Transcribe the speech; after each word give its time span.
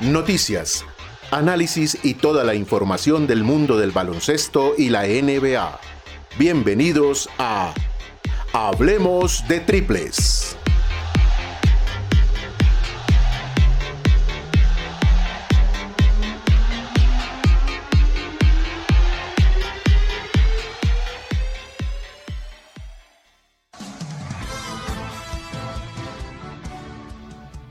noticias, 0.00 0.84
análisis 1.30 1.98
y 2.02 2.14
toda 2.14 2.44
la 2.44 2.54
información 2.54 3.26
del 3.26 3.44
mundo 3.44 3.78
del 3.78 3.90
baloncesto 3.90 4.74
y 4.76 4.90
la 4.90 5.04
NBA. 5.04 5.80
Bienvenidos 6.38 7.28
a 7.38 7.72
Hablemos 8.52 9.46
de 9.48 9.60
Triples. 9.60 10.45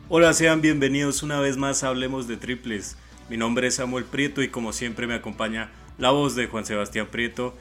Hola, 0.08 0.34
sean 0.34 0.62
bienvenidos 0.62 1.24
una 1.24 1.40
vez 1.40 1.58
más 1.58 1.84
Hablemos 1.84 2.28
de 2.28 2.38
Triples. 2.38 2.96
Mi 3.28 3.38
nombre 3.38 3.66
es 3.66 3.76
Samuel 3.76 4.06
Prieto 4.06 4.44
y 4.44 4.50
como 4.50 4.72
siempre 4.72 5.08
me 5.08 5.16
acompaña 5.16 5.72
la 5.98 6.12
voz 6.12 6.36
de 6.36 6.46
Juan 6.46 6.64
Sebastián 6.64 7.08
Prieto. 7.08 7.56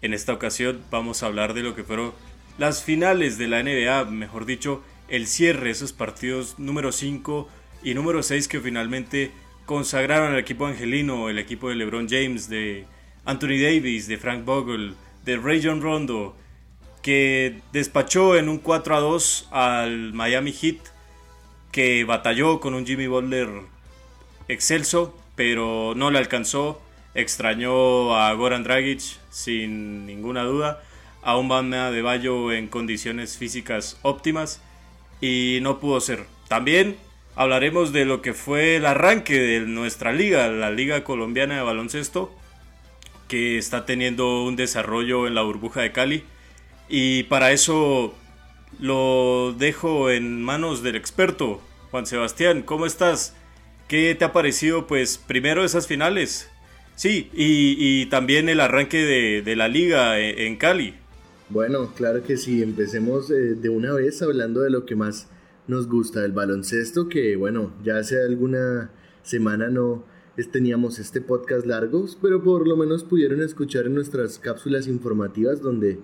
En 0.00 0.14
esta 0.14 0.32
ocasión 0.32 0.80
vamos 0.92 1.22
a 1.22 1.26
hablar 1.26 1.52
de 1.52 1.64
lo 1.64 1.74
que 1.74 1.82
fueron 1.82 2.12
las 2.58 2.84
finales 2.84 3.38
de 3.38 3.48
la 3.48 3.60
NBA, 3.64 4.04
mejor 4.04 4.46
dicho, 4.46 4.84
el 5.08 5.26
cierre, 5.26 5.70
esos 5.70 5.92
partidos 5.92 6.60
número 6.60 6.92
5 6.92 7.48
y 7.82 7.94
número 7.94 8.22
6 8.22 8.46
que 8.46 8.60
finalmente 8.60 9.32
consagraron 9.66 10.30
al 10.30 10.38
equipo 10.38 10.66
angelino, 10.66 11.28
el 11.28 11.40
equipo 11.40 11.70
de 11.70 11.74
LeBron 11.74 12.08
James, 12.08 12.48
de 12.48 12.86
Anthony 13.24 13.58
Davis, 13.60 14.06
de 14.06 14.16
Frank 14.16 14.44
Vogel, 14.44 14.94
de 15.24 15.38
Ray 15.38 15.60
John 15.60 15.82
Rondo, 15.82 16.36
que 17.02 17.62
despachó 17.72 18.36
en 18.36 18.48
un 18.48 18.58
4 18.58 18.94
a 18.94 19.00
2 19.00 19.48
al 19.50 20.12
Miami 20.12 20.52
Heat 20.52 20.99
que 21.72 22.04
batalló 22.04 22.60
con 22.60 22.74
un 22.74 22.86
Jimmy 22.86 23.06
Butler 23.06 23.48
excelso, 24.48 25.16
pero 25.36 25.94
no 25.96 26.10
le 26.10 26.18
alcanzó. 26.18 26.80
Extrañó 27.14 28.14
a 28.14 28.32
Goran 28.34 28.62
Dragic 28.62 29.00
sin 29.30 30.06
ninguna 30.06 30.44
duda, 30.44 30.82
a 31.22 31.36
un 31.36 31.48
Bama 31.48 31.90
de 31.90 32.02
Bayo 32.02 32.52
en 32.52 32.68
condiciones 32.68 33.36
físicas 33.36 33.98
óptimas 34.02 34.62
y 35.20 35.58
no 35.62 35.80
pudo 35.80 36.00
ser. 36.00 36.26
También 36.48 36.96
hablaremos 37.34 37.92
de 37.92 38.04
lo 38.04 38.22
que 38.22 38.32
fue 38.32 38.76
el 38.76 38.86
arranque 38.86 39.38
de 39.38 39.60
nuestra 39.60 40.12
liga, 40.12 40.48
la 40.48 40.70
Liga 40.70 41.04
Colombiana 41.04 41.56
de 41.56 41.62
Baloncesto, 41.62 42.32
que 43.28 43.58
está 43.58 43.86
teniendo 43.86 44.44
un 44.44 44.56
desarrollo 44.56 45.26
en 45.26 45.34
la 45.34 45.42
burbuja 45.42 45.80
de 45.80 45.92
Cali. 45.92 46.24
Y 46.88 47.24
para 47.24 47.52
eso 47.52 48.14
lo 48.78 49.54
dejo 49.58 50.10
en 50.10 50.42
manos 50.42 50.82
del 50.82 50.96
experto. 50.96 51.60
Juan 51.90 52.06
Sebastián, 52.06 52.62
¿cómo 52.62 52.86
estás? 52.86 53.34
¿Qué 53.88 54.14
te 54.14 54.24
ha 54.24 54.32
parecido, 54.32 54.86
pues, 54.86 55.18
primero 55.18 55.64
esas 55.64 55.86
finales? 55.86 56.48
Sí, 56.94 57.30
y, 57.32 58.06
también 58.06 58.48
el 58.48 58.60
arranque 58.60 58.98
de, 59.42 59.56
la 59.56 59.68
liga 59.68 60.20
e, 60.20 60.46
en, 60.46 60.56
Cali. 60.56 60.94
Bueno, 61.48 61.92
claro 61.94 62.22
que 62.22 62.36
sí, 62.36 62.62
empecemos 62.62 63.30
eh, 63.30 63.54
de 63.54 63.68
una 63.68 63.92
vez 63.94 64.22
hablando 64.22 64.60
de 64.60 64.70
lo 64.70 64.84
que 64.84 64.94
más 64.96 65.28
nos 65.66 65.88
gusta 65.88 66.20
del 66.20 66.32
baloncesto, 66.32 67.08
que 67.08 67.36
bueno, 67.36 67.72
ya 67.82 67.96
hace 67.96 68.22
alguna 68.22 68.90
semana 69.22 69.68
no 69.68 70.04
teníamos 70.52 70.98
este 70.98 71.20
podcast 71.20 71.66
largos, 71.66 72.16
pero 72.20 72.42
por 72.42 72.66
lo 72.66 72.76
menos 72.76 73.04
pudieron 73.04 73.42
escuchar 73.42 73.86
en 73.86 73.94
nuestras 73.94 74.38
cápsulas 74.38 74.86
informativas 74.86 75.60
donde 75.60 75.98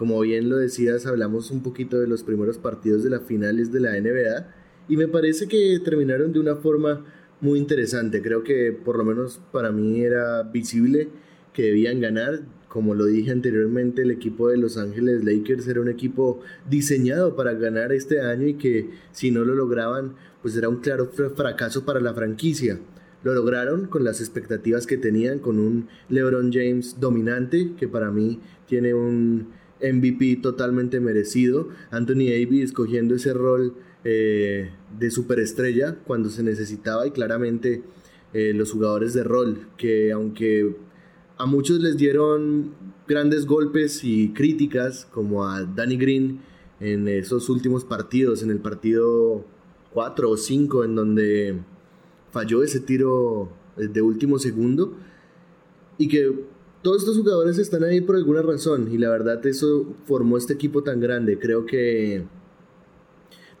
como 0.00 0.18
bien 0.20 0.48
lo 0.48 0.56
decías, 0.56 1.04
hablamos 1.04 1.50
un 1.50 1.62
poquito 1.62 2.00
de 2.00 2.06
los 2.06 2.22
primeros 2.22 2.56
partidos 2.56 3.04
de 3.04 3.10
las 3.10 3.22
finales 3.22 3.70
de 3.70 3.80
la 3.80 4.00
NBA 4.00 4.48
y 4.88 4.96
me 4.96 5.08
parece 5.08 5.46
que 5.46 5.78
terminaron 5.84 6.32
de 6.32 6.40
una 6.40 6.56
forma 6.56 7.04
muy 7.42 7.58
interesante. 7.58 8.22
Creo 8.22 8.42
que 8.42 8.72
por 8.72 8.96
lo 8.96 9.04
menos 9.04 9.42
para 9.52 9.72
mí 9.72 10.00
era 10.00 10.42
visible 10.44 11.10
que 11.52 11.64
debían 11.64 12.00
ganar. 12.00 12.40
Como 12.68 12.94
lo 12.94 13.04
dije 13.04 13.30
anteriormente, 13.30 14.00
el 14.00 14.10
equipo 14.10 14.48
de 14.48 14.56
Los 14.56 14.78
Ángeles 14.78 15.22
Lakers 15.22 15.68
era 15.68 15.82
un 15.82 15.90
equipo 15.90 16.40
diseñado 16.66 17.36
para 17.36 17.52
ganar 17.52 17.92
este 17.92 18.22
año 18.22 18.46
y 18.46 18.54
que 18.54 18.88
si 19.12 19.30
no 19.30 19.44
lo 19.44 19.54
lograban, 19.54 20.14
pues 20.40 20.56
era 20.56 20.70
un 20.70 20.76
claro 20.76 21.10
fracaso 21.36 21.84
para 21.84 22.00
la 22.00 22.14
franquicia. 22.14 22.78
Lo 23.22 23.34
lograron 23.34 23.86
con 23.86 24.02
las 24.04 24.20
expectativas 24.22 24.86
que 24.86 24.96
tenían, 24.96 25.40
con 25.40 25.58
un 25.58 25.88
LeBron 26.08 26.50
James 26.50 26.98
dominante, 26.98 27.72
que 27.78 27.86
para 27.86 28.10
mí 28.10 28.40
tiene 28.66 28.94
un 28.94 29.59
MVP 29.82 30.36
totalmente 30.42 31.00
merecido. 31.00 31.68
Anthony 31.90 32.28
Davis 32.30 32.72
cogiendo 32.72 33.14
ese 33.14 33.32
rol 33.32 33.74
eh, 34.04 34.70
de 34.98 35.10
superestrella 35.10 35.96
cuando 36.06 36.30
se 36.30 36.42
necesitaba 36.42 37.06
y 37.06 37.10
claramente 37.10 37.82
eh, 38.32 38.52
los 38.54 38.72
jugadores 38.72 39.12
de 39.12 39.24
rol 39.24 39.68
que 39.76 40.12
aunque 40.12 40.76
a 41.36 41.46
muchos 41.46 41.80
les 41.80 41.96
dieron 41.96 42.72
grandes 43.08 43.46
golpes 43.46 44.04
y 44.04 44.32
críticas 44.32 45.06
como 45.10 45.46
a 45.46 45.64
Danny 45.64 45.96
Green 45.96 46.40
en 46.80 47.08
esos 47.08 47.48
últimos 47.48 47.84
partidos, 47.84 48.42
en 48.42 48.50
el 48.50 48.58
partido 48.58 49.44
4 49.92 50.30
o 50.30 50.36
5 50.36 50.84
en 50.84 50.94
donde 50.94 51.58
falló 52.30 52.62
ese 52.62 52.80
tiro 52.80 53.52
de 53.76 54.02
último 54.02 54.38
segundo 54.38 54.96
y 55.98 56.08
que 56.08 56.32
todos 56.82 57.02
estos 57.02 57.18
jugadores 57.18 57.58
están 57.58 57.84
ahí 57.84 58.00
por 58.00 58.16
alguna 58.16 58.42
razón 58.42 58.88
y 58.90 58.98
la 58.98 59.10
verdad 59.10 59.44
eso 59.46 59.94
formó 60.04 60.38
este 60.38 60.54
equipo 60.54 60.82
tan 60.82 61.00
grande. 61.00 61.38
Creo 61.38 61.66
que 61.66 62.24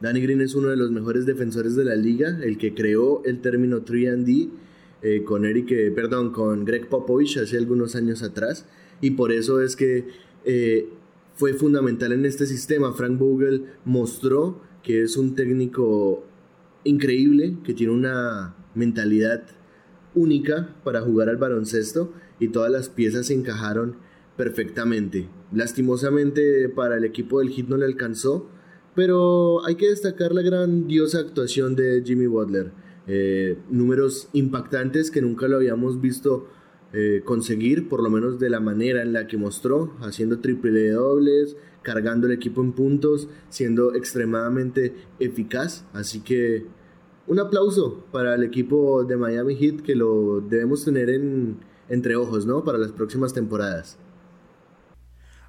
Danny 0.00 0.22
Green 0.22 0.40
es 0.40 0.54
uno 0.54 0.68
de 0.68 0.76
los 0.76 0.90
mejores 0.90 1.26
defensores 1.26 1.76
de 1.76 1.84
la 1.84 1.96
liga, 1.96 2.38
el 2.42 2.56
que 2.56 2.74
creó 2.74 3.22
el 3.24 3.40
término 3.40 3.84
3D 3.84 4.50
eh, 5.02 5.22
con 5.24 5.44
Eric, 5.44 5.70
eh, 5.72 5.90
perdón, 5.90 6.32
con 6.32 6.64
Greg 6.64 6.88
Popovich 6.88 7.36
hace 7.38 7.58
algunos 7.58 7.94
años 7.94 8.22
atrás 8.22 8.66
y 9.00 9.12
por 9.12 9.32
eso 9.32 9.60
es 9.60 9.76
que 9.76 10.08
eh, 10.44 10.88
fue 11.34 11.52
fundamental 11.52 12.12
en 12.12 12.24
este 12.24 12.46
sistema. 12.46 12.92
Frank 12.92 13.18
Vogel 13.18 13.66
mostró 13.84 14.62
que 14.82 15.02
es 15.02 15.18
un 15.18 15.34
técnico 15.34 16.24
increíble, 16.84 17.58
que 17.64 17.74
tiene 17.74 17.92
una 17.92 18.54
mentalidad 18.74 19.42
única 20.14 20.74
para 20.82 21.02
jugar 21.02 21.28
al 21.28 21.36
baloncesto 21.36 22.12
y 22.40 22.48
todas 22.48 22.72
las 22.72 22.88
piezas 22.88 23.26
se 23.26 23.34
encajaron 23.34 23.96
perfectamente. 24.36 25.28
Lastimosamente 25.52 26.68
para 26.68 26.96
el 26.96 27.04
equipo 27.04 27.38
del 27.38 27.50
Heat 27.50 27.68
no 27.68 27.76
le 27.76 27.84
alcanzó, 27.84 28.48
pero 28.94 29.64
hay 29.64 29.76
que 29.76 29.90
destacar 29.90 30.32
la 30.32 30.42
grandiosa 30.42 31.20
actuación 31.20 31.76
de 31.76 32.02
Jimmy 32.04 32.26
Butler. 32.26 32.72
Eh, 33.06 33.58
números 33.70 34.28
impactantes 34.32 35.10
que 35.10 35.20
nunca 35.20 35.46
lo 35.48 35.56
habíamos 35.56 36.00
visto 36.00 36.48
eh, 36.92 37.22
conseguir, 37.24 37.88
por 37.88 38.02
lo 38.02 38.10
menos 38.10 38.38
de 38.38 38.50
la 38.50 38.60
manera 38.60 39.02
en 39.02 39.12
la 39.12 39.26
que 39.26 39.36
mostró, 39.36 39.94
haciendo 40.00 40.40
triple 40.40 40.90
dobles, 40.90 41.56
cargando 41.82 42.26
el 42.26 42.32
equipo 42.32 42.62
en 42.62 42.72
puntos, 42.72 43.28
siendo 43.48 43.94
extremadamente 43.94 44.94
eficaz. 45.18 45.84
Así 45.92 46.20
que 46.20 46.66
un 47.26 47.38
aplauso 47.38 48.04
para 48.10 48.34
el 48.34 48.42
equipo 48.42 49.04
de 49.04 49.16
Miami 49.16 49.54
Heat 49.54 49.82
que 49.82 49.94
lo 49.94 50.40
debemos 50.40 50.84
tener 50.84 51.10
en, 51.10 51.58
entre 51.90 52.16
ojos, 52.16 52.46
¿no? 52.46 52.64
Para 52.64 52.78
las 52.78 52.92
próximas 52.92 53.34
temporadas. 53.34 53.98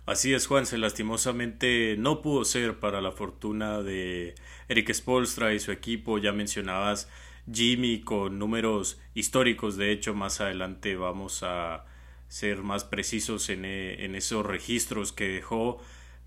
Así 0.06 0.34
es, 0.34 0.48
Juanse, 0.48 0.78
lastimosamente 0.78 1.96
no 1.98 2.22
pudo 2.22 2.44
ser 2.44 2.80
para 2.80 3.02
la 3.02 3.12
fortuna 3.12 3.82
de 3.82 4.36
Eric 4.68 4.92
Spolstra 4.94 5.54
y 5.54 5.60
su 5.60 5.72
equipo. 5.72 6.18
Ya 6.18 6.34
mencionabas 6.34 7.08
Jimmy 7.52 8.02
con 8.02 8.40
números 8.40 9.00
históricos, 9.14 9.78
de 9.78 9.92
hecho, 9.92 10.14
más 10.14 10.42
adelante 10.42 10.96
vamos 10.96 11.44
a 11.44 11.86
ser 12.28 12.64
más 12.64 12.84
precisos 12.84 13.50
en, 13.50 13.64
en 13.66 14.16
esos 14.16 14.46
registros 14.46 15.14
que 15.14 15.28
dejó. 15.28 15.80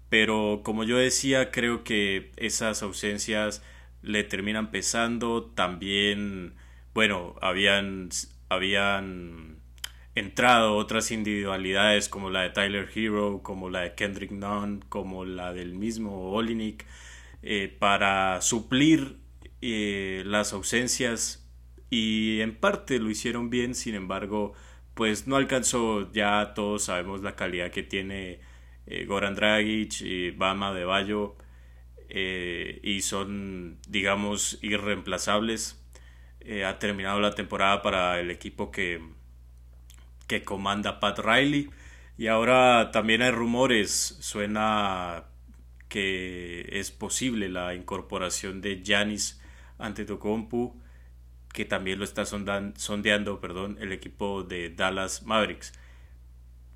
Pero 0.09 0.61
como 0.65 0.85
yo 0.85 0.97
decía, 0.97 1.51
creo 1.51 1.83
que 1.83 2.31
esas 2.37 2.83
ausencias 2.83 3.63
le 4.03 4.23
terminan 4.23 4.71
pesando. 4.71 5.45
También, 5.55 6.55
bueno, 6.95 7.35
habían, 7.41 8.11
habían 8.49 9.54
entrado 10.15 10.77
otras 10.77 11.11
individualidades 11.11 12.09
como 12.09 12.31
la 12.31 12.43
de 12.43 12.51
Tyler 12.51 12.89
Hero, 12.95 13.41
como 13.43 13.71
la 13.71 13.81
de 13.81 13.95
Kendrick 13.95 14.31
Nunn, 14.31 14.85
como 14.89 15.25
la 15.25 15.53
del 15.53 15.75
mismo 15.75 16.33
Olinik, 16.33 16.87
eh, 17.43 17.75
para 17.79 18.41
suplir 18.41 19.19
eh, 19.61 20.23
las 20.27 20.53
ausencias 20.53 21.47
y 21.91 22.41
en 22.41 22.57
parte 22.57 22.99
lo 22.99 23.11
hicieron 23.11 23.51
bien, 23.51 23.75
sin 23.75 23.95
embargo, 23.95 24.55
pues 24.95 25.27
no 25.27 25.37
alcanzó, 25.37 26.13
ya 26.13 26.55
todos 26.55 26.85
sabemos 26.85 27.23
la 27.23 27.37
calidad 27.37 27.71
que 27.71 27.83
tiene 27.83 28.41
eh, 28.87 29.05
Goran 29.07 29.35
Dragic 29.35 30.01
y 30.03 30.31
Bama 30.31 30.73
de 30.73 30.85
Bayo 30.85 31.37
y 32.09 33.01
son, 33.01 33.79
digamos, 33.89 34.59
irreemplazables. 34.63 35.85
ha 36.65 36.79
terminado 36.79 37.19
la 37.21 37.35
temporada 37.35 37.83
para 37.83 38.21
el 38.21 38.31
equipo 38.31 38.71
que, 38.71 39.01
que 40.27 40.43
comanda 40.43 41.01
Pat 41.01 41.19
Riley. 41.19 41.71
Y 42.17 42.29
ahora 42.29 42.91
también 42.93 43.23
hay 43.23 43.31
rumores, 43.31 44.17
suena 44.21 45.25
que 45.89 46.69
es 46.73 46.91
posible 46.91 47.49
la 47.49 47.75
incorporación 47.75 48.61
de 48.61 48.83
Giannis 48.83 49.41
Antetokounmpo, 49.79 50.77
que 51.53 51.65
también 51.65 51.99
lo 51.99 52.05
está 52.05 52.25
sondeando 52.25 53.41
el 53.79 53.93
equipo 53.93 54.43
de 54.43 54.71
Dallas 54.71 55.23
Mavericks. 55.23 55.73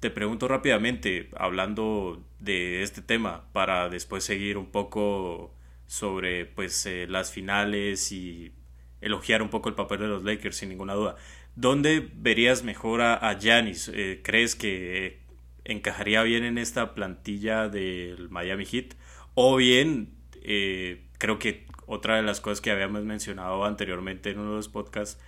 Te 0.00 0.10
pregunto 0.10 0.46
rápidamente, 0.46 1.30
hablando 1.36 2.24
de 2.38 2.82
este 2.82 3.02
tema, 3.02 3.44
para 3.52 3.88
después 3.88 4.22
seguir 4.22 4.56
un 4.56 4.70
poco 4.70 5.52
sobre 5.86 6.46
pues, 6.46 6.86
eh, 6.86 7.06
las 7.08 7.32
finales 7.32 8.12
y 8.12 8.52
elogiar 9.00 9.42
un 9.42 9.48
poco 9.48 9.68
el 9.68 9.74
papel 9.74 9.98
de 10.00 10.06
los 10.06 10.22
Lakers, 10.22 10.56
sin 10.56 10.68
ninguna 10.68 10.94
duda. 10.94 11.16
¿Dónde 11.60 12.08
verías 12.14 12.62
mejor 12.62 13.02
a 13.02 13.36
Giannis? 13.36 13.90
Eh, 13.92 14.20
¿Crees 14.22 14.54
que 14.54 15.18
encajaría 15.64 16.22
bien 16.22 16.44
en 16.44 16.56
esta 16.56 16.94
plantilla 16.94 17.68
del 17.68 18.30
Miami 18.30 18.64
Heat? 18.64 18.94
O 19.34 19.56
bien, 19.56 20.14
eh, 20.40 21.08
creo 21.18 21.40
que 21.40 21.66
otra 21.86 22.14
de 22.14 22.22
las 22.22 22.40
cosas 22.40 22.60
que 22.60 22.70
habíamos 22.70 23.02
mencionado 23.02 23.64
anteriormente 23.64 24.30
en 24.30 24.38
uno 24.38 24.50
de 24.50 24.56
los 24.58 24.68
podcasts, 24.68 25.20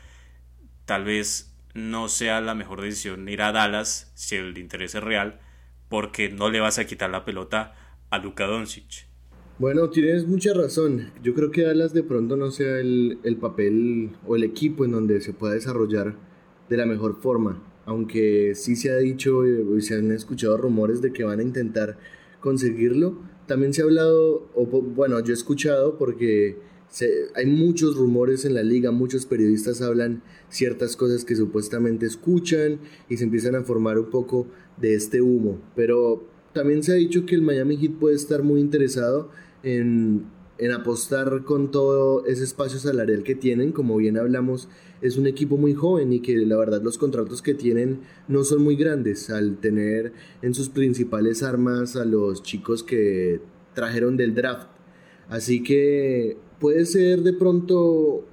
tal 0.84 1.02
vez 1.02 1.52
no 1.74 2.08
sea 2.08 2.40
la 2.40 2.54
mejor 2.54 2.80
decisión 2.80 3.28
ir 3.28 3.42
a 3.42 3.50
Dallas 3.50 4.12
si 4.14 4.36
el 4.36 4.56
interés 4.56 4.94
es 4.94 5.02
real, 5.02 5.40
porque 5.88 6.28
no 6.28 6.48
le 6.48 6.60
vas 6.60 6.78
a 6.78 6.86
quitar 6.86 7.10
la 7.10 7.24
pelota 7.24 7.74
a 8.08 8.18
Luka 8.18 8.46
Doncic. 8.46 9.09
Bueno, 9.60 9.90
tienes 9.90 10.26
mucha 10.26 10.54
razón. 10.54 11.10
Yo 11.22 11.34
creo 11.34 11.50
que 11.50 11.60
Dallas 11.60 11.92
de 11.92 12.02
pronto 12.02 12.34
no 12.34 12.50
sea 12.50 12.80
el, 12.80 13.18
el 13.24 13.36
papel 13.36 14.08
o 14.26 14.34
el 14.34 14.42
equipo 14.42 14.86
en 14.86 14.92
donde 14.92 15.20
se 15.20 15.34
pueda 15.34 15.52
desarrollar 15.52 16.16
de 16.70 16.76
la 16.78 16.86
mejor 16.86 17.20
forma. 17.20 17.62
Aunque 17.84 18.54
sí 18.54 18.74
se 18.74 18.90
ha 18.90 18.96
dicho 18.96 19.46
y 19.46 19.82
se 19.82 19.96
han 19.96 20.12
escuchado 20.12 20.56
rumores 20.56 21.02
de 21.02 21.12
que 21.12 21.24
van 21.24 21.40
a 21.40 21.42
intentar 21.42 21.98
conseguirlo, 22.40 23.18
también 23.46 23.74
se 23.74 23.82
ha 23.82 23.84
hablado, 23.84 24.48
o 24.54 24.64
bueno, 24.64 25.20
yo 25.20 25.32
he 25.32 25.36
escuchado 25.36 25.98
porque 25.98 26.56
hay 27.34 27.44
muchos 27.44 27.96
rumores 27.96 28.46
en 28.46 28.54
la 28.54 28.62
liga, 28.62 28.92
muchos 28.92 29.26
periodistas 29.26 29.82
hablan 29.82 30.22
ciertas 30.48 30.96
cosas 30.96 31.26
que 31.26 31.36
supuestamente 31.36 32.06
escuchan 32.06 32.78
y 33.10 33.18
se 33.18 33.24
empiezan 33.24 33.56
a 33.56 33.62
formar 33.62 33.98
un 33.98 34.08
poco 34.08 34.46
de 34.78 34.94
este 34.94 35.20
humo. 35.20 35.60
Pero 35.76 36.24
también 36.54 36.82
se 36.82 36.92
ha 36.92 36.94
dicho 36.94 37.26
que 37.26 37.34
el 37.34 37.42
Miami 37.42 37.76
Heat 37.76 37.98
puede 37.98 38.16
estar 38.16 38.42
muy 38.42 38.60
interesado 38.60 39.28
en, 39.62 40.26
en 40.58 40.72
apostar 40.72 41.44
con 41.44 41.70
todo 41.70 42.26
ese 42.26 42.44
espacio 42.44 42.78
salarial 42.78 43.22
que 43.22 43.34
tienen, 43.34 43.72
como 43.72 43.96
bien 43.96 44.18
hablamos 44.18 44.68
es 45.02 45.16
un 45.16 45.26
equipo 45.26 45.56
muy 45.56 45.74
joven 45.74 46.12
y 46.12 46.20
que 46.20 46.36
la 46.36 46.56
verdad 46.56 46.82
los 46.82 46.98
contratos 46.98 47.42
que 47.42 47.54
tienen 47.54 48.00
no 48.28 48.44
son 48.44 48.62
muy 48.62 48.76
grandes 48.76 49.30
al 49.30 49.56
tener 49.56 50.12
en 50.42 50.54
sus 50.54 50.68
principales 50.68 51.42
armas 51.42 51.96
a 51.96 52.04
los 52.04 52.42
chicos 52.42 52.82
que 52.82 53.40
trajeron 53.74 54.16
del 54.16 54.34
draft. 54.34 54.68
Así 55.28 55.62
que 55.62 56.36
puede 56.58 56.84
ser 56.84 57.22
de 57.22 57.32
pronto 57.32 58.26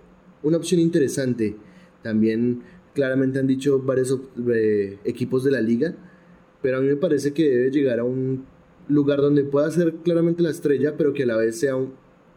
una 0.43 0.57
opción 0.57 0.81
interesante. 0.81 1.55
También 2.01 2.63
claramente 2.93 3.39
han 3.39 3.47
dicho 3.47 3.79
varios 3.79 4.19
eh, 4.53 4.97
equipos 5.05 5.43
de 5.43 5.51
la 5.51 5.61
liga, 5.61 5.95
pero 6.61 6.77
a 6.77 6.81
mí 6.81 6.87
me 6.87 6.95
parece 6.95 7.33
que 7.33 7.47
debe 7.47 7.71
llegar 7.71 7.99
a 7.99 8.03
un 8.03 8.45
lugar 8.89 9.21
donde 9.21 9.43
pueda 9.43 9.69
ser 9.71 9.95
claramente 10.03 10.43
la 10.43 10.49
estrella, 10.49 10.95
pero 10.97 11.13
que 11.13 11.23
a 11.23 11.27
la 11.27 11.37
vez 11.37 11.59
sea 11.59 11.75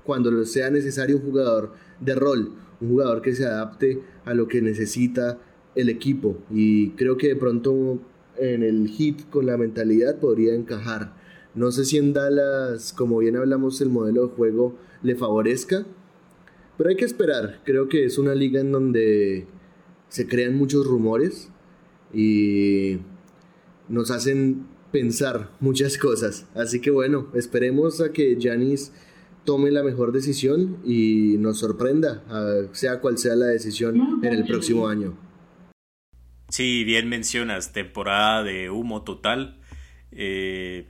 cuando 0.04 0.44
sea 0.44 0.70
necesario 0.70 1.16
un 1.16 1.22
jugador 1.22 1.72
de 2.00 2.14
rol, 2.14 2.52
un 2.80 2.88
jugador 2.88 3.22
que 3.22 3.34
se 3.34 3.46
adapte 3.46 4.00
a 4.24 4.34
lo 4.34 4.48
que 4.48 4.62
necesita 4.62 5.38
el 5.74 5.88
equipo. 5.88 6.38
Y 6.50 6.90
creo 6.90 7.16
que 7.16 7.28
de 7.28 7.36
pronto 7.36 8.00
en 8.36 8.62
el 8.62 8.88
hit 8.88 9.28
con 9.30 9.46
la 9.46 9.56
mentalidad 9.56 10.18
podría 10.18 10.54
encajar. 10.54 11.14
No 11.54 11.70
sé 11.72 11.84
si 11.84 11.98
en 11.98 12.12
Dallas, 12.12 12.92
como 12.92 13.18
bien 13.18 13.36
hablamos, 13.36 13.80
el 13.80 13.90
modelo 13.90 14.28
de 14.28 14.34
juego 14.34 14.76
le 15.02 15.16
favorezca, 15.16 15.84
pero 16.76 16.90
hay 16.90 16.96
que 16.96 17.04
esperar. 17.04 17.60
Creo 17.64 17.88
que 17.88 18.04
es 18.04 18.18
una 18.18 18.34
liga 18.34 18.60
en 18.60 18.72
donde 18.72 19.46
se 20.08 20.26
crean 20.26 20.56
muchos 20.56 20.86
rumores 20.86 21.50
y 22.12 22.98
nos 23.88 24.10
hacen 24.10 24.66
pensar 24.92 25.50
muchas 25.60 25.96
cosas. 25.98 26.46
Así 26.54 26.80
que 26.80 26.90
bueno, 26.90 27.28
esperemos 27.34 28.00
a 28.00 28.12
que 28.12 28.36
Janis 28.40 28.92
tome 29.44 29.70
la 29.70 29.82
mejor 29.82 30.12
decisión 30.12 30.78
y 30.84 31.36
nos 31.38 31.58
sorprenda, 31.58 32.22
sea 32.72 33.00
cual 33.00 33.18
sea 33.18 33.36
la 33.36 33.46
decisión 33.46 34.20
en 34.22 34.32
el 34.32 34.44
próximo 34.44 34.88
año. 34.88 35.16
Sí, 36.48 36.84
bien 36.84 37.08
mencionas, 37.08 37.72
temporada 37.72 38.42
de 38.42 38.70
humo 38.70 39.02
total. 39.02 39.60
Eh, 40.10 40.88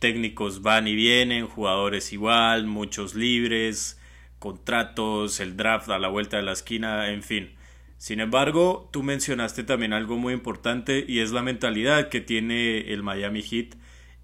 técnicos 0.00 0.62
van 0.62 0.88
y 0.88 0.94
vienen, 0.94 1.46
jugadores 1.46 2.12
igual, 2.12 2.66
muchos 2.66 3.14
libres, 3.14 3.98
contratos, 4.38 5.40
el 5.40 5.56
draft 5.56 5.88
a 5.90 5.98
la 5.98 6.08
vuelta 6.08 6.36
de 6.36 6.42
la 6.42 6.52
esquina, 6.52 7.12
en 7.12 7.22
fin. 7.22 7.55
Sin 7.98 8.20
embargo, 8.20 8.88
tú 8.92 9.02
mencionaste 9.02 9.64
también 9.64 9.92
algo 9.92 10.16
muy 10.16 10.34
importante 10.34 11.04
y 11.06 11.20
es 11.20 11.32
la 11.32 11.42
mentalidad 11.42 12.08
que 12.08 12.20
tiene 12.20 12.92
el 12.92 13.02
Miami 13.02 13.42
Heat 13.42 13.76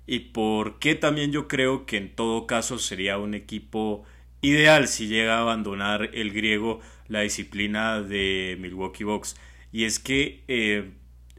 y 0.06 0.18
por 0.20 0.78
qué 0.78 0.94
también 0.94 1.32
yo 1.32 1.48
creo 1.48 1.86
que 1.86 1.96
en 1.96 2.14
todo 2.14 2.46
caso 2.46 2.78
sería 2.78 3.18
un 3.18 3.34
equipo 3.34 4.04
ideal 4.42 4.88
si 4.88 5.06
llega 5.06 5.38
a 5.38 5.40
abandonar 5.42 6.10
el 6.12 6.32
griego 6.32 6.80
la 7.08 7.20
disciplina 7.20 8.02
de 8.02 8.56
Milwaukee 8.60 9.04
Bucks. 9.04 9.36
Y 9.72 9.84
es 9.84 9.98
que 9.98 10.44
eh, 10.48 10.92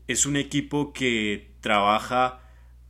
es 0.07 0.25
un 0.25 0.37
equipo 0.37 0.93
que 0.93 1.51
trabaja 1.61 2.41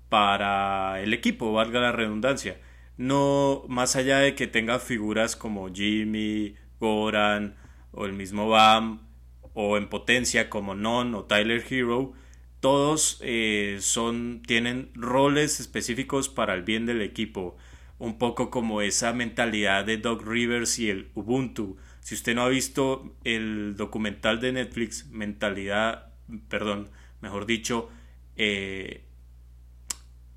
para 0.09 1.01
el 1.01 1.13
equipo, 1.13 1.53
valga 1.53 1.81
la 1.81 1.91
redundancia. 1.91 2.59
No 2.97 3.63
más 3.67 3.95
allá 3.95 4.19
de 4.19 4.35
que 4.35 4.47
tenga 4.47 4.79
figuras 4.79 5.35
como 5.35 5.73
Jimmy, 5.73 6.55
Goran 6.79 7.55
o 7.91 8.05
el 8.05 8.13
mismo 8.13 8.49
Bam 8.49 9.12
o 9.53 9.77
en 9.77 9.87
potencia 9.87 10.49
como 10.49 10.75
Non 10.75 11.13
o 11.13 11.25
Tyler 11.25 11.63
Hero, 11.69 12.13
todos 12.59 13.19
eh, 13.21 13.77
son, 13.81 14.41
tienen 14.45 14.89
roles 14.95 15.59
específicos 15.59 16.29
para 16.29 16.53
el 16.53 16.63
bien 16.63 16.85
del 16.85 17.01
equipo. 17.01 17.57
Un 17.99 18.17
poco 18.17 18.49
como 18.49 18.81
esa 18.81 19.13
mentalidad 19.13 19.85
de 19.85 19.97
Doc 19.97 20.25
Rivers 20.25 20.79
y 20.79 20.89
el 20.89 21.09
Ubuntu. 21.13 21.77
Si 21.99 22.15
usted 22.15 22.35
no 22.35 22.43
ha 22.43 22.49
visto 22.49 23.15
el 23.23 23.75
documental 23.77 24.39
de 24.39 24.53
Netflix, 24.53 25.07
Mentalidad, 25.07 26.13
perdón, 26.49 26.89
mejor 27.21 27.45
dicho, 27.45 27.89
eh, 28.35 29.03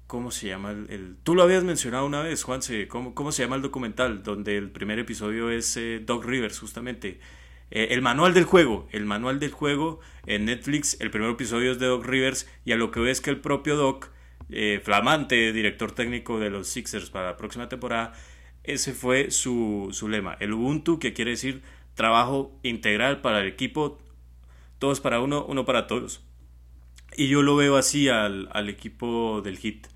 ¿cómo 0.07 0.31
se 0.31 0.49
llama 0.49 0.73
el, 0.73 1.17
Tú 1.23 1.35
lo 1.35 1.43
habías 1.43 1.65
mencionado 1.65 2.07
una 2.07 2.23
vez, 2.23 2.43
Juanse, 2.43 2.89
¿cómo, 2.89 3.15
cómo 3.15 3.33
se 3.33 3.43
llama 3.43 3.57
el 3.57 3.63
documental? 3.63 4.23
Donde 4.23 4.57
el 4.57 4.71
primer 4.71 4.99
episodio 4.99 5.51
es 5.51 5.77
eh, 5.77 6.03
Doc 6.05 6.25
Rivers, 6.25 6.59
justamente. 6.59 7.21
Eh, 7.71 7.89
el 7.91 8.03
manual 8.03 8.33
del 8.33 8.45
juego, 8.45 8.89
el 8.93 9.05
manual 9.05 9.41
del 9.41 9.51
juego 9.51 10.01
en 10.27 10.45
Netflix, 10.45 11.01
el 11.01 11.11
primer 11.11 11.31
episodio 11.31 11.73
es 11.73 11.79
de 11.79 11.87
Doc 11.87 12.05
Rivers 12.05 12.49
y 12.65 12.73
a 12.73 12.77
lo 12.77 12.91
que 12.91 13.01
ves 13.01 13.21
que 13.21 13.31
el 13.31 13.41
propio 13.41 13.77
Doc, 13.77 14.11
eh, 14.51 14.81
flamante 14.85 15.53
director 15.53 15.91
técnico 15.91 16.39
de 16.39 16.51
los 16.51 16.69
Sixers 16.69 17.11
para 17.11 17.27
la 17.27 17.37
próxima 17.37 17.69
temporada, 17.69 18.13
ese 18.63 18.93
fue 18.93 19.31
su, 19.31 19.89
su 19.93 20.09
lema, 20.09 20.37
el 20.41 20.53
Ubuntu, 20.53 20.99
que 20.99 21.13
quiere 21.13 21.33
decir 21.33 21.63
trabajo 21.95 22.57
integral 22.63 23.21
para 23.21 23.41
el 23.41 23.49
equipo, 23.49 23.99
todos 24.79 25.01
para 25.01 25.21
uno, 25.21 25.45
uno 25.45 25.65
para 25.65 25.87
todos. 25.87 26.23
Y 27.17 27.29
yo 27.29 27.43
lo 27.43 27.57
veo 27.57 27.77
así 27.77 28.09
al, 28.09 28.49
al 28.53 28.69
equipo 28.69 29.41
del 29.43 29.59
Hit, 29.59 29.87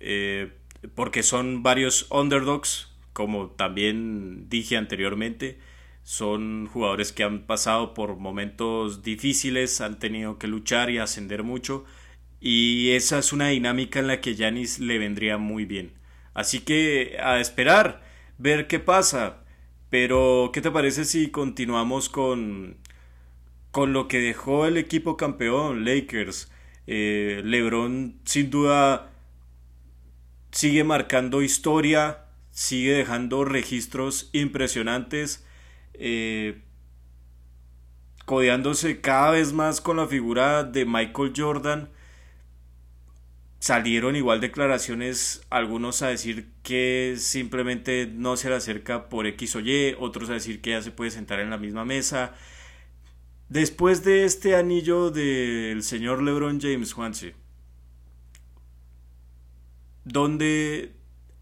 eh, 0.00 0.52
porque 0.94 1.22
son 1.22 1.62
varios 1.62 2.06
underdogs, 2.10 2.92
como 3.12 3.50
también 3.50 4.48
dije 4.48 4.76
anteriormente, 4.76 5.58
son 6.04 6.66
jugadores 6.66 7.12
que 7.12 7.24
han 7.24 7.40
pasado 7.46 7.94
por 7.94 8.16
momentos 8.16 9.02
difíciles, 9.02 9.80
han 9.80 9.98
tenido 9.98 10.38
que 10.38 10.46
luchar 10.46 10.90
y 10.90 10.98
ascender 10.98 11.42
mucho. 11.42 11.84
Y 12.40 12.90
esa 12.92 13.18
es 13.18 13.32
una 13.32 13.48
dinámica 13.48 14.00
en 14.00 14.08
la 14.08 14.20
que 14.20 14.34
Yanis 14.34 14.78
le 14.80 14.98
vendría 14.98 15.38
muy 15.38 15.64
bien. 15.64 15.92
Así 16.34 16.60
que 16.60 17.16
a 17.22 17.40
esperar, 17.40 18.02
ver 18.38 18.66
qué 18.66 18.80
pasa. 18.80 19.44
Pero, 19.90 20.50
¿qué 20.52 20.60
te 20.60 20.70
parece 20.70 21.04
si 21.06 21.30
continuamos 21.30 22.10
con, 22.10 22.76
con 23.70 23.92
lo 23.94 24.08
que 24.08 24.18
dejó 24.20 24.66
el 24.66 24.76
equipo 24.76 25.16
campeón, 25.16 25.84
Lakers? 25.86 26.50
Eh, 26.86 27.40
Lebron 27.44 28.20
sin 28.24 28.50
duda 28.50 29.10
sigue 30.50 30.84
marcando 30.84 31.42
historia, 31.42 32.26
sigue 32.50 32.92
dejando 32.92 33.44
registros 33.46 34.28
impresionantes 34.32 35.44
eh, 35.94 36.62
codeándose 38.24 39.00
cada 39.00 39.30
vez 39.30 39.52
más 39.52 39.80
con 39.80 39.96
la 39.96 40.06
figura 40.06 40.64
de 40.64 40.84
Michael 40.84 41.32
Jordan. 41.36 41.90
Salieron 43.58 44.14
igual 44.14 44.40
declaraciones, 44.40 45.42
algunos 45.48 46.02
a 46.02 46.08
decir 46.08 46.50
que 46.62 47.14
simplemente 47.18 48.06
no 48.06 48.36
se 48.36 48.50
le 48.50 48.56
acerca 48.56 49.08
por 49.08 49.26
X 49.26 49.56
o 49.56 49.60
Y, 49.60 49.96
otros 49.98 50.28
a 50.28 50.34
decir 50.34 50.60
que 50.60 50.70
ya 50.70 50.82
se 50.82 50.90
puede 50.90 51.10
sentar 51.10 51.40
en 51.40 51.50
la 51.50 51.56
misma 51.56 51.84
mesa. 51.84 52.34
Después 53.48 54.04
de 54.04 54.24
este 54.24 54.56
anillo 54.56 55.10
del 55.10 55.82
señor 55.82 56.22
LeBron 56.22 56.60
James, 56.60 56.92
Juanse, 56.92 57.34
¿dónde, 60.04 60.92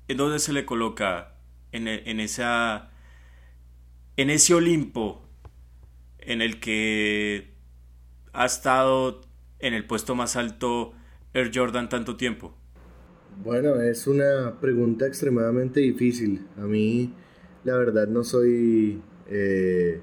¿en 0.07 0.17
dónde 0.17 0.39
se 0.39 0.53
le 0.53 0.65
coloca 0.65 1.35
en, 1.73 1.89
en 1.89 2.21
esa 2.21 2.92
en 4.17 4.31
ese 4.31 4.55
Olimpo 4.55 5.23
en 6.19 6.43
el 6.43 6.61
que 6.61 7.55
ha 8.33 8.47
estado 8.47 9.21
en 9.59 9.75
el 9.75 9.87
puesto 9.87 10.15
más 10.15 10.37
alto 10.37 10.93
Air 11.35 11.51
Jordan 11.55 11.89
tanto 11.89 12.17
tiempo? 12.17 12.55
Bueno, 13.43 13.81
es 13.81 14.07
una 14.07 14.61
pregunta 14.61 15.07
extremadamente 15.07 15.81
difícil. 15.81 16.47
A 16.59 16.63
mí, 16.63 17.13
la 17.65 17.77
verdad, 17.77 18.07
no 18.07 18.25
soy 18.25 19.01
eh, 19.29 20.01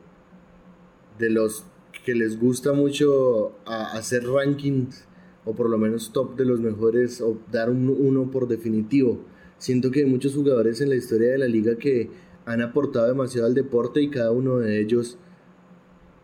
de 1.20 1.30
los 1.30 1.66
que 2.04 2.16
les 2.16 2.40
gusta 2.40 2.74
mucho 2.74 3.58
hacer 3.66 4.26
rankings 4.26 5.06
o 5.46 5.54
por 5.54 5.70
lo 5.70 5.78
menos 5.78 6.12
top 6.12 6.36
de 6.36 6.46
los 6.46 6.60
mejores 6.60 7.22
o 7.22 7.40
dar 7.52 7.70
un, 7.70 7.90
uno 7.90 8.32
por 8.32 8.48
definitivo. 8.48 9.24
Siento 9.58 9.92
que 9.92 10.00
hay 10.00 10.06
muchos 10.06 10.34
jugadores 10.34 10.82
en 10.82 10.90
la 10.90 10.96
historia 10.96 11.32
de 11.32 11.38
la 11.38 11.48
liga 11.48 11.78
que 11.78 12.10
han 12.50 12.64
aportado 12.64 13.08
demasiado 13.08 13.46
al 13.46 13.54
deporte 13.54 14.02
y 14.02 14.10
cada 14.10 14.32
uno 14.32 14.58
de 14.58 14.82
ellos 14.82 15.20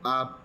ha 0.04 0.40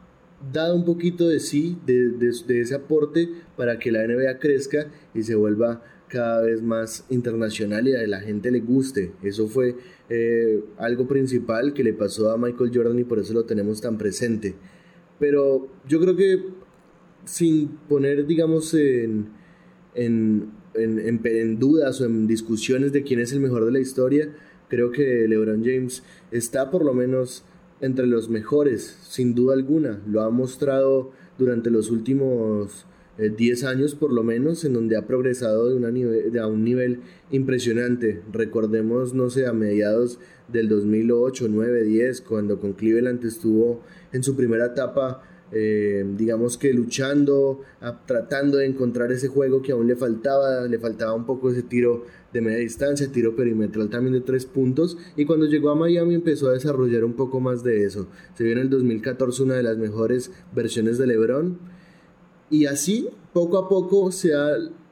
dado 0.52 0.74
un 0.74 0.84
poquito 0.84 1.26
de 1.26 1.40
sí, 1.40 1.78
de, 1.86 2.10
de 2.10 2.60
ese 2.60 2.74
aporte 2.74 3.30
para 3.56 3.78
que 3.78 3.90
la 3.90 4.06
NBA 4.06 4.38
crezca 4.38 4.88
y 5.14 5.22
se 5.22 5.34
vuelva 5.34 5.82
cada 6.08 6.42
vez 6.42 6.60
más 6.60 7.06
internacional 7.08 7.88
y 7.88 7.94
a 7.94 8.06
la 8.06 8.20
gente 8.20 8.50
le 8.50 8.60
guste. 8.60 9.12
Eso 9.22 9.48
fue 9.48 9.76
eh, 10.10 10.62
algo 10.76 11.08
principal 11.08 11.72
que 11.72 11.82
le 11.82 11.94
pasó 11.94 12.30
a 12.30 12.36
Michael 12.36 12.72
Jordan 12.74 12.98
y 12.98 13.04
por 13.04 13.18
eso 13.18 13.32
lo 13.32 13.44
tenemos 13.44 13.80
tan 13.80 13.96
presente. 13.96 14.54
Pero 15.18 15.68
yo 15.88 15.98
creo 15.98 16.14
que 16.14 16.44
sin 17.24 17.68
poner, 17.88 18.26
digamos, 18.26 18.74
en, 18.74 19.28
en, 19.94 20.50
en, 20.74 21.20
en, 21.24 21.58
dudas 21.58 22.02
o 22.02 22.04
en 22.04 22.26
discusiones 22.26 22.92
de 22.92 23.02
quién 23.02 23.20
es 23.20 23.32
el 23.32 23.40
mejor 23.40 23.64
de 23.64 23.72
la 23.72 23.80
historia, 23.80 24.30
creo 24.70 24.90
que 24.92 25.26
LeBron 25.28 25.62
James 25.62 26.02
está 26.30 26.70
por 26.70 26.84
lo 26.84 26.94
menos 26.94 27.44
entre 27.80 28.06
los 28.06 28.30
mejores, 28.30 28.96
sin 29.02 29.34
duda 29.34 29.54
alguna. 29.54 30.00
Lo 30.06 30.22
ha 30.22 30.30
mostrado 30.30 31.10
durante 31.38 31.70
los 31.70 31.90
últimos 31.90 32.86
10 33.18 33.62
eh, 33.62 33.66
años 33.66 33.94
por 33.94 34.12
lo 34.12 34.22
menos, 34.22 34.64
en 34.64 34.72
donde 34.72 34.96
ha 34.96 35.06
progresado 35.06 35.68
de, 35.68 35.74
una 35.74 35.90
nivel, 35.90 36.32
de 36.32 36.40
a 36.40 36.46
un 36.46 36.64
nivel 36.64 37.00
impresionante. 37.30 38.22
Recordemos, 38.32 39.12
no 39.12 39.28
sé, 39.28 39.46
a 39.46 39.52
mediados 39.52 40.18
del 40.48 40.68
2008, 40.68 41.48
9, 41.50 41.84
10, 41.84 42.20
cuando 42.22 42.60
con 42.60 42.72
Cleveland 42.72 43.24
estuvo 43.24 43.82
en 44.12 44.22
su 44.22 44.36
primera 44.36 44.66
etapa, 44.66 45.22
eh, 45.52 46.04
digamos 46.16 46.56
que 46.56 46.72
luchando, 46.72 47.60
tratando 48.06 48.58
de 48.58 48.66
encontrar 48.66 49.10
ese 49.12 49.28
juego 49.28 49.62
que 49.62 49.72
aún 49.72 49.86
le 49.86 49.96
faltaba, 49.96 50.66
le 50.66 50.78
faltaba 50.78 51.14
un 51.14 51.26
poco 51.26 51.50
ese 51.50 51.62
tiro 51.62 52.04
de 52.32 52.40
media 52.40 52.58
distancia, 52.58 53.10
tiro 53.10 53.34
perimetral 53.34 53.90
también 53.90 54.14
de 54.14 54.20
tres 54.20 54.46
puntos, 54.46 54.96
y 55.16 55.24
cuando 55.24 55.46
llegó 55.46 55.70
a 55.70 55.74
Miami 55.74 56.14
empezó 56.14 56.48
a 56.48 56.52
desarrollar 56.52 57.04
un 57.04 57.14
poco 57.14 57.40
más 57.40 57.64
de 57.64 57.84
eso. 57.84 58.06
Se 58.34 58.44
vio 58.44 58.52
en 58.52 58.58
el 58.58 58.70
2014 58.70 59.42
una 59.42 59.54
de 59.54 59.62
las 59.62 59.76
mejores 59.76 60.30
versiones 60.54 60.98
de 60.98 61.06
LeBron 61.06 61.58
y 62.50 62.66
así, 62.66 63.08
poco 63.32 63.58
a 63.58 63.68
poco, 63.68 64.10
se 64.10 64.34
va 64.34 64.50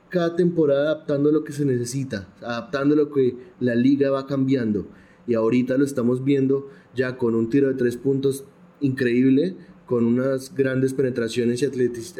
cada 0.08 0.36
temporada 0.36 0.92
adaptando 0.92 1.32
lo 1.32 1.42
que 1.42 1.52
se 1.52 1.64
necesita, 1.64 2.28
adaptando 2.40 2.94
lo 2.94 3.10
que 3.10 3.36
la 3.58 3.74
liga 3.74 4.10
va 4.10 4.26
cambiando. 4.26 4.86
Y 5.26 5.34
ahorita 5.34 5.76
lo 5.76 5.84
estamos 5.84 6.24
viendo 6.24 6.68
ya 6.94 7.18
con 7.18 7.34
un 7.34 7.50
tiro 7.50 7.66
de 7.68 7.74
tres 7.74 7.96
puntos 7.96 8.44
increíble, 8.80 9.56
con 9.88 10.04
unas 10.04 10.54
grandes 10.54 10.92
penetraciones 10.92 11.62
y 11.62 11.64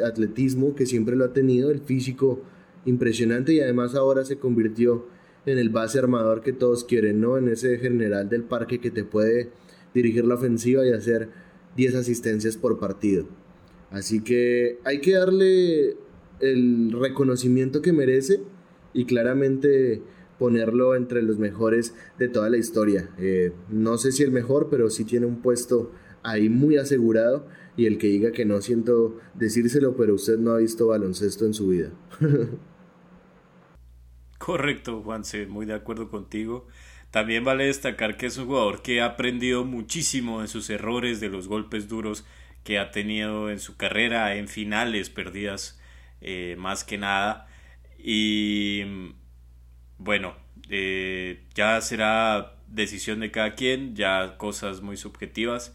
atletismo 0.02 0.74
que 0.74 0.86
siempre 0.86 1.16
lo 1.16 1.26
ha 1.26 1.34
tenido, 1.34 1.70
el 1.70 1.80
físico 1.80 2.40
impresionante 2.86 3.52
y 3.52 3.60
además 3.60 3.94
ahora 3.94 4.24
se 4.24 4.38
convirtió 4.38 5.04
en 5.44 5.58
el 5.58 5.68
base 5.68 5.98
armador 5.98 6.40
que 6.40 6.54
todos 6.54 6.84
quieren, 6.84 7.20
¿no? 7.20 7.36
En 7.36 7.46
ese 7.48 7.76
general 7.76 8.30
del 8.30 8.44
parque 8.44 8.80
que 8.80 8.90
te 8.90 9.04
puede 9.04 9.50
dirigir 9.92 10.24
la 10.24 10.36
ofensiva 10.36 10.86
y 10.86 10.92
hacer 10.92 11.28
10 11.76 11.96
asistencias 11.96 12.56
por 12.56 12.78
partido. 12.78 13.26
Así 13.90 14.24
que 14.24 14.78
hay 14.84 15.02
que 15.02 15.12
darle 15.12 15.96
el 16.40 16.92
reconocimiento 16.98 17.82
que 17.82 17.92
merece 17.92 18.40
y 18.94 19.04
claramente 19.04 20.00
ponerlo 20.38 20.94
entre 20.94 21.20
los 21.20 21.38
mejores 21.38 21.94
de 22.18 22.28
toda 22.28 22.48
la 22.48 22.56
historia. 22.56 23.10
Eh, 23.18 23.52
no 23.68 23.98
sé 23.98 24.10
si 24.12 24.22
el 24.22 24.30
mejor, 24.30 24.68
pero 24.70 24.88
sí 24.88 25.04
tiene 25.04 25.26
un 25.26 25.42
puesto 25.42 25.92
ahí 26.22 26.48
muy 26.48 26.76
asegurado 26.76 27.46
y 27.78 27.86
el 27.86 27.96
que 27.96 28.08
diga 28.08 28.32
que 28.32 28.44
no 28.44 28.60
siento 28.60 29.20
decírselo, 29.34 29.96
pero 29.96 30.14
usted 30.16 30.36
no 30.36 30.50
ha 30.50 30.58
visto 30.58 30.88
baloncesto 30.88 31.46
en 31.46 31.54
su 31.54 31.68
vida. 31.68 31.92
Correcto, 34.38 35.00
Juanse, 35.02 35.46
muy 35.46 35.64
de 35.64 35.74
acuerdo 35.74 36.10
contigo. 36.10 36.66
También 37.12 37.44
vale 37.44 37.66
destacar 37.66 38.16
que 38.16 38.26
es 38.26 38.36
un 38.36 38.46
jugador 38.46 38.82
que 38.82 39.00
ha 39.00 39.06
aprendido 39.06 39.64
muchísimo 39.64 40.42
de 40.42 40.48
sus 40.48 40.68
errores, 40.70 41.20
de 41.20 41.28
los 41.28 41.46
golpes 41.46 41.88
duros 41.88 42.24
que 42.64 42.80
ha 42.80 42.90
tenido 42.90 43.48
en 43.48 43.60
su 43.60 43.76
carrera 43.76 44.34
en 44.34 44.48
finales 44.48 45.08
perdidas 45.08 45.80
eh, 46.20 46.56
más 46.58 46.82
que 46.82 46.98
nada 46.98 47.46
y 47.96 48.82
bueno 49.98 50.34
eh, 50.68 51.44
ya 51.54 51.80
será 51.80 52.56
decisión 52.66 53.20
de 53.20 53.30
cada 53.30 53.54
quien 53.54 53.94
ya 53.94 54.36
cosas 54.36 54.82
muy 54.82 54.96
subjetivas 54.96 55.74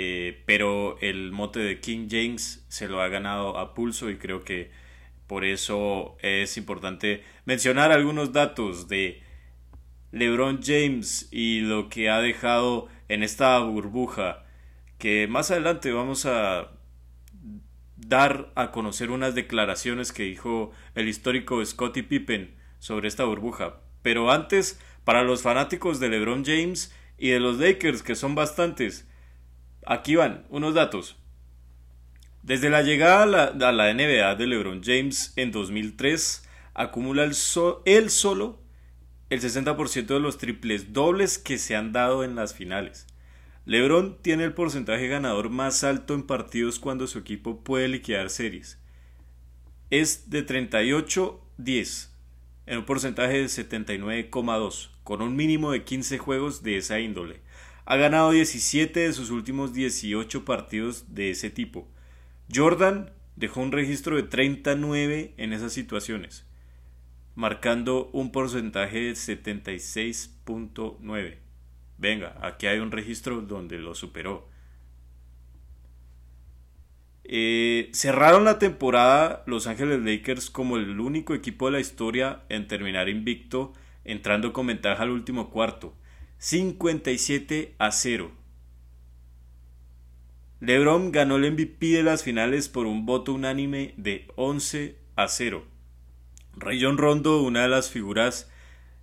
eh, 0.00 0.44
pero 0.46 0.96
el 1.00 1.32
mote 1.32 1.58
de 1.58 1.80
King 1.80 2.06
James 2.08 2.64
se 2.68 2.86
lo 2.86 3.02
ha 3.02 3.08
ganado 3.08 3.58
a 3.58 3.74
pulso 3.74 4.10
y 4.10 4.16
creo 4.16 4.44
que 4.44 4.70
por 5.26 5.44
eso 5.44 6.16
es 6.22 6.56
importante 6.56 7.24
mencionar 7.46 7.90
algunos 7.90 8.32
datos 8.32 8.86
de 8.86 9.24
LeBron 10.12 10.60
James 10.62 11.26
y 11.32 11.62
lo 11.62 11.88
que 11.88 12.10
ha 12.10 12.20
dejado 12.20 12.86
en 13.08 13.24
esta 13.24 13.58
burbuja 13.58 14.44
que 14.98 15.26
más 15.26 15.50
adelante 15.50 15.90
vamos 15.90 16.26
a 16.26 16.70
dar 17.96 18.52
a 18.54 18.70
conocer 18.70 19.10
unas 19.10 19.34
declaraciones 19.34 20.12
que 20.12 20.22
dijo 20.22 20.70
el 20.94 21.08
histórico 21.08 21.64
Scottie 21.64 22.04
Pippen 22.04 22.54
sobre 22.78 23.08
esta 23.08 23.24
burbuja. 23.24 23.80
Pero 24.02 24.30
antes, 24.30 24.78
para 25.02 25.24
los 25.24 25.42
fanáticos 25.42 25.98
de 25.98 26.08
LeBron 26.08 26.44
James 26.44 26.94
y 27.18 27.30
de 27.30 27.40
los 27.40 27.58
Lakers, 27.58 28.04
que 28.04 28.14
son 28.14 28.36
bastantes, 28.36 29.07
aquí 29.88 30.16
van 30.16 30.44
unos 30.50 30.74
datos. 30.74 31.16
Desde 32.42 32.68
la 32.68 32.82
llegada 32.82 33.22
a 33.22 33.72
la, 33.72 33.94
NBA 33.94 34.34
de 34.36 34.46
LeBron 34.46 34.82
James 34.84 35.32
en 35.36 35.50
2003, 35.50 36.46
acumula 36.74 37.24
él 37.24 37.34
solo 38.10 38.60
el 39.30 39.40
60% 39.40 40.06
de 40.06 40.20
los 40.20 40.36
triples 40.36 40.92
dobles 40.92 41.38
que 41.38 41.56
se 41.58 41.74
han 41.74 41.92
dado 41.92 42.22
en 42.22 42.36
las 42.36 42.54
finales. 42.54 43.06
LeBron 43.64 44.18
tiene 44.22 44.44
el 44.44 44.52
porcentaje 44.52 45.08
ganador 45.08 45.48
más 45.48 45.82
alto 45.84 46.14
en 46.14 46.26
partidos 46.26 46.78
cuando 46.78 47.06
su 47.06 47.18
equipo 47.18 47.64
puede 47.64 47.88
liquidar 47.88 48.28
series. 48.28 48.78
Es 49.90 50.28
de 50.28 50.46
38-10, 50.46 52.10
en 52.66 52.78
un 52.78 52.84
porcentaje 52.84 53.38
de 53.38 53.46
79,2, 53.46 54.90
con 55.02 55.22
un 55.22 55.34
mínimo 55.34 55.72
de 55.72 55.84
15 55.84 56.18
juegos 56.18 56.62
de 56.62 56.76
esa 56.76 57.00
índole. 57.00 57.40
Ha 57.90 57.96
ganado 57.96 58.32
17 58.32 59.00
de 59.00 59.14
sus 59.14 59.30
últimos 59.30 59.72
18 59.72 60.44
partidos 60.44 61.14
de 61.14 61.30
ese 61.30 61.48
tipo. 61.48 61.88
Jordan 62.54 63.10
dejó 63.34 63.62
un 63.62 63.72
registro 63.72 64.16
de 64.16 64.24
39 64.24 65.32
en 65.38 65.54
esas 65.54 65.72
situaciones, 65.72 66.44
marcando 67.34 68.10
un 68.12 68.30
porcentaje 68.30 68.98
de 68.98 69.12
76.9. 69.12 71.38
Venga, 71.96 72.36
aquí 72.42 72.66
hay 72.66 72.78
un 72.78 72.90
registro 72.90 73.40
donde 73.40 73.78
lo 73.78 73.94
superó. 73.94 74.46
Eh, 77.24 77.88
cerraron 77.94 78.44
la 78.44 78.58
temporada 78.58 79.44
Los 79.46 79.66
Ángeles 79.66 80.00
Lakers 80.00 80.50
como 80.50 80.76
el 80.76 81.00
único 81.00 81.34
equipo 81.34 81.64
de 81.64 81.72
la 81.72 81.80
historia 81.80 82.42
en 82.50 82.68
terminar 82.68 83.08
invicto, 83.08 83.72
entrando 84.04 84.52
con 84.52 84.66
ventaja 84.66 85.04
al 85.04 85.10
último 85.10 85.48
cuarto. 85.48 85.94
57 86.38 87.74
a 87.78 87.90
0. 87.90 88.30
LeBron 90.60 91.12
ganó 91.12 91.36
el 91.36 91.52
MVP 91.52 91.86
de 91.88 92.02
las 92.02 92.22
finales 92.22 92.68
por 92.68 92.86
un 92.86 93.06
voto 93.06 93.32
unánime 93.32 93.94
de 93.96 94.26
11 94.36 94.96
a 95.16 95.28
0. 95.28 95.64
Rayon 96.56 96.98
Rondo, 96.98 97.42
una 97.42 97.62
de 97.62 97.68
las 97.68 97.90
figuras 97.90 98.50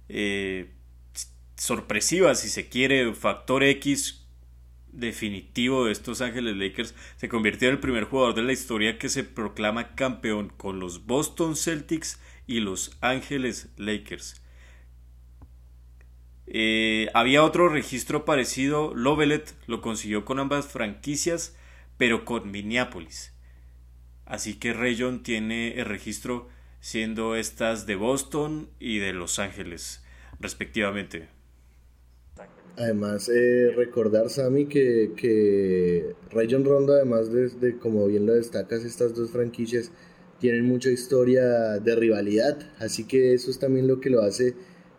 eh, 0.09 0.71
sorpresiva, 1.55 2.35
si 2.35 2.49
se 2.49 2.67
quiere, 2.67 3.13
factor 3.13 3.63
X 3.63 4.25
definitivo 4.91 5.85
de 5.85 5.91
estos 5.91 6.21
Ángeles 6.21 6.55
Lakers, 6.55 6.95
se 7.17 7.29
convirtió 7.29 7.67
en 7.67 7.75
el 7.75 7.81
primer 7.81 8.05
jugador 8.05 8.33
de 8.35 8.43
la 8.43 8.53
historia 8.53 8.97
que 8.97 9.09
se 9.09 9.23
proclama 9.23 9.95
campeón 9.95 10.49
con 10.55 10.79
los 10.79 11.05
Boston 11.05 11.55
Celtics 11.55 12.19
y 12.47 12.59
los 12.61 12.97
Ángeles 13.01 13.69
Lakers. 13.77 14.41
Eh, 16.57 17.09
había 17.13 17.43
otro 17.43 17.67
registro 17.67 18.24
parecido, 18.24 18.93
Lovelet 18.95 19.53
lo 19.67 19.81
consiguió 19.81 20.24
con 20.24 20.39
ambas 20.39 20.67
franquicias, 20.67 21.53
pero 21.97 22.24
con 22.24 22.50
Minneapolis. 22.50 23.33
Así 24.25 24.57
que 24.57 24.71
Rayon 24.71 25.21
tiene 25.21 25.77
el 25.77 25.83
registro 25.83 26.47
siendo 26.79 27.35
estas 27.35 27.85
de 27.85 27.97
Boston 27.97 28.69
y 28.79 29.00
de 29.00 29.12
Los 29.12 29.38
Ángeles, 29.38 30.01
respectivamente. 30.39 31.27
Además, 32.77 33.27
eh, 33.27 33.74
recordar, 33.75 34.29
Sammy, 34.29 34.67
que, 34.67 35.12
que 35.17 36.15
Rayon 36.31 36.63
Rondo, 36.63 36.93
además 36.93 37.33
de, 37.33 37.77
como 37.79 38.07
bien 38.07 38.25
lo 38.25 38.33
destacas, 38.33 38.85
estas 38.85 39.13
dos 39.13 39.31
franquicias 39.31 39.91
tienen 40.39 40.63
mucha 40.63 40.89
historia 40.89 41.43
de 41.81 41.95
rivalidad, 41.97 42.57
así 42.79 43.03
que 43.03 43.33
eso 43.33 43.51
es 43.51 43.59
también 43.59 43.89
lo 43.89 44.00
que 44.00 44.09
lo 44.09 44.21
hace 44.21 44.55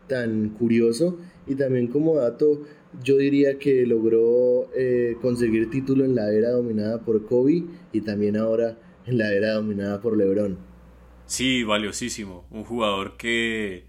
tan 0.09 0.51
curioso. 0.51 1.19
Y 1.47 1.55
también 1.55 1.89
como 1.89 2.17
dato, 2.17 2.63
yo 3.03 3.17
diría 3.17 3.59
que 3.59 3.87
logró 3.87 4.69
eh, 4.75 5.17
conseguir 5.21 5.71
título 5.71 6.05
en 6.05 6.15
la 6.15 6.33
era 6.33 6.51
dominada 6.51 7.01
por 7.01 7.27
Kobe 7.27 7.65
y 7.93 8.01
también 8.01 8.37
ahora 8.37 8.79
en 9.07 9.19
la 9.19 9.33
era 9.33 9.55
dominada 9.55 10.01
por 10.01 10.17
LeBron. 10.17 10.59
Sí, 11.27 11.65
valiosísimo. 11.65 12.47
Un 12.51 12.65
jugador 12.65 13.17
que 13.17 13.85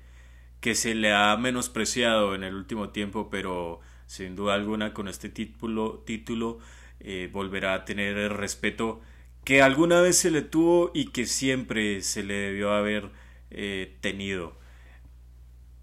que 0.60 0.76
se 0.76 0.96
le 0.96 1.14
ha 1.14 1.38
menospreciado 1.38 2.36
en 2.36 2.44
el 2.44 2.56
último 2.56 2.90
tiempo, 2.90 3.30
pero 3.30 3.80
sin 4.06 4.36
duda 4.36 4.56
alguna 4.56 4.94
con 4.94 5.08
este 5.08 5.30
título, 5.30 6.04
título 6.06 6.60
eh, 7.00 7.30
volverá 7.32 7.74
a 7.74 7.86
tener 7.86 8.18
el 8.18 8.32
respeto 8.32 9.02
que 9.44 9.62
alguna 9.62 10.02
vez 10.02 10.18
se 10.18 10.32
le 10.32 10.42
tuvo 10.42 10.92
y 10.94 11.12
que 11.12 11.26
siempre 11.26 12.02
se 12.02 12.24
le 12.24 12.34
debió 12.34 12.72
haber 12.72 13.12
eh, 13.52 13.96
tenido. 14.02 14.58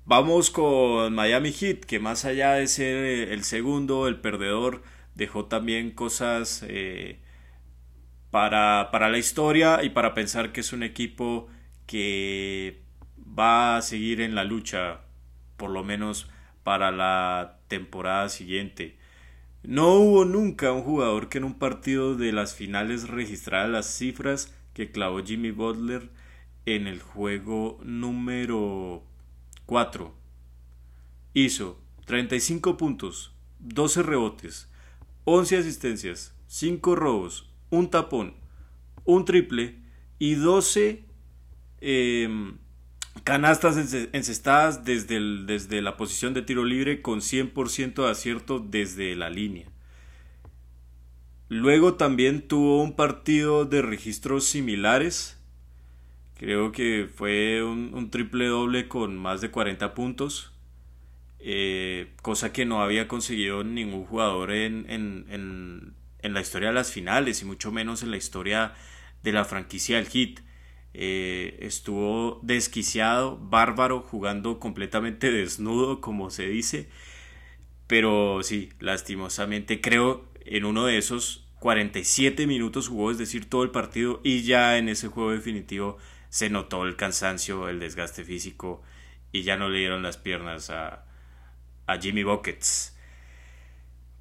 Vamos 0.06 0.50
con 0.50 1.14
Miami 1.14 1.50
Heat, 1.50 1.80
que 1.80 1.98
más 1.98 2.26
allá 2.26 2.52
de 2.52 2.66
ser 2.66 2.96
eh, 3.04 3.32
el 3.32 3.42
segundo, 3.42 4.06
el 4.06 4.20
perdedor, 4.20 4.82
dejó 5.14 5.46
también 5.46 5.92
cosas 5.92 6.62
para, 8.30 8.90
para 8.92 9.08
la 9.08 9.16
historia 9.18 9.82
y 9.82 9.90
para 9.90 10.12
pensar 10.12 10.52
que 10.52 10.60
es 10.60 10.72
un 10.74 10.82
equipo 10.82 11.48
que 11.86 12.82
va 13.18 13.76
a 13.76 13.82
seguir 13.82 14.20
en 14.20 14.34
la 14.34 14.44
lucha, 14.44 15.00
por 15.56 15.70
lo 15.70 15.84
menos 15.84 16.28
para 16.64 16.90
la 16.90 17.60
temporada 17.68 18.28
siguiente. 18.28 18.96
No 19.62 19.94
hubo 19.94 20.24
nunca 20.26 20.72
un 20.72 20.82
jugador 20.82 21.30
que 21.30 21.38
en 21.38 21.44
un 21.44 21.58
partido 21.58 22.14
de 22.14 22.32
las 22.32 22.54
finales 22.54 23.08
registrara 23.08 23.68
las 23.68 23.86
cifras 23.86 24.54
que 24.74 24.90
clavó 24.90 25.24
Jimmy 25.24 25.50
Butler 25.50 26.10
en 26.66 26.86
el 26.86 27.00
juego 27.00 27.78
número 27.82 29.02
4. 29.66 30.14
Hizo 31.34 31.80
35 32.06 32.76
puntos, 32.76 33.34
12 33.60 34.02
rebotes, 34.02 34.68
11 35.24 35.58
asistencias, 35.58 36.34
5 36.46 36.94
robos, 36.94 37.50
un 37.70 37.90
tapón, 37.90 38.34
un 39.04 39.24
triple 39.24 39.80
y 40.18 40.34
12 40.34 41.04
Canastas 43.22 43.76
encestadas 44.12 44.84
desde, 44.84 45.20
desde 45.44 45.80
la 45.80 45.96
posición 45.96 46.34
de 46.34 46.42
tiro 46.42 46.64
libre 46.64 47.00
con 47.00 47.20
100% 47.20 48.04
de 48.04 48.10
acierto 48.10 48.58
desde 48.58 49.14
la 49.14 49.30
línea. 49.30 49.68
Luego 51.48 51.94
también 51.94 52.48
tuvo 52.48 52.82
un 52.82 52.96
partido 52.96 53.64
de 53.64 53.82
registros 53.82 54.44
similares. 54.44 55.38
Creo 56.36 56.72
que 56.72 57.08
fue 57.12 57.62
un, 57.62 58.10
triple 58.10 58.46
doble 58.46 58.88
con 58.88 59.16
más 59.16 59.40
de 59.40 59.50
40 59.50 59.94
puntos. 59.94 60.52
Eh, 61.38 62.12
cosa 62.22 62.52
que 62.52 62.64
no 62.64 62.82
había 62.82 63.06
conseguido 63.06 63.64
ningún 63.64 64.04
jugador 64.06 64.50
en, 64.52 64.86
en, 64.88 65.94
en 66.24 66.34
la 66.34 66.40
historia 66.40 66.68
de 66.68 66.74
las 66.74 66.90
finales 66.90 67.42
y 67.42 67.44
mucho 67.44 67.70
menos 67.70 68.02
en 68.02 68.10
la 68.10 68.16
historia 68.16 68.74
de 69.22 69.32
la 69.32 69.44
franquicia 69.44 69.96
del 69.96 70.06
Hit. 70.06 70.40
Eh, 70.94 71.58
estuvo 71.60 72.38
desquiciado, 72.42 73.36
bárbaro, 73.36 74.00
jugando 74.00 74.60
completamente 74.60 75.32
desnudo, 75.32 76.00
como 76.00 76.30
se 76.30 76.46
dice. 76.46 76.88
Pero 77.86 78.42
sí, 78.42 78.70
lastimosamente 78.80 79.80
creo 79.80 80.26
en 80.46 80.64
uno 80.64 80.86
de 80.86 80.98
esos 80.98 81.46
47 81.60 82.46
minutos 82.46 82.88
jugó, 82.88 83.10
es 83.10 83.18
decir, 83.18 83.48
todo 83.48 83.62
el 83.62 83.70
partido 83.70 84.20
y 84.22 84.42
ya 84.42 84.78
en 84.78 84.88
ese 84.88 85.08
juego 85.08 85.32
definitivo 85.32 85.98
se 86.34 86.50
notó 86.50 86.82
el 86.82 86.96
cansancio, 86.96 87.68
el 87.68 87.78
desgaste 87.78 88.24
físico 88.24 88.82
y 89.30 89.44
ya 89.44 89.56
no 89.56 89.68
le 89.68 89.78
dieron 89.78 90.02
las 90.02 90.16
piernas 90.16 90.68
a, 90.68 91.04
Jimmy 92.00 92.24
Buckets. 92.24 92.98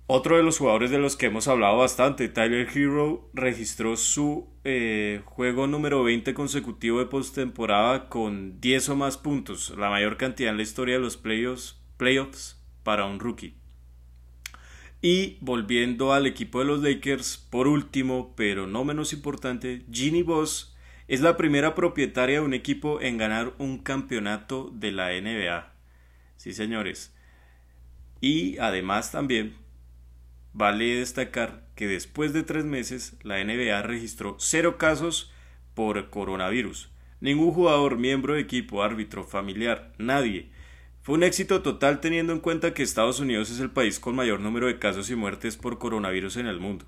Otro 0.06 0.38
de 0.38 0.44
los 0.44 0.60
jugadores 0.60 0.92
de 0.92 1.00
los 1.00 1.16
que 1.16 1.26
hemos 1.26 1.48
hablado 1.48 1.78
bastante, 1.78 2.30
Tyler 2.30 2.70
Hero, 2.72 3.32
registró 3.34 3.98
su 3.98 4.48
eh, 4.64 5.24
juego 5.26 5.66
número 5.66 6.04
20 6.04 6.36
consecutivo 6.36 7.00
de 7.00 7.08
postemporada 7.08 8.10
con 8.10 8.62
10 8.62 8.90
o 8.90 8.96
más 8.96 9.18
puntos, 9.18 9.74
la 9.76 9.90
mayor 9.90 10.18
cantidad 10.18 10.52
en 10.52 10.58
la 10.58 10.64
historia 10.64 10.94
de 10.94 11.02
los 11.02 11.18
playoffs, 11.18 11.82
playoffs 11.98 12.64
para 12.84 13.06
un 13.06 13.20
rookie. 13.20 13.56
Y 15.02 15.40
volviendo 15.42 16.14
al 16.14 16.28
equipo 16.28 16.60
de 16.60 16.66
los 16.66 16.84
Lakers, 16.84 17.38
por 17.50 17.68
último, 17.68 18.36
pero 18.38 18.68
no 18.68 18.84
menos 18.86 19.14
importante, 19.14 19.84
Ginny 19.92 20.22
Boss 20.22 20.73
es 21.08 21.22
la 21.22 21.38
primera 21.38 21.76
propietaria 21.76 22.40
de 22.40 22.46
un 22.46 22.54
equipo 22.54 23.02
en 23.02 23.18
ganar 23.18 23.54
un 23.58 23.80
campeonato 23.80 24.72
de 24.74 24.92
la 24.92 25.10
NBA. 25.10 25.72
Sí, 26.38 26.54
señores. 26.54 27.14
Y 28.22 28.58
además 28.58 29.12
también 29.12 29.56
Vale 30.56 30.98
destacar 30.98 31.64
que 31.74 31.88
después 31.88 32.32
de 32.32 32.44
tres 32.44 32.64
meses 32.64 33.18
la 33.24 33.44
NBA 33.44 33.82
registró 33.82 34.36
cero 34.38 34.78
casos 34.78 35.32
por 35.74 36.12
coronavirus. 36.12 36.92
Ningún 37.22 37.52
jugador, 37.52 37.98
miembro 37.98 38.36
de 38.36 38.42
equipo, 38.42 38.84
árbitro, 38.84 39.24
familiar, 39.24 39.94
nadie. 39.98 40.52
Fue 41.02 41.16
un 41.16 41.24
éxito 41.24 41.64
total 41.64 42.02
teniendo 42.02 42.34
en 42.34 42.40
cuenta 42.40 42.76
que 42.76 42.84
Estados 42.84 43.20
Unidos 43.20 43.50
es 43.50 43.60
el 43.60 43.72
país 43.72 44.00
con 44.00 44.16
mayor 44.16 44.42
número 44.42 44.68
de 44.68 44.78
casos 44.78 45.10
y 45.10 45.16
muertes 45.16 45.58
por 45.58 45.80
coronavirus 45.80 46.38
en 46.38 46.46
el 46.46 46.60
mundo. 46.60 46.86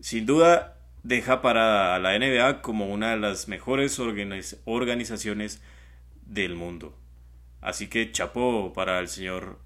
Sin 0.00 0.24
duda, 0.24 0.75
deja 1.06 1.40
parada 1.40 1.94
a 1.94 1.98
la 2.00 2.18
NBA 2.18 2.62
como 2.62 2.92
una 2.92 3.12
de 3.12 3.18
las 3.18 3.46
mejores 3.46 4.00
organizaciones 4.64 5.62
del 6.26 6.56
mundo. 6.56 6.94
Así 7.60 7.88
que 7.88 8.10
chapo 8.10 8.72
para 8.72 8.98
el 8.98 9.08
señor 9.08 9.58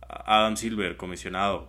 Adam 0.00 0.56
Silver, 0.56 0.96
comisionado. 0.96 1.68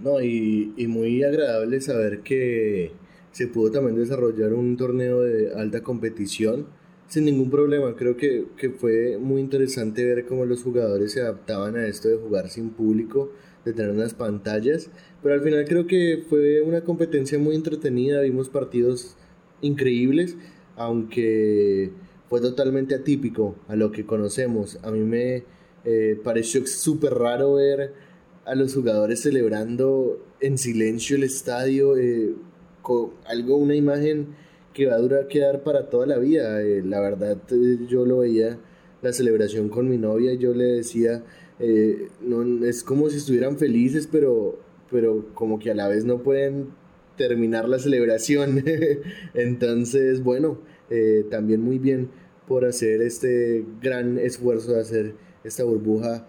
No, 0.00 0.20
y, 0.22 0.72
y 0.76 0.86
muy 0.86 1.22
agradable 1.24 1.80
saber 1.80 2.20
que 2.20 2.92
se 3.32 3.48
pudo 3.48 3.70
también 3.70 3.96
desarrollar 3.96 4.54
un 4.54 4.76
torneo 4.76 5.22
de 5.22 5.54
alta 5.54 5.82
competición 5.82 6.66
sin 7.08 7.24
ningún 7.24 7.50
problema. 7.50 7.94
Creo 7.96 8.16
que, 8.16 8.46
que, 8.56 8.70
fue 8.70 9.18
muy 9.18 9.40
interesante 9.40 10.04
ver 10.04 10.24
cómo 10.26 10.44
los 10.46 10.62
jugadores 10.62 11.12
se 11.12 11.20
adaptaban 11.20 11.76
a 11.76 11.86
esto 11.86 12.08
de 12.08 12.16
jugar 12.16 12.48
sin 12.48 12.70
público, 12.70 13.32
de 13.68 13.74
tener 13.74 13.92
unas 13.92 14.14
pantallas. 14.14 14.90
Pero 15.22 15.34
al 15.34 15.42
final 15.42 15.64
creo 15.66 15.86
que 15.86 16.24
fue 16.28 16.60
una 16.60 16.82
competencia 16.82 17.38
muy 17.38 17.54
entretenida, 17.54 18.20
vimos 18.20 18.48
partidos 18.48 19.16
increíbles, 19.60 20.36
aunque 20.76 21.90
fue 22.28 22.40
totalmente 22.40 22.94
atípico 22.94 23.56
a 23.68 23.76
lo 23.76 23.90
que 23.92 24.04
conocemos. 24.04 24.78
A 24.82 24.90
mí 24.90 25.00
me 25.00 25.44
eh, 25.84 26.20
pareció 26.22 26.66
súper 26.66 27.14
raro 27.14 27.54
ver 27.54 27.92
a 28.44 28.54
los 28.54 28.74
jugadores 28.74 29.20
celebrando 29.20 30.24
en 30.40 30.56
silencio 30.58 31.16
el 31.16 31.24
estadio, 31.24 31.96
eh, 31.96 32.34
con 32.82 33.10
algo, 33.26 33.56
una 33.56 33.74
imagen 33.74 34.28
que 34.72 34.86
va 34.86 34.94
a 34.94 34.98
durar 34.98 35.26
quedar 35.28 35.62
para 35.62 35.90
toda 35.90 36.06
la 36.06 36.18
vida. 36.18 36.62
Eh, 36.62 36.82
la 36.84 37.00
verdad, 37.00 37.36
eh, 37.50 37.78
yo 37.88 38.06
lo 38.06 38.18
veía 38.18 38.58
la 39.02 39.12
celebración 39.12 39.68
con 39.68 39.88
mi 39.88 39.98
novia 39.98 40.32
y 40.32 40.38
yo 40.38 40.54
le 40.54 40.64
decía, 40.64 41.24
no, 42.20 42.64
es 42.64 42.82
como 42.82 43.10
si 43.10 43.16
estuvieran 43.16 43.58
felices, 43.58 44.08
pero, 44.10 44.58
pero 44.90 45.26
como 45.34 45.58
que 45.58 45.70
a 45.70 45.74
la 45.74 45.88
vez 45.88 46.04
no 46.04 46.22
pueden 46.22 46.68
terminar 47.16 47.68
la 47.68 47.78
celebración. 47.78 48.64
Entonces, 49.34 50.22
bueno, 50.22 50.58
también 51.30 51.60
muy 51.60 51.78
bien 51.78 52.10
por 52.46 52.64
hacer 52.64 53.02
este 53.02 53.64
gran 53.82 54.18
esfuerzo 54.18 54.72
de 54.72 54.80
hacer 54.80 55.14
esta 55.44 55.64
burbuja 55.64 56.26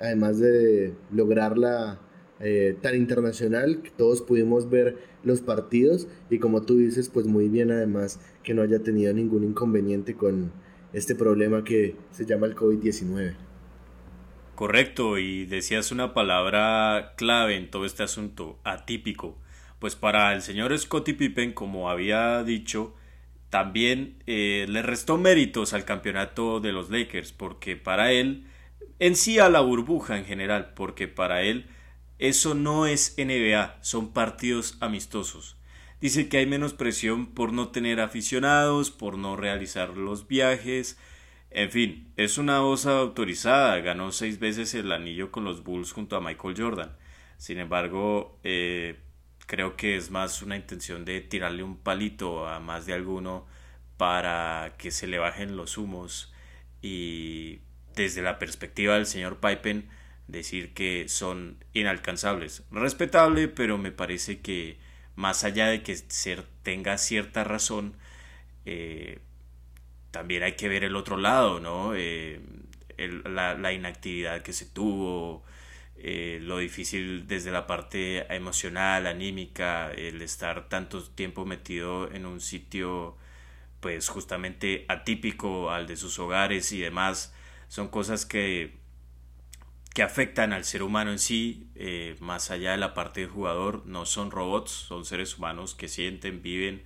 además 0.00 0.38
de 0.38 0.94
lograrla 1.12 2.00
eh, 2.40 2.76
tan 2.80 2.96
internacional, 2.96 3.82
que 3.82 3.90
todos 3.90 4.22
pudimos 4.22 4.68
ver 4.68 4.96
los 5.24 5.40
partidos 5.40 6.06
y 6.30 6.38
como 6.38 6.62
tú 6.62 6.76
dices, 6.76 7.08
pues 7.08 7.26
muy 7.26 7.48
bien 7.48 7.70
además 7.70 8.20
que 8.42 8.54
no 8.54 8.62
haya 8.62 8.80
tenido 8.80 9.12
ningún 9.12 9.44
inconveniente 9.44 10.14
con 10.14 10.52
este 10.92 11.14
problema 11.14 11.64
que 11.64 11.96
se 12.10 12.26
llama 12.26 12.46
el 12.46 12.54
COVID-19. 12.54 13.45
Correcto, 14.56 15.18
y 15.18 15.44
decías 15.44 15.92
una 15.92 16.14
palabra 16.14 17.12
clave 17.18 17.56
en 17.56 17.70
todo 17.70 17.84
este 17.84 18.02
asunto, 18.02 18.58
atípico. 18.64 19.36
Pues 19.78 19.96
para 19.96 20.32
el 20.32 20.40
señor 20.40 20.76
Scottie 20.78 21.12
Pippen, 21.12 21.52
como 21.52 21.90
había 21.90 22.42
dicho, 22.42 22.94
también 23.50 24.16
eh, 24.26 24.64
le 24.66 24.80
restó 24.80 25.18
méritos 25.18 25.74
al 25.74 25.84
campeonato 25.84 26.60
de 26.60 26.72
los 26.72 26.88
Lakers, 26.88 27.32
porque 27.32 27.76
para 27.76 28.12
él 28.12 28.46
en 28.98 29.14
sí 29.16 29.38
a 29.38 29.50
la 29.50 29.60
burbuja 29.60 30.16
en 30.16 30.24
general, 30.24 30.72
porque 30.74 31.06
para 31.06 31.42
él 31.42 31.66
eso 32.18 32.54
no 32.54 32.86
es 32.86 33.14
NBA, 33.18 33.76
son 33.82 34.14
partidos 34.14 34.78
amistosos. 34.80 35.58
Dice 36.00 36.30
que 36.30 36.38
hay 36.38 36.46
menos 36.46 36.72
presión 36.72 37.26
por 37.26 37.52
no 37.52 37.68
tener 37.68 38.00
aficionados, 38.00 38.90
por 38.90 39.18
no 39.18 39.36
realizar 39.36 39.98
los 39.98 40.26
viajes, 40.28 40.98
En 41.56 41.70
fin, 41.70 42.12
es 42.18 42.36
una 42.36 42.60
voz 42.60 42.84
autorizada, 42.84 43.78
ganó 43.78 44.12
seis 44.12 44.38
veces 44.38 44.74
el 44.74 44.92
anillo 44.92 45.32
con 45.32 45.44
los 45.44 45.64
Bulls 45.64 45.92
junto 45.92 46.14
a 46.14 46.20
Michael 46.20 46.54
Jordan. 46.54 46.94
Sin 47.38 47.58
embargo, 47.58 48.38
eh, 48.44 49.00
creo 49.46 49.74
que 49.74 49.96
es 49.96 50.10
más 50.10 50.42
una 50.42 50.56
intención 50.56 51.06
de 51.06 51.22
tirarle 51.22 51.62
un 51.62 51.78
palito 51.78 52.46
a 52.46 52.60
más 52.60 52.84
de 52.84 52.92
alguno 52.92 53.46
para 53.96 54.74
que 54.76 54.90
se 54.90 55.06
le 55.06 55.16
bajen 55.16 55.56
los 55.56 55.78
humos 55.78 56.30
y 56.82 57.60
desde 57.94 58.20
la 58.20 58.38
perspectiva 58.38 58.96
del 58.96 59.06
señor 59.06 59.40
Pipen 59.40 59.88
decir 60.28 60.74
que 60.74 61.08
son 61.08 61.64
inalcanzables. 61.72 62.64
Respetable, 62.70 63.48
pero 63.48 63.78
me 63.78 63.92
parece 63.92 64.40
que 64.42 64.78
más 65.14 65.42
allá 65.42 65.68
de 65.68 65.82
que 65.82 65.96
tenga 66.62 66.98
cierta 66.98 67.44
razón, 67.44 67.96
eh, 68.66 69.20
también 70.16 70.42
hay 70.44 70.52
que 70.52 70.66
ver 70.70 70.82
el 70.82 70.96
otro 70.96 71.18
lado, 71.18 71.60
¿no? 71.60 71.94
Eh, 71.94 72.40
la, 72.96 73.72
inactividad 73.74 74.40
que 74.40 74.54
se 74.54 74.64
tuvo, 74.64 75.44
eh, 75.98 76.38
lo 76.40 76.56
difícil 76.56 77.26
desde 77.26 77.50
la 77.50 77.66
parte 77.66 78.34
emocional, 78.34 79.06
anímica, 79.06 79.90
el 79.92 80.22
estar 80.22 80.70
tanto 80.70 81.02
tiempo 81.02 81.44
metido 81.44 82.10
en 82.10 82.24
un 82.24 82.40
sitio 82.40 83.18
pues 83.80 84.08
justamente 84.08 84.86
atípico 84.88 85.70
al 85.70 85.86
de 85.86 85.96
sus 85.96 86.18
hogares 86.18 86.72
y 86.72 86.80
demás, 86.80 87.34
son 87.68 87.88
cosas 87.88 88.24
que, 88.24 88.78
que 89.92 90.02
afectan 90.02 90.54
al 90.54 90.64
ser 90.64 90.82
humano 90.82 91.10
en 91.12 91.18
sí, 91.18 91.68
eh, 91.74 92.16
más 92.20 92.50
allá 92.50 92.70
de 92.70 92.78
la 92.78 92.94
parte 92.94 93.20
del 93.20 93.28
jugador, 93.28 93.84
no 93.84 94.06
son 94.06 94.30
robots, 94.30 94.70
son 94.70 95.04
seres 95.04 95.36
humanos 95.36 95.74
que 95.74 95.88
sienten, 95.88 96.40
viven 96.40 96.84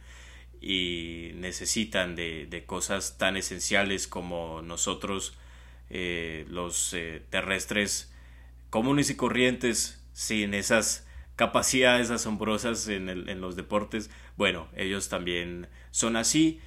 y 0.61 1.33
necesitan 1.37 2.17
de, 2.17 2.65
cosas 2.67 3.19
tan 3.19 3.37
esenciales 3.37 4.07
como 4.07 4.63
nosotros, 4.63 5.37
eh, 5.89 6.47
los 6.49 6.93
eh, 6.95 7.23
terrestres 7.31 8.13
comunes 8.69 9.11
y 9.11 9.17
corrientes, 9.17 10.05
sin 10.13 10.55
esas 10.55 11.07
capacidades 11.37 12.11
asombrosas 12.11 12.87
en, 12.89 13.09
en 13.09 13.41
los 13.41 13.57
deportes, 13.57 14.11
bueno, 14.37 14.69
ellos 14.77 15.09
también 15.09 15.69
son 15.91 16.17
así 16.17 16.61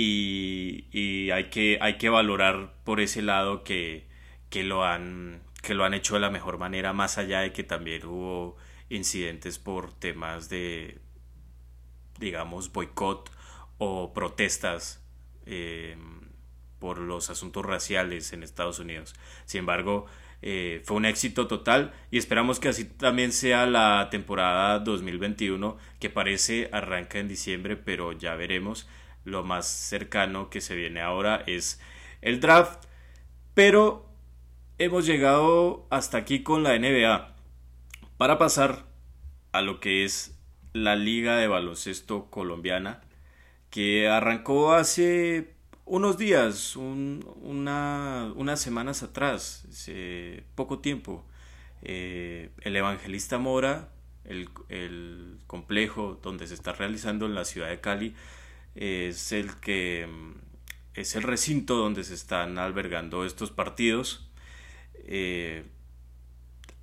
y, 0.00 1.30
hay, 1.30 1.50
que, 1.50 1.78
hay 1.80 1.98
que 1.98 2.08
valorar 2.08 2.72
por 2.84 3.00
ese 3.00 3.22
lado 3.22 3.64
que, 3.64 4.06
que, 4.48 4.62
lo 4.62 4.84
han, 4.84 5.42
que 5.62 5.74
lo 5.74 5.84
han 5.84 5.94
hecho 5.94 6.14
de 6.14 6.20
la 6.20 6.30
mejor 6.30 6.58
manera, 6.58 6.92
más 6.92 7.18
allá 7.18 7.40
de 7.40 7.52
que 7.52 7.64
también 7.64 8.06
hubo 8.06 8.56
incidentes 8.90 9.58
por 9.58 9.92
temas 9.92 10.48
de, 10.48 11.00
digamos, 12.18 12.72
boicot 12.72 13.30
o 13.78 14.12
protestas 14.12 15.02
eh, 15.46 15.96
por 16.78 16.98
los 16.98 17.30
asuntos 17.30 17.64
raciales 17.64 18.32
en 18.32 18.42
Estados 18.42 18.78
Unidos. 18.78 19.14
Sin 19.44 19.60
embargo, 19.60 20.06
eh, 20.42 20.82
fue 20.84 20.96
un 20.96 21.04
éxito 21.04 21.48
total 21.48 21.92
y 22.10 22.18
esperamos 22.18 22.60
que 22.60 22.68
así 22.68 22.84
también 22.84 23.32
sea 23.32 23.66
la 23.66 24.08
temporada 24.10 24.78
2021 24.78 25.78
que 25.98 26.10
parece 26.10 26.68
arranca 26.72 27.18
en 27.18 27.26
diciembre 27.26 27.76
pero 27.76 28.12
ya 28.12 28.36
veremos 28.36 28.86
lo 29.24 29.42
más 29.42 29.66
cercano 29.66 30.48
que 30.48 30.60
se 30.60 30.76
viene 30.76 31.00
ahora 31.00 31.42
es 31.46 31.80
el 32.20 32.40
draft. 32.40 32.84
Pero 33.54 34.08
hemos 34.78 35.06
llegado 35.06 35.86
hasta 35.90 36.18
aquí 36.18 36.42
con 36.42 36.62
la 36.62 36.78
NBA. 36.78 37.34
Para 38.16 38.38
pasar 38.38 38.86
a 39.52 39.60
lo 39.62 39.80
que 39.80 40.04
es 40.04 40.38
la 40.72 40.96
Liga 40.96 41.36
de 41.36 41.48
Baloncesto 41.48 42.30
Colombiana, 42.30 43.02
que 43.78 44.08
arrancó 44.08 44.72
hace 44.72 45.54
unos 45.84 46.18
días, 46.18 46.74
unas 46.74 48.60
semanas 48.60 49.04
atrás, 49.04 49.66
hace 49.70 50.42
poco 50.56 50.80
tiempo. 50.80 51.24
Eh, 51.82 52.50
el 52.62 52.74
Evangelista 52.74 53.38
Mora, 53.38 53.90
el, 54.24 54.48
complejo 55.46 56.18
donde 56.20 56.48
se 56.48 56.54
está 56.54 56.72
realizando 56.72 57.26
en 57.26 57.36
la 57.36 57.44
ciudad 57.44 57.68
de 57.68 57.80
Cali, 57.80 58.16
es 58.74 59.30
el 59.30 59.54
que 59.60 60.08
es 60.94 61.14
el 61.14 61.22
recinto 61.22 61.76
donde 61.76 62.02
se 62.02 62.14
están 62.14 62.58
albergando 62.58 63.24
estos 63.24 63.52
partidos. 63.52 64.28
Eh, 65.04 65.64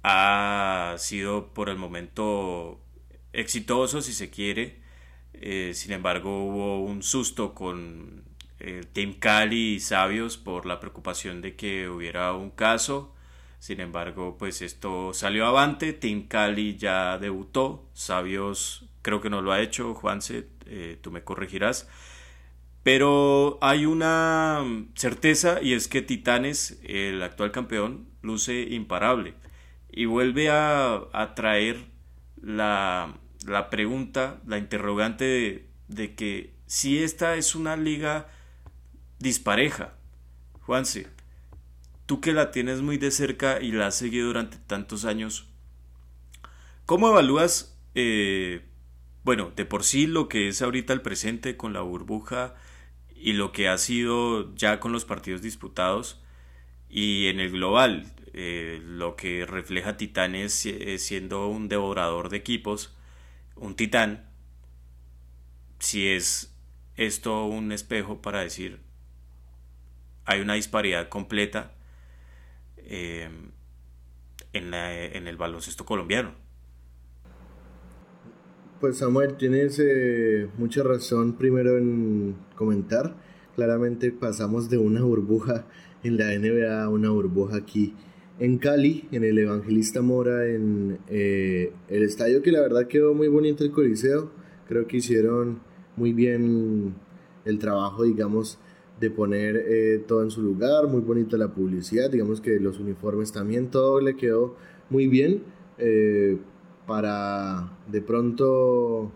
ha 0.02 0.96
sido 0.98 1.54
por 1.54 1.68
el 1.68 1.76
momento 1.76 2.80
exitoso, 3.34 4.02
si 4.02 4.14
se 4.14 4.30
quiere. 4.30 4.85
Eh, 5.41 5.71
sin 5.74 5.91
embargo, 5.91 6.45
hubo 6.45 6.84
un 6.84 7.04
susto 7.04 7.54
con 7.54 8.24
el 8.60 8.80
eh, 8.80 8.84
Team 8.91 9.13
Cali 9.13 9.76
y 9.76 9.80
Sabios 9.80 10.38
por 10.38 10.65
la 10.65 10.80
preocupación 10.80 11.41
de 11.41 11.56
que 11.56 11.89
hubiera 11.89 12.34
un 12.34 12.52
caso. 12.52 13.13
Sin 13.60 13.80
embargo, 13.80 14.38
pues 14.38 14.62
esto 14.62 15.13
salió 15.13 15.45
avante. 15.45 15.93
Team 15.93 16.28
Cali 16.28 16.78
ya 16.78 17.17
debutó. 17.17 17.89
Sabios 17.93 18.86
creo 19.02 19.21
que 19.21 19.30
no 19.30 19.41
lo 19.41 19.52
ha 19.52 19.62
hecho. 19.62 19.93
Juanse, 19.93 20.48
eh, 20.65 20.98
tú 21.02 21.12
me 21.12 21.24
corregirás. 21.24 21.88
Pero 22.84 23.58
hay 23.62 23.88
una 23.88 24.63
certeza 24.93 25.60
y 25.62 25.74
es 25.74 25.88
que 25.88 26.04
Titanes, 26.04 26.80
el 26.84 27.24
actual 27.24 27.52
campeón, 27.52 28.08
luce 28.21 28.62
imparable. 28.62 29.34
Y 29.91 30.06
vuelve 30.06 30.50
a, 30.52 31.34
traer 31.36 31.86
la, 32.41 33.15
pregunta, 33.70 34.42
la 34.46 34.58
interrogante 34.58 35.68
de, 35.88 36.16
que 36.16 36.54
si 36.66 37.04
esta 37.04 37.36
es 37.36 37.56
una 37.56 37.76
liga 37.76 38.28
dispareja. 39.20 39.94
Juanse, 40.62 41.08
tú 42.06 42.22
que 42.22 42.34
la 42.34 42.52
tienes 42.52 42.82
muy 42.82 42.98
de 42.98 43.12
cerca 43.12 43.62
y 43.62 43.72
la 43.72 43.88
has 43.88 43.96
seguido 43.96 44.28
durante 44.28 44.58
tantos 44.58 45.06
años, 45.06 45.48
¿cómo 46.86 47.10
evalúas 47.10 47.78
eh, 47.94 48.62
bueno, 49.26 49.52
de 49.56 49.66
por 49.66 49.84
sí 49.84 50.06
lo 50.06 50.30
que 50.30 50.50
es 50.50 50.62
ahorita 50.62 50.94
el 50.94 51.02
presente 51.02 51.58
con 51.58 51.74
la 51.74 51.82
burbuja 51.82 52.54
y 53.16 53.34
lo 53.34 53.52
que 53.52 53.68
ha 53.68 53.78
sido 53.80 54.54
ya 54.54 54.80
con 54.80 54.92
los 54.92 55.04
partidos 55.04 55.42
disputados 55.42 56.22
y 56.90 57.26
en 57.28 57.40
el 57.40 57.52
global, 57.52 58.14
eh, 58.34 58.82
lo 58.86 59.16
que 59.16 59.48
refleja 59.48 59.98
Titanes 59.98 60.66
es 60.68 61.04
siendo 61.04 61.48
un 61.48 61.68
devorador 61.70 62.30
de 62.30 62.38
equipos, 62.38 62.96
un 63.56 63.76
titán, 63.76 64.30
si 65.80 66.08
es 66.08 66.54
esto 66.96 67.46
un 67.46 67.72
espejo 67.72 68.22
para 68.22 68.41
decir 68.41 68.86
hay 70.26 70.41
una 70.41 70.56
disparidad 70.56 71.08
completa 71.08 71.72
eh, 72.78 73.30
en, 74.54 74.74
en 74.74 75.28
el 75.28 75.38
baloncesto 75.38 75.86
colombiano. 75.86 76.32
Pues 78.82 78.98
Samuel, 78.98 79.38
tienes 79.38 79.80
eh, 79.80 80.50
mucha 80.58 80.84
razón 80.84 81.34
primero 81.34 81.78
en 81.78 82.36
comentar. 82.56 83.15
Claramente 83.56 84.12
pasamos 84.12 84.70
de 84.70 84.78
una 84.78 85.02
burbuja 85.02 85.65
en 86.04 86.18
la 86.18 86.38
NBA 86.38 86.84
a 86.84 86.89
una 86.89 87.10
burbuja 87.10 87.58
aquí 87.58 87.94
en 88.39 88.58
Cali, 88.58 89.08
en 89.12 89.24
el 89.24 89.38
Evangelista 89.38 90.02
Mora, 90.02 90.48
en 90.48 91.00
eh, 91.10 91.71
el 91.88 92.04
estadio 92.04 92.41
que 92.41 92.52
la 92.52 92.62
verdad 92.62 92.88
quedó 92.88 93.13
muy 93.13 93.28
bonito 93.28 93.63
el 93.63 93.71
Coliseo. 93.71 94.30
Creo 94.67 94.88
que 94.88 94.98
hicieron 94.98 95.60
muy 95.95 96.13
bien 96.13 96.95
el 97.45 97.60
trabajo, 97.60 98.04
digamos, 98.04 98.60
de 99.00 99.10
poner 99.10 99.56
eh, 99.58 100.04
todo 100.08 100.24
en 100.24 100.32
su 100.32 100.41
lugar, 100.41 100.88
muy 100.88 101.02
bonita 101.02 101.38
la 101.38 101.54
publicidad, 101.54 102.10
digamos 102.10 102.41
que 102.41 102.60
los 102.60 102.80
uniformes 102.80 103.32
también, 103.32 103.69
todo 103.69 104.02
le 104.02 104.15
quedó 104.15 104.56
muy 104.89 105.08
bien 105.08 105.43
para 106.86 107.78
de 107.91 108.02
pronto 108.02 109.12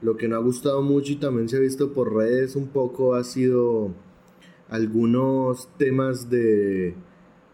lo 0.00 0.16
que 0.16 0.28
no 0.28 0.36
ha 0.36 0.40
gustado 0.40 0.82
mucho 0.82 1.12
y 1.12 1.16
también 1.16 1.48
se 1.48 1.56
ha 1.56 1.60
visto 1.60 1.92
por 1.92 2.14
redes 2.14 2.56
un 2.56 2.68
poco 2.68 3.14
ha 3.14 3.24
sido 3.24 3.90
algunos 4.68 5.68
temas 5.76 6.30
de, 6.30 6.94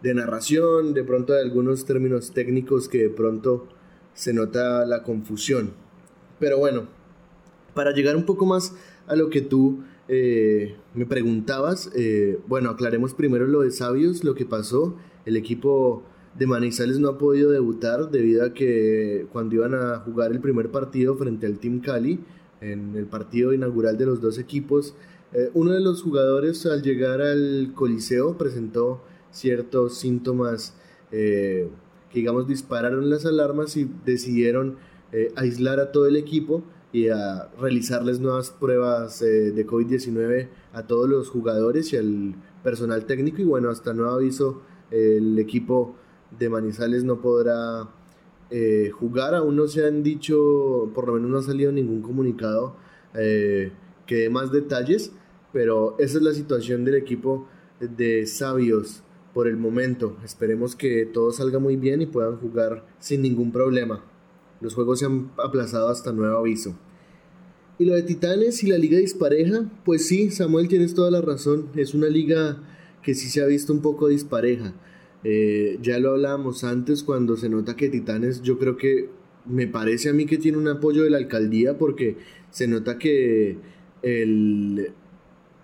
de 0.03 0.15
narración, 0.15 0.95
de 0.95 1.05
pronto 1.05 1.33
de 1.33 1.43
algunos 1.43 1.85
términos 1.85 2.33
técnicos 2.33 2.89
que 2.89 3.03
de 3.05 3.11
pronto 3.11 3.69
se 4.15 4.33
nota 4.33 4.85
la 4.87 5.03
confusión. 5.03 5.73
Pero 6.39 6.59
bueno, 6.59 6.89
para 7.75 7.93
llegar 7.93 8.17
un 8.17 8.25
poco 8.25 8.47
más 8.47 8.75
a 9.07 9.17
lo 9.17 9.31
que 9.31 9.41
tú 9.41 9.81
eh, 10.09 10.77
me 10.95 11.07
preguntabas, 11.07 11.91
eh, 11.95 12.39
bueno, 12.49 12.71
aclaremos 12.71 13.15
primero 13.15 13.47
lo 13.47 13.61
de 13.61 13.71
Sabios, 13.71 14.25
lo 14.25 14.35
que 14.35 14.47
pasó. 14.47 14.97
El 15.27 15.37
equipo 15.37 16.03
de 16.37 16.47
Manizales 16.47 16.99
no 16.99 17.09
ha 17.09 17.19
podido 17.19 17.51
debutar 17.51 18.11
debido 18.11 18.45
a 18.45 18.55
que 18.55 19.27
cuando 19.33 19.57
iban 19.57 19.75
a 19.75 19.99
jugar 19.99 20.33
el 20.33 20.41
primer 20.41 20.71
partido 20.71 21.17
frente 21.17 21.47
al 21.47 21.59
Team 21.59 21.81
Cali, 21.81 22.21
en 22.61 22.95
el 22.97 23.07
partido 23.07 23.53
inaugural 23.53 23.97
de 23.97 24.07
los 24.07 24.21
dos 24.21 24.39
equipos, 24.39 24.95
eh, 25.33 25.51
uno 25.55 25.73
de 25.73 25.81
los 25.81 26.03
jugadores 26.03 26.67
al 26.67 26.83
llegar 26.83 27.21
al 27.21 27.73
Coliseo 27.75 28.37
presentó 28.37 29.03
ciertos 29.31 29.99
síntomas 29.99 30.75
eh, 31.12 31.69
que 32.11 32.19
digamos 32.19 32.47
dispararon 32.47 33.09
las 33.11 33.27
alarmas 33.27 33.77
y 33.77 33.88
decidieron 34.05 34.77
eh, 35.12 35.33
aislar 35.37 35.81
a 35.81 35.93
todo 35.93 36.07
el 36.07 36.16
equipo 36.16 36.62
y 36.93 37.09
a 37.09 37.51
realizarles 37.61 38.19
nuevas 38.21 38.51
pruebas 38.51 39.21
de 39.21 39.64
COVID-19 39.64 40.49
a 40.73 40.87
todos 40.88 41.09
los 41.09 41.29
jugadores 41.29 41.93
y 41.93 41.97
al 41.97 42.35
personal 42.64 43.07
técnico. 43.07 43.40
Y 43.40 43.45
bueno, 43.45 43.71
hasta 43.71 43.95
nuevo 43.95 44.11
aviso 44.11 44.62
el 44.90 45.38
equipo 45.38 45.95
de 46.38 46.49
Manizales 46.49 47.05
no 47.05 47.21
podrá 47.21 47.88
eh, 48.51 48.90
jugar, 48.93 49.35
aún 49.35 49.57
no 49.57 49.69
se 49.69 49.87
han 49.87 50.03
dicho, 50.03 50.90
por 50.95 51.07
lo 51.07 51.14
menos 51.14 51.31
no 51.31 51.38
ha 51.38 51.43
salido 51.43 51.73
ningún 51.73 52.03
comunicado 52.03 52.75
eh, 53.14 53.73
que 54.07 54.16
dé 54.16 54.31
más 54.31 54.51
detalles, 54.51 55.12
pero 55.53 55.97
esa 55.99 56.19
es 56.19 56.25
la 56.25 56.33
situación 56.33 56.85
del 56.85 56.97
equipo 56.97 57.47
de 57.81 58.27
Sabios 58.27 59.03
por 59.35 59.49
el 59.49 59.57
momento. 59.57 60.16
Esperemos 60.25 60.77
que 60.77 61.07
todo 61.07 61.33
salga 61.33 61.59
muy 61.59 61.77
bien 61.77 62.03
y 62.03 62.07
puedan 62.07 62.37
jugar 62.37 62.87
sin 62.99 63.23
ningún 63.23 63.53
problema. 63.53 64.05
Los 64.61 64.75
juegos 64.75 64.99
se 64.99 65.07
han 65.07 65.31
aplazado 65.43 65.88
hasta 65.88 66.12
nuevo 66.12 66.38
aviso. 66.38 66.77
Y 67.79 67.87
lo 67.87 67.95
de 67.95 68.03
Titanes 68.03 68.62
y 68.62 68.66
la 68.66 68.77
liga 68.77 68.99
dispareja, 68.99 69.71
pues 69.85 70.07
sí, 70.07 70.31
Samuel 70.31 70.69
tienes 70.69 70.95
toda 70.95 71.11
la 71.11 71.23
razón. 71.23 71.69
Es 71.75 71.95
una 71.95 72.09
liga 72.09 72.62
que 73.03 73.14
sí 73.14 73.29
se 73.29 73.43
ha 73.43 73.47
visto 73.47 73.73
un 73.73 73.81
poco 73.81 74.09
dispareja. 74.09 74.75
Eh, 75.25 75.79
ya 75.81 75.99
lo 75.99 76.12
hablábamos 76.12 76.64
antes 76.64 77.03
cuando 77.03 77.37
se 77.37 77.49
nota 77.49 77.77
que 77.77 77.88
Titanes, 77.88 78.43
yo 78.43 78.59
creo 78.59 78.77
que 78.77 79.09
me 79.47 79.66
parece 79.66 80.11
a 80.11 80.12
mí 80.12 80.27
que 80.27 80.38
tiene 80.38 80.59
un 80.59 80.69
apoyo 80.69 81.05
de 81.05 81.11
la 81.11 81.19
alcaldía 81.19 81.79
porque 81.79 82.16
se 82.51 82.66
nota 82.66 82.99
que 82.99 83.57
el, 84.03 84.93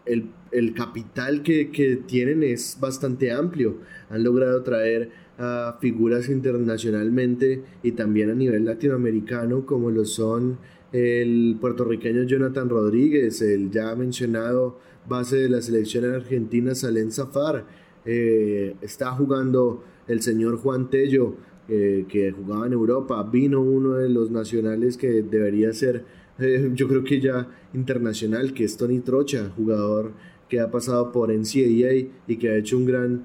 el, 0.06 0.74
capital 0.74 1.42
que, 1.42 1.70
que, 1.70 1.96
tienen 1.96 2.42
es 2.42 2.78
bastante 2.80 3.32
amplio. 3.32 3.78
Han 4.08 4.24
logrado 4.24 4.62
traer 4.62 5.10
a 5.38 5.76
figuras 5.80 6.28
internacionalmente 6.28 7.62
y 7.82 7.92
también 7.92 8.30
a 8.30 8.34
nivel 8.34 8.64
latinoamericano 8.64 9.66
como 9.66 9.90
lo 9.90 10.04
son 10.04 10.58
el 10.92 11.58
puertorriqueño 11.60 12.22
Jonathan 12.22 12.68
Rodríguez, 12.68 13.42
el 13.42 13.70
ya 13.70 13.94
mencionado 13.94 14.78
base 15.08 15.36
de 15.36 15.48
la 15.48 15.60
selección 15.60 16.04
argentina 16.04 16.74
Salen 16.74 17.12
Zafar, 17.12 17.64
eh, 18.04 18.76
está 18.80 19.10
jugando 19.12 19.84
el 20.08 20.22
señor 20.22 20.56
Juan 20.58 20.88
Tello, 20.90 21.34
eh, 21.68 22.06
que 22.08 22.30
jugaba 22.30 22.66
en 22.66 22.72
Europa, 22.72 23.22
vino 23.24 23.60
uno 23.60 23.94
de 23.94 24.08
los 24.08 24.30
nacionales 24.30 24.96
que 24.96 25.22
debería 25.22 25.72
ser, 25.72 26.04
eh, 26.38 26.70
yo 26.74 26.88
creo 26.88 27.04
que 27.04 27.20
ya 27.20 27.48
internacional, 27.74 28.52
que 28.52 28.64
es 28.64 28.76
Tony 28.76 29.00
Trocha, 29.00 29.50
jugador 29.56 30.12
que 30.48 30.60
ha 30.60 30.70
pasado 30.70 31.12
por 31.12 31.30
NCAA 31.30 32.08
y 32.26 32.36
que 32.36 32.50
ha 32.50 32.56
hecho 32.56 32.76
un 32.76 32.86
gran, 32.86 33.24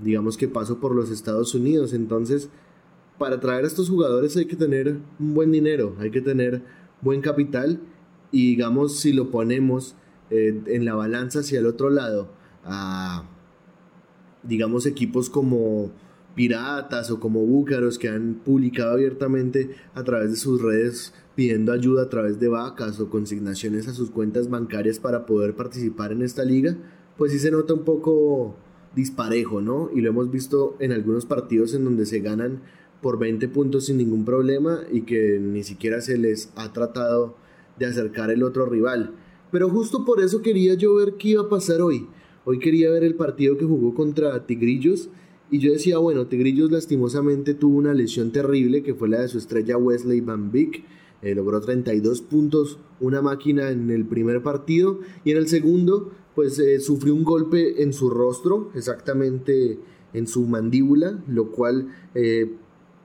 digamos 0.00 0.36
que 0.36 0.46
paso 0.46 0.78
por 0.78 0.94
los 0.94 1.10
Estados 1.10 1.54
Unidos. 1.56 1.92
Entonces, 1.92 2.50
para 3.18 3.40
traer 3.40 3.64
a 3.64 3.66
estos 3.66 3.88
jugadores 3.88 4.36
hay 4.36 4.46
que 4.46 4.56
tener 4.56 4.96
un 5.18 5.34
buen 5.34 5.52
dinero, 5.52 5.96
hay 5.98 6.10
que 6.10 6.20
tener 6.20 6.62
buen 7.00 7.20
capital 7.20 7.80
y 8.32 8.50
digamos 8.50 8.98
si 8.98 9.12
lo 9.12 9.30
ponemos 9.30 9.94
eh, 10.30 10.60
en 10.66 10.84
la 10.84 10.94
balanza 10.94 11.40
hacia 11.40 11.60
el 11.60 11.66
otro 11.66 11.90
lado 11.90 12.30
a 12.64 13.28
digamos 14.42 14.86
equipos 14.86 15.30
como 15.30 15.92
Piratas 16.34 17.10
o 17.10 17.20
como 17.20 17.44
Búcaros 17.46 17.98
que 17.98 18.08
han 18.08 18.34
publicado 18.44 18.92
abiertamente 18.92 19.70
a 19.94 20.04
través 20.04 20.30
de 20.30 20.36
sus 20.36 20.60
redes 20.60 21.14
pidiendo 21.34 21.72
ayuda 21.72 22.02
a 22.02 22.08
través 22.08 22.38
de 22.38 22.48
vacas 22.48 23.00
o 23.00 23.10
consignaciones 23.10 23.88
a 23.88 23.94
sus 23.94 24.10
cuentas 24.10 24.48
bancarias 24.48 24.98
para 24.98 25.26
poder 25.26 25.54
participar 25.54 26.12
en 26.12 26.22
esta 26.22 26.44
liga, 26.44 26.76
pues 27.16 27.32
sí 27.32 27.38
se 27.38 27.50
nota 27.50 27.74
un 27.74 27.84
poco 27.84 28.56
disparejo, 28.94 29.60
¿no? 29.60 29.90
Y 29.94 30.00
lo 30.00 30.10
hemos 30.10 30.30
visto 30.30 30.76
en 30.78 30.92
algunos 30.92 31.26
partidos 31.26 31.74
en 31.74 31.84
donde 31.84 32.06
se 32.06 32.20
ganan 32.20 32.62
por 33.00 33.18
20 33.18 33.48
puntos 33.48 33.86
sin 33.86 33.98
ningún 33.98 34.24
problema 34.24 34.80
y 34.90 35.02
que 35.02 35.38
ni 35.40 35.62
siquiera 35.62 36.00
se 36.00 36.16
les 36.16 36.50
ha 36.56 36.72
tratado 36.72 37.36
de 37.78 37.86
acercar 37.86 38.30
el 38.30 38.42
otro 38.42 38.66
rival. 38.66 39.12
Pero 39.50 39.68
justo 39.68 40.04
por 40.04 40.20
eso 40.20 40.42
quería 40.42 40.74
yo 40.74 40.94
ver 40.94 41.14
qué 41.14 41.30
iba 41.30 41.42
a 41.42 41.48
pasar 41.48 41.82
hoy. 41.82 42.08
Hoy 42.44 42.58
quería 42.58 42.90
ver 42.90 43.04
el 43.04 43.14
partido 43.14 43.56
que 43.56 43.64
jugó 43.64 43.94
contra 43.94 44.46
Tigrillos 44.46 45.08
y 45.50 45.58
yo 45.58 45.72
decía, 45.72 45.98
bueno, 45.98 46.26
Tigrillos 46.26 46.70
lastimosamente 46.70 47.54
tuvo 47.54 47.78
una 47.78 47.94
lesión 47.94 48.32
terrible 48.32 48.82
que 48.82 48.94
fue 48.94 49.08
la 49.08 49.20
de 49.20 49.28
su 49.28 49.38
estrella 49.38 49.76
Wesley 49.76 50.20
Van 50.20 50.50
Beek. 50.50 50.84
Eh, 51.22 51.34
logró 51.34 51.60
32 51.60 52.20
puntos, 52.22 52.78
una 53.00 53.22
máquina 53.22 53.70
en 53.70 53.90
el 53.90 54.04
primer 54.04 54.42
partido. 54.42 55.00
Y 55.24 55.30
en 55.30 55.38
el 55.38 55.48
segundo 55.48 56.12
pues 56.34 56.58
eh, 56.58 56.80
sufrió 56.80 57.14
un 57.14 57.24
golpe 57.24 57.82
en 57.82 57.92
su 57.92 58.10
rostro, 58.10 58.70
exactamente 58.74 59.78
en 60.12 60.26
su 60.26 60.42
mandíbula, 60.46 61.22
lo 61.28 61.50
cual 61.50 61.88
eh, 62.14 62.52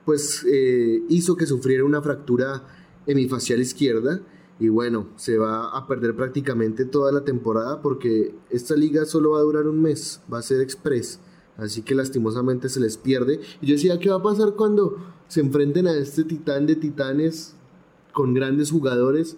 pues 0.04 0.44
eh, 0.50 1.02
hizo 1.08 1.36
que 1.36 1.46
sufriera 1.46 1.84
una 1.84 2.02
fractura 2.02 2.66
hemifacial 3.06 3.60
izquierda. 3.60 4.20
Y 4.58 4.68
bueno, 4.68 5.08
se 5.16 5.38
va 5.38 5.70
a 5.70 5.86
perder 5.86 6.14
prácticamente 6.14 6.84
toda 6.84 7.12
la 7.12 7.24
temporada 7.24 7.80
porque 7.80 8.34
esta 8.50 8.76
liga 8.76 9.06
solo 9.06 9.30
va 9.30 9.38
a 9.38 9.42
durar 9.42 9.66
un 9.66 9.80
mes, 9.80 10.20
va 10.32 10.38
a 10.38 10.42
ser 10.42 10.60
express, 10.60 11.18
así 11.60 11.82
que 11.82 11.94
lastimosamente 11.94 12.68
se 12.68 12.80
les 12.80 12.96
pierde. 12.96 13.40
Y 13.60 13.66
yo 13.66 13.74
decía, 13.74 13.98
¿qué 13.98 14.10
va 14.10 14.16
a 14.16 14.22
pasar 14.22 14.54
cuando 14.56 14.96
se 15.28 15.40
enfrenten 15.40 15.86
a 15.86 15.94
este 15.94 16.24
titán 16.24 16.66
de 16.66 16.76
titanes 16.76 17.54
con 18.12 18.34
grandes 18.34 18.70
jugadores? 18.70 19.36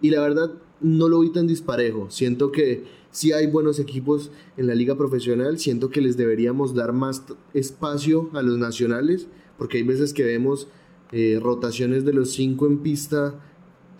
Y 0.00 0.10
la 0.10 0.20
verdad 0.20 0.52
no 0.80 1.08
lo 1.08 1.20
vi 1.20 1.30
tan 1.30 1.46
disparejo, 1.46 2.10
siento 2.10 2.50
que 2.50 2.84
si 3.12 3.32
hay 3.32 3.46
buenos 3.46 3.78
equipos 3.78 4.30
en 4.56 4.66
la 4.66 4.74
liga 4.74 4.96
profesional, 4.96 5.58
siento 5.58 5.90
que 5.90 6.00
les 6.00 6.16
deberíamos 6.16 6.74
dar 6.74 6.92
más 6.92 7.22
espacio 7.52 8.30
a 8.32 8.42
los 8.42 8.56
nacionales 8.56 9.28
porque 9.62 9.78
hay 9.78 9.84
veces 9.84 10.12
que 10.12 10.24
vemos 10.24 10.66
eh, 11.12 11.38
rotaciones 11.40 12.04
de 12.04 12.12
los 12.12 12.32
cinco 12.32 12.66
en 12.66 12.78
pista 12.78 13.38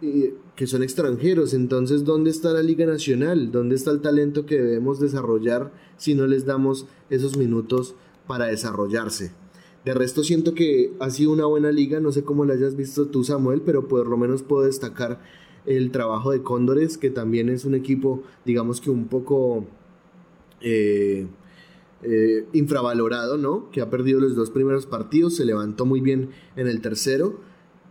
eh, 0.01 0.35
que 0.57 0.67
son 0.67 0.83
extranjeros, 0.83 1.55
entonces 1.55 2.05
¿dónde 2.05 2.31
está 2.31 2.53
la 2.53 2.63
Liga 2.63 2.85
Nacional? 2.85 3.51
¿Dónde 3.51 3.75
está 3.75 3.91
el 3.91 4.01
talento 4.01 4.45
que 4.45 4.61
debemos 4.61 5.01
desarrollar 5.01 5.73
si 5.97 6.15
no 6.15 6.27
les 6.27 6.45
damos 6.45 6.87
esos 7.11 7.37
minutos 7.37 7.95
para 8.27 8.47
desarrollarse? 8.47 9.33
De 9.85 9.95
resto 9.95 10.23
siento 10.23 10.55
que 10.55 10.93
ha 11.01 11.11
sido 11.11 11.33
una 11.33 11.47
buena 11.47 11.73
liga, 11.73 12.01
no 12.01 12.13
sé 12.13 12.23
cómo 12.23 12.45
la 12.45 12.55
hayas 12.55 12.77
visto 12.77 13.07
tú 13.07 13.25
Samuel, 13.25 13.63
pero 13.63 13.89
por 13.89 14.07
lo 14.07 14.17
menos 14.17 14.43
puedo 14.43 14.65
destacar 14.65 15.21
el 15.67 15.91
trabajo 15.91 16.31
de 16.31 16.43
Cóndores, 16.43 16.99
que 16.99 17.11
también 17.11 17.49
es 17.49 17.65
un 17.65 17.75
equipo, 17.75 18.23
digamos 18.45 18.81
que 18.81 18.91
un 18.91 19.07
poco... 19.09 19.67
Eh, 20.61 21.27
eh, 22.05 22.47
infravalorado, 22.53 23.39
¿no? 23.39 23.71
Que 23.71 23.81
ha 23.81 23.89
perdido 23.89 24.19
los 24.19 24.35
dos 24.35 24.51
primeros 24.51 24.87
partidos, 24.87 25.37
se 25.37 25.45
levantó 25.45 25.87
muy 25.87 26.01
bien 26.01 26.31
en 26.57 26.67
el 26.67 26.81
tercero, 26.81 27.39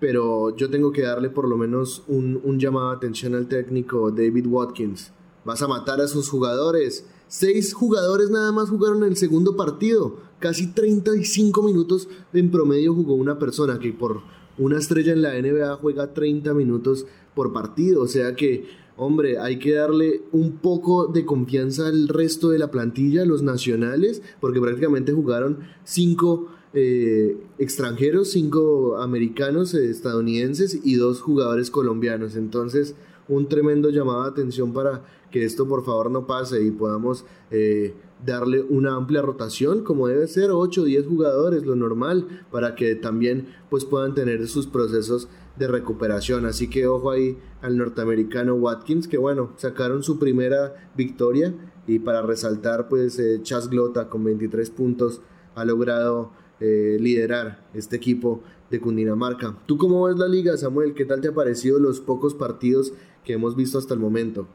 pero 0.02 0.56
yo 0.58 0.72
tengo 0.72 0.92
que 0.92 1.04
darle 1.04 1.30
por 1.30 1.48
lo 1.48 1.58
menos 1.58 2.04
un, 2.08 2.60
llamado 2.60 2.90
de 2.90 2.96
atención 2.96 3.36
al 3.36 3.48
técnico 3.48 4.10
David 4.10 4.48
Watkins. 4.48 5.14
Vas 5.46 5.62
a 5.62 5.68
matar 5.68 6.02
a 6.02 6.08
sus 6.08 6.28
jugadores. 6.28 7.06
Seis 7.28 7.76
jugadores 7.76 8.32
nada 8.32 8.52
más 8.52 8.72
jugaron 8.72 9.04
el 9.04 9.16
segundo 9.16 9.56
partido. 9.56 10.18
Casi 10.40 10.74
35 10.74 11.62
minutos 11.62 12.10
en 12.34 12.50
promedio 12.50 12.96
jugó 12.96 13.14
una 13.14 13.38
persona 13.38 13.78
que 13.78 13.94
por 13.94 14.22
una 14.58 14.80
estrella 14.80 15.14
en 15.14 15.22
la 15.22 15.40
NBA 15.40 15.76
juega 15.76 16.16
30 16.16 16.52
minutos 16.56 17.06
por 17.36 17.54
partido. 17.54 18.02
O 18.02 18.08
sea 18.08 18.36
que 18.36 18.66
hombre, 18.98 19.38
hay 19.38 19.60
que 19.60 19.74
darle 19.74 20.24
un 20.32 20.58
poco 20.58 21.08
de 21.08 21.26
confianza 21.26 21.88
al 21.88 22.08
resto 22.08 22.50
de 22.50 22.58
la 22.58 22.72
plantilla, 22.72 23.24
los 23.24 23.44
nacionales, 23.44 24.24
porque 24.40 24.60
prácticamente 24.60 25.14
jugaron 25.14 25.60
cinco 25.84 26.48
eh, 26.74 27.38
extranjeros, 27.58 28.32
cinco 28.32 28.98
americanos, 28.98 29.74
eh, 29.74 29.90
estadounidenses 29.90 30.80
y 30.84 30.96
dos 30.96 31.22
jugadores 31.22 31.70
colombianos. 31.70 32.36
Entonces, 32.36 32.96
un 33.28 33.48
tremendo 33.48 33.90
llamado 33.90 34.24
de 34.24 34.30
atención 34.30 34.74
para 34.74 35.04
que 35.32 35.46
esto 35.46 35.68
por 35.68 35.84
favor 35.84 36.12
no 36.12 36.28
pase 36.28 36.62
y 36.64 36.72
podamos 36.72 37.26
eh, 37.50 37.94
darle 38.26 38.62
una 38.62 38.96
amplia 38.96 39.22
rotación 39.22 39.84
como 39.84 40.08
debe 40.08 40.28
ser 40.28 40.52
8 40.52 40.82
o 40.82 40.86
10 40.86 41.08
jugadores 41.08 41.66
lo 41.66 41.76
normal 41.76 42.44
para 42.52 42.76
que 42.76 42.96
también 42.96 43.48
pues 43.70 43.86
puedan 43.86 44.14
tener 44.14 44.48
sus 44.48 44.68
procesos 44.68 45.30
de 45.58 45.68
recuperación. 45.68 46.46
Así 46.46 46.70
que 46.70 46.88
ojo 46.88 47.12
ahí 47.12 47.38
al 47.62 47.78
norteamericano 47.78 48.56
Watkins, 48.56 49.08
que 49.08 49.18
bueno, 49.18 49.54
sacaron 49.58 50.04
su 50.04 50.20
primera 50.20 50.92
victoria 50.96 51.54
y 51.88 52.00
para 52.00 52.22
resaltar, 52.22 52.90
pues 52.90 53.18
eh, 53.18 53.40
Chas 53.42 53.70
Glota 53.70 54.10
con 54.10 54.24
23 54.24 54.70
puntos 54.70 55.22
ha 55.56 55.66
logrado 55.66 56.32
eh, 56.62 56.98
liderar 57.00 57.60
este 57.74 57.96
equipo 57.96 58.44
de 58.70 58.80
Cundinamarca. 58.80 59.58
¿Tú 59.66 59.78
cómo 59.78 60.04
ves 60.06 60.16
la 60.18 60.28
liga, 60.28 60.56
Samuel? 60.58 60.94
¿Qué 60.94 61.06
tal 61.06 61.20
te 61.20 61.30
ha 61.30 61.34
parecido 61.34 61.80
los 61.80 62.00
pocos 62.00 62.36
partidos 62.36 62.94
que 63.26 63.34
hemos 63.34 63.56
visto 63.56 63.78
hasta 63.78 63.96
el 63.96 64.00
momento? 64.00 64.48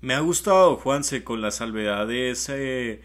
Me 0.00 0.14
ha 0.14 0.20
gustado, 0.20 0.76
Juanse, 0.76 1.22
con 1.22 1.40
la 1.40 1.52
salvedad 1.52 2.08
de 2.08 2.30
ese 2.30 3.02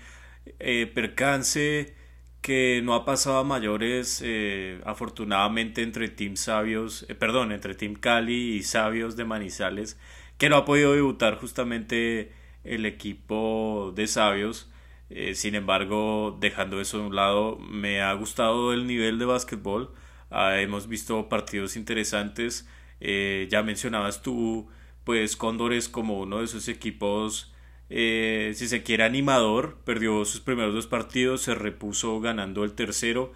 eh, 0.59 0.91
percance 0.93 1.93
que 2.41 2.81
no 2.83 2.95
ha 2.95 3.05
pasado 3.05 3.37
a 3.37 3.43
mayores, 3.43 4.21
eh, 4.25 4.81
afortunadamente, 4.83 5.83
entre 5.83 6.09
Team 6.09 6.35
Sabios, 6.35 7.05
perdón, 7.19 7.51
entre 7.51 7.75
Team 7.75 7.93
Cali 7.93 8.55
y 8.55 8.63
Sabios 8.63 9.15
de 9.15 9.25
Manizales, 9.25 9.99
que 10.39 10.49
no 10.49 10.55
ha 10.55 10.65
podido 10.65 10.93
debutar 10.93 11.35
justamente 11.35 12.31
el 12.63 12.85
equipo 12.85 13.93
de 13.95 14.07
Sabios. 14.07 14.71
Eh, 15.09 15.35
sin 15.35 15.55
embargo, 15.55 16.37
dejando 16.39 16.81
eso 16.81 16.99
de 16.99 17.05
un 17.05 17.15
lado, 17.15 17.57
me 17.59 18.01
ha 18.01 18.13
gustado 18.13 18.73
el 18.73 18.87
nivel 18.87 19.19
de 19.19 19.25
básquetbol. 19.25 19.93
Ah, 20.29 20.59
hemos 20.59 20.87
visto 20.87 21.29
partidos 21.29 21.75
interesantes. 21.77 22.67
ya 22.99 23.63
mencionabas 23.63 24.21
tú, 24.21 24.69
pues, 25.03 25.35
Cóndores 25.37 25.89
como 25.89 26.19
uno 26.19 26.39
de 26.39 26.45
esos 26.45 26.67
equipos 26.67 27.53
eh, 27.89 28.51
si 28.55 28.67
se 28.67 28.83
quiere, 28.83 29.03
animador. 29.03 29.77
Perdió 29.85 30.25
sus 30.25 30.41
primeros 30.41 30.73
dos 30.73 30.87
partidos, 30.87 31.41
se 31.41 31.55
repuso 31.55 32.19
ganando 32.19 32.63
el 32.63 32.73
tercero. 32.73 33.31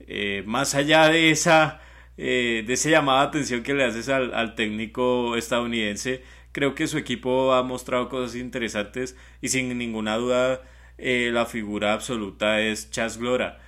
Eh, 0.00 0.42
más 0.46 0.74
allá 0.74 1.08
de 1.08 1.30
esa, 1.30 1.80
de 2.16 2.64
esa 2.68 2.90
llamada 2.90 3.22
de 3.22 3.28
atención 3.28 3.62
que 3.62 3.74
le 3.74 3.84
haces 3.84 4.08
al, 4.08 4.34
al 4.34 4.54
técnico 4.54 5.36
estadounidense, 5.36 6.22
creo 6.52 6.74
que 6.74 6.86
su 6.86 6.98
equipo 6.98 7.54
ha 7.54 7.62
mostrado 7.62 8.08
cosas 8.08 8.36
interesantes 8.36 9.16
y 9.40 9.48
sin 9.48 9.76
ninguna 9.78 10.16
duda 10.16 10.62
la 10.98 11.46
figura 11.46 11.92
absoluta 11.92 12.60
es 12.60 12.90
Chas 12.90 13.18
Glora. 13.18 13.60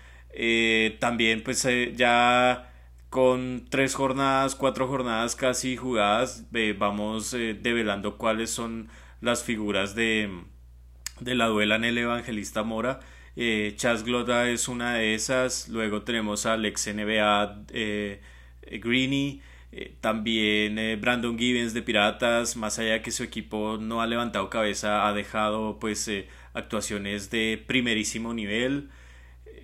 también 1.01 1.43
pues 1.43 1.67
ya 1.97 2.71
con 3.17 3.65
tres 3.71 3.95
jornadas, 3.95 4.55
cuatro 4.55 4.89
jornadas 4.89 5.37
casi 5.37 5.77
jugadas, 5.77 6.45
vamos 6.77 7.33
eh, 7.35 7.55
develando 7.59 8.19
cuáles 8.19 8.51
son 8.51 8.89
las 9.21 9.43
figuras 9.43 9.95
de, 9.95 10.31
de 11.21 11.35
la 11.35 11.47
duela 11.47 11.77
en 11.77 11.85
el 11.85 11.99
Evangelista 11.99 12.63
Mora. 12.63 13.01
Eh, 13.35 13.73
Chas 13.77 14.05
Glota 14.05 14.51
es 14.51 14.69
una 14.69 14.95
de 14.95 15.15
esas, 15.15 15.69
luego 15.69 16.03
tenemos 16.03 16.47
al 16.47 16.65
ex 16.67 16.89
NBA 16.95 17.65
eh, 17.73 18.21
Greeny, 18.71 19.41
eh, 19.73 19.97
también 20.03 21.01
Brandon 21.01 21.39
Gibbons 21.39 21.73
de 21.73 21.83
Piratas, 21.83 22.57
más 22.57 22.79
allá 22.79 22.93
de 22.93 23.03
que 23.03 23.13
su 23.13 23.23
equipo 23.23 23.79
no 23.81 24.03
ha 24.03 24.07
levantado 24.07 24.51
cabeza, 24.51 25.09
ha 25.09 25.13
dejado 25.15 25.79
pues 25.79 26.11
actuaciones 26.57 27.31
de 27.31 27.63
primerísimo 27.67 28.35
nivel. 28.35 28.91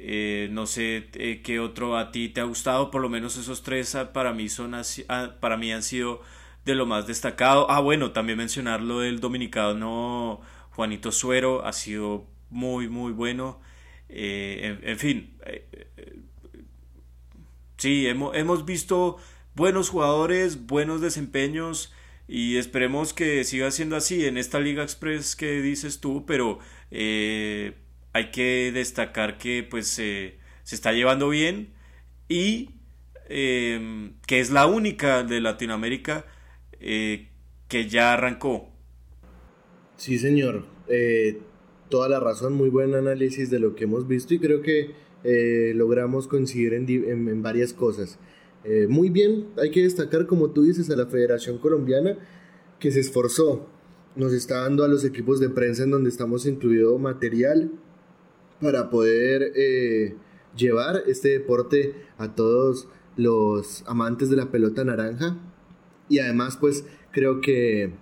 Eh, 0.05 0.49
no 0.51 0.67
sé 0.67 1.09
eh, 1.15 1.43
qué 1.43 1.61
otro 1.61 1.97
a 1.97 2.11
ti 2.11 2.29
te 2.29 2.41
ha 2.41 2.45
gustado, 2.45 2.91
por 2.91 3.01
lo 3.01 3.09
menos 3.09 3.37
esos 3.37 3.63
tres 3.63 3.95
ah, 3.95 4.13
para 4.13 4.33
mí 4.33 4.49
son 4.49 4.75
ah, 4.75 5.37
para 5.41 5.57
mí 5.57 5.73
han 5.73 5.85
sido 5.85 6.23
de 6.65 6.75
lo 6.75 6.87
más 6.87 7.07
destacado. 7.07 7.71
Ah, 7.71 7.81
bueno, 7.81 8.13
también 8.13 8.39
mencionar 8.39 8.83
lo 8.83 9.01
del 9.01 9.21
dominicano 9.21 10.41
Juanito 10.71 11.13
Suero 11.13 11.65
ha 11.65 11.73
sido 11.73 12.27
muy, 12.51 12.89
muy 12.89 13.13
bueno. 13.13 13.61
Eh, 14.09 14.79
en, 14.83 14.99
fin, 14.99 15.37
sí, 17.79 18.07
hemos, 18.07 18.37
hemos 18.37 18.65
visto 18.65 19.19
buenos 19.55 19.89
jugadores, 19.89 20.67
buenos 20.67 21.01
desempeños 21.01 21.93
y 22.35 22.57
esperemos 22.57 23.13
que 23.13 23.45
siga 23.45 23.71
siendo 23.71 23.95
así 23.95 24.25
en 24.25 24.39
esta 24.39 24.59
Liga 24.59 24.83
Express 24.83 25.37
que 25.37 25.61
dices 25.61 26.01
tú, 26.01 26.25
pero 26.25 26.61
hay 26.91 28.31
que 28.33 28.71
destacar 28.73 29.37
que 29.37 29.67
pues 29.69 29.89
se 29.89 30.39
está 30.71 30.93
llevando 30.93 31.29
bien 31.29 31.75
y 32.29 32.71
em, 33.29 34.15
que 34.27 34.41
es 34.41 34.51
la 34.51 34.67
única 34.67 35.25
de 35.25 35.43
Latinoamérica 35.43 36.25
eh, 36.81 37.29
que 37.69 37.87
ya 37.87 38.15
arrancó. 38.15 38.71
Sí, 39.99 40.19
señor. 40.19 40.65
Eh, 40.89 41.39
toda 41.91 42.09
la 42.09 42.19
razón, 42.19 42.55
muy 42.55 42.71
buen 42.71 42.95
análisis 42.95 43.51
de 43.51 43.59
lo 43.59 43.75
que 43.75 43.85
hemos 43.85 44.09
visto 44.09 44.33
y 44.33 44.39
creo 44.39 44.63
que 44.63 44.93
eh, 45.25 45.75
logramos 45.75 46.29
coincidir 46.29 46.73
en 46.73 47.43
varias 47.43 47.75
cosas. 47.75 48.19
Muy 48.89 49.11
bien, 49.11 49.49
hay 49.57 49.71
que 49.71 49.83
destacar, 49.83 50.27
como 50.27 50.51
tú 50.51 50.63
dices, 50.63 50.89
a 50.91 50.97
la 50.97 51.07
Federación 51.07 51.59
Colombiana 51.59 52.17
que 52.79 52.91
se 52.91 53.01
esforzó. 53.01 53.67
Nos 54.15 54.33
está 54.33 54.61
dando 54.61 54.85
a 54.85 54.89
los 54.89 55.05
equipos 55.05 55.41
de 55.41 55.49
prensa 55.49 55.85
en 55.85 55.91
donde 55.91 56.11
estamos 56.11 56.47
incluido 56.47 56.99
material, 56.99 57.71
para 58.63 58.91
poder 58.91 59.53
eh, 59.57 60.15
llevar 60.57 61.03
este 61.07 61.31
deporte 61.31 61.95
a 62.17 62.35
todos 62.35 62.89
los 63.17 63.83
amantes 63.87 64.31
de 64.31 64.37
la 64.37 64.51
pelota 64.51 64.85
naranja. 64.85 65.37
Y 66.09 66.21
además, 66.21 66.57
pues 66.57 66.85
creo 67.11 67.41
que 67.41 67.93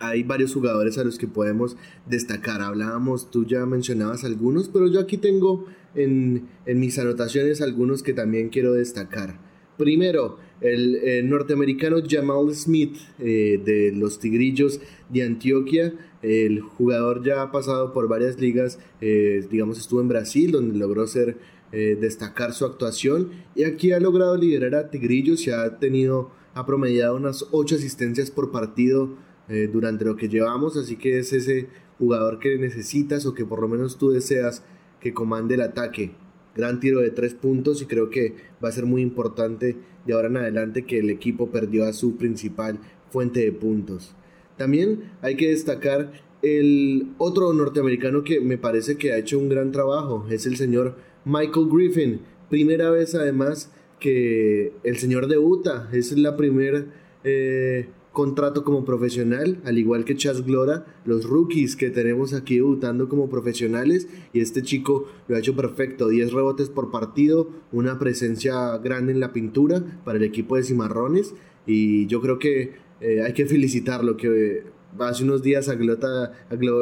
hay 0.00 0.22
varios 0.22 0.54
jugadores 0.54 0.96
a 0.96 1.04
los 1.04 1.18
que 1.18 1.28
podemos 1.28 1.76
destacar. 2.06 2.62
Hablábamos, 2.62 3.30
tú 3.30 3.44
ya 3.44 3.66
mencionabas 3.66 4.24
algunos, 4.24 4.68
pero 4.68 4.88
yo 4.88 5.00
aquí 5.00 5.18
tengo 5.18 5.66
en, 5.94 6.48
en 6.64 6.80
mis 6.80 6.98
anotaciones 6.98 7.60
algunos 7.60 8.02
que 8.02 8.14
también 8.14 8.48
quiero 8.48 8.72
destacar. 8.72 9.47
Primero, 9.78 10.38
el, 10.60 11.28
norteamericano 11.30 11.98
Jamal 12.06 12.52
Smith 12.52 12.96
eh, 13.20 13.62
de 13.64 13.92
los 13.94 14.18
Tigrillos 14.18 14.80
de 15.08 15.22
Antioquia. 15.22 15.94
El 16.20 16.60
jugador 16.60 17.24
ya 17.24 17.42
ha 17.42 17.52
pasado 17.52 17.92
por 17.92 18.08
varias 18.08 18.40
ligas, 18.40 18.80
eh, 19.00 19.46
digamos 19.48 19.78
estuvo 19.78 20.00
en 20.00 20.08
Brasil 20.08 20.50
donde 20.50 20.76
logró 20.76 21.06
ser, 21.06 21.38
eh, 21.70 21.96
destacar 22.00 22.52
su 22.52 22.64
actuación. 22.64 23.30
Y 23.54 23.62
aquí 23.62 23.92
ha 23.92 24.00
logrado 24.00 24.36
liderar 24.36 24.74
a 24.74 24.90
Tigrillos 24.90 25.46
y 25.46 25.52
ha 25.52 25.78
tenido, 25.78 26.32
ha 26.54 26.66
promediado 26.66 27.14
unas 27.14 27.46
8 27.52 27.76
asistencias 27.76 28.30
por 28.30 28.50
partido 28.50 29.28
durante 29.72 30.04
lo 30.04 30.14
que 30.14 30.28
llevamos, 30.28 30.76
así 30.76 30.96
que 30.96 31.20
es 31.20 31.32
ese 31.32 31.68
jugador 31.98 32.38
que 32.38 32.58
necesitas 32.58 33.24
o 33.24 33.32
que 33.32 33.46
por 33.46 33.62
lo 33.62 33.68
menos 33.68 33.96
tú 33.96 34.10
deseas 34.10 34.62
que 35.00 35.14
comande 35.14 35.54
el 35.54 35.62
ataque 35.62 36.12
gran 36.58 36.80
tiro 36.80 37.00
de 37.00 37.10
tres 37.10 37.34
puntos 37.34 37.80
y 37.80 37.86
creo 37.86 38.10
que 38.10 38.34
va 38.62 38.68
a 38.68 38.72
ser 38.72 38.84
muy 38.84 39.00
importante 39.00 39.76
de 40.04 40.12
ahora 40.12 40.26
en 40.28 40.38
adelante 40.38 40.84
que 40.84 40.98
el 40.98 41.08
equipo 41.08 41.50
perdió 41.50 41.84
a 41.86 41.92
su 41.92 42.16
principal 42.16 42.80
fuente 43.10 43.40
de 43.40 43.52
puntos. 43.52 44.16
También 44.56 45.04
hay 45.22 45.36
que 45.36 45.50
destacar 45.50 46.10
el 46.42 47.12
otro 47.18 47.52
norteamericano 47.52 48.24
que 48.24 48.40
me 48.40 48.58
parece 48.58 48.96
que 48.96 49.12
ha 49.12 49.18
hecho 49.18 49.38
un 49.38 49.48
gran 49.48 49.70
trabajo, 49.70 50.26
es 50.30 50.46
el 50.46 50.56
señor 50.56 50.96
Michael 51.24 51.68
Griffin. 51.70 52.20
Primera 52.50 52.90
vez 52.90 53.14
además 53.14 53.72
que 54.00 54.72
el 54.82 54.98
señor 54.98 55.28
debuta, 55.28 55.88
es 55.92 56.10
la 56.12 56.36
primera 56.36 56.86
eh, 57.22 57.88
contrato 58.18 58.64
como 58.64 58.84
profesional, 58.84 59.60
al 59.64 59.78
igual 59.78 60.04
que 60.04 60.16
Chas 60.16 60.44
Glora, 60.44 60.84
los 61.04 61.24
rookies 61.24 61.76
que 61.76 61.88
tenemos 61.90 62.34
aquí 62.34 62.56
debutando 62.56 63.08
como 63.08 63.28
profesionales 63.28 64.08
y 64.32 64.40
este 64.40 64.62
chico 64.62 65.06
lo 65.28 65.36
ha 65.36 65.38
hecho 65.38 65.54
perfecto, 65.54 66.08
10 66.08 66.32
rebotes 66.32 66.68
por 66.68 66.90
partido, 66.90 67.48
una 67.70 68.00
presencia 68.00 68.76
grande 68.78 69.12
en 69.12 69.20
la 69.20 69.32
pintura 69.32 70.00
para 70.04 70.18
el 70.18 70.24
equipo 70.24 70.56
de 70.56 70.64
Cimarrones 70.64 71.32
y 71.64 72.08
yo 72.08 72.20
creo 72.20 72.40
que 72.40 72.72
eh, 73.00 73.22
hay 73.22 73.34
que 73.34 73.46
felicitarlo, 73.46 74.16
que 74.16 74.64
hace 74.98 75.22
unos 75.22 75.44
días 75.44 75.68
a 75.68 75.76
Glota 75.76 76.32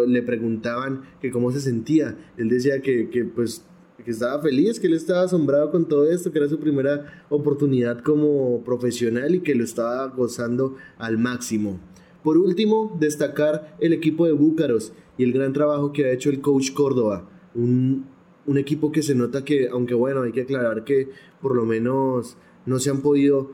le 0.07 0.23
preguntaban 0.23 1.03
que 1.21 1.31
cómo 1.31 1.53
se 1.53 1.61
sentía, 1.61 2.17
él 2.39 2.49
decía 2.49 2.81
que, 2.81 3.11
que 3.11 3.27
pues 3.27 3.63
que 4.05 4.11
estaba 4.11 4.41
feliz, 4.43 4.79
que 4.79 4.87
él 4.87 4.95
estaba 4.95 5.23
asombrado 5.23 5.71
con 5.71 5.87
todo 5.87 6.11
esto, 6.11 6.31
que 6.31 6.39
era 6.39 6.49
su 6.49 6.59
primera 6.59 7.25
oportunidad 7.29 8.03
como 8.03 8.63
profesional 8.63 9.35
y 9.35 9.41
que 9.41 9.55
lo 9.55 9.65
estaba 9.65 10.07
gozando 10.09 10.77
al 10.99 11.19
máximo. 11.19 11.81
Por 12.23 12.39
último, 12.39 12.97
destacar 12.99 13.77
el 13.81 13.93
equipo 13.93 14.27
de 14.27 14.33
Búcaros 14.33 14.93
y 15.17 15.25
el 15.25 15.33
gran 15.33 15.53
trabajo 15.53 15.93
que 15.93 16.05
ha 16.05 16.13
hecho 16.13 16.31
el 16.31 16.41
coach 16.41 16.73
Córdoba. 16.73 17.29
Un, 17.55 18.07
un 18.47 18.59
equipo 18.59 18.93
que 18.93 19.03
se 19.03 19.15
nota 19.15 19.45
que, 19.45 19.69
aunque 19.69 19.95
bueno, 19.95 20.23
hay 20.23 20.33
que 20.33 20.43
aclarar 20.43 20.85
que 20.85 21.09
por 21.41 21.55
lo 21.55 21.65
menos 21.65 22.37
no 22.65 22.79
se 22.79 22.91
han 22.91 23.01
podido, 23.01 23.53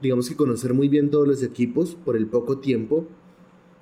digamos 0.00 0.28
que 0.28 0.36
conocer 0.36 0.74
muy 0.74 0.88
bien 0.88 1.10
todos 1.10 1.26
los 1.26 1.42
equipos 1.42 1.94
por 1.94 2.16
el 2.16 2.26
poco 2.26 2.58
tiempo 2.58 3.06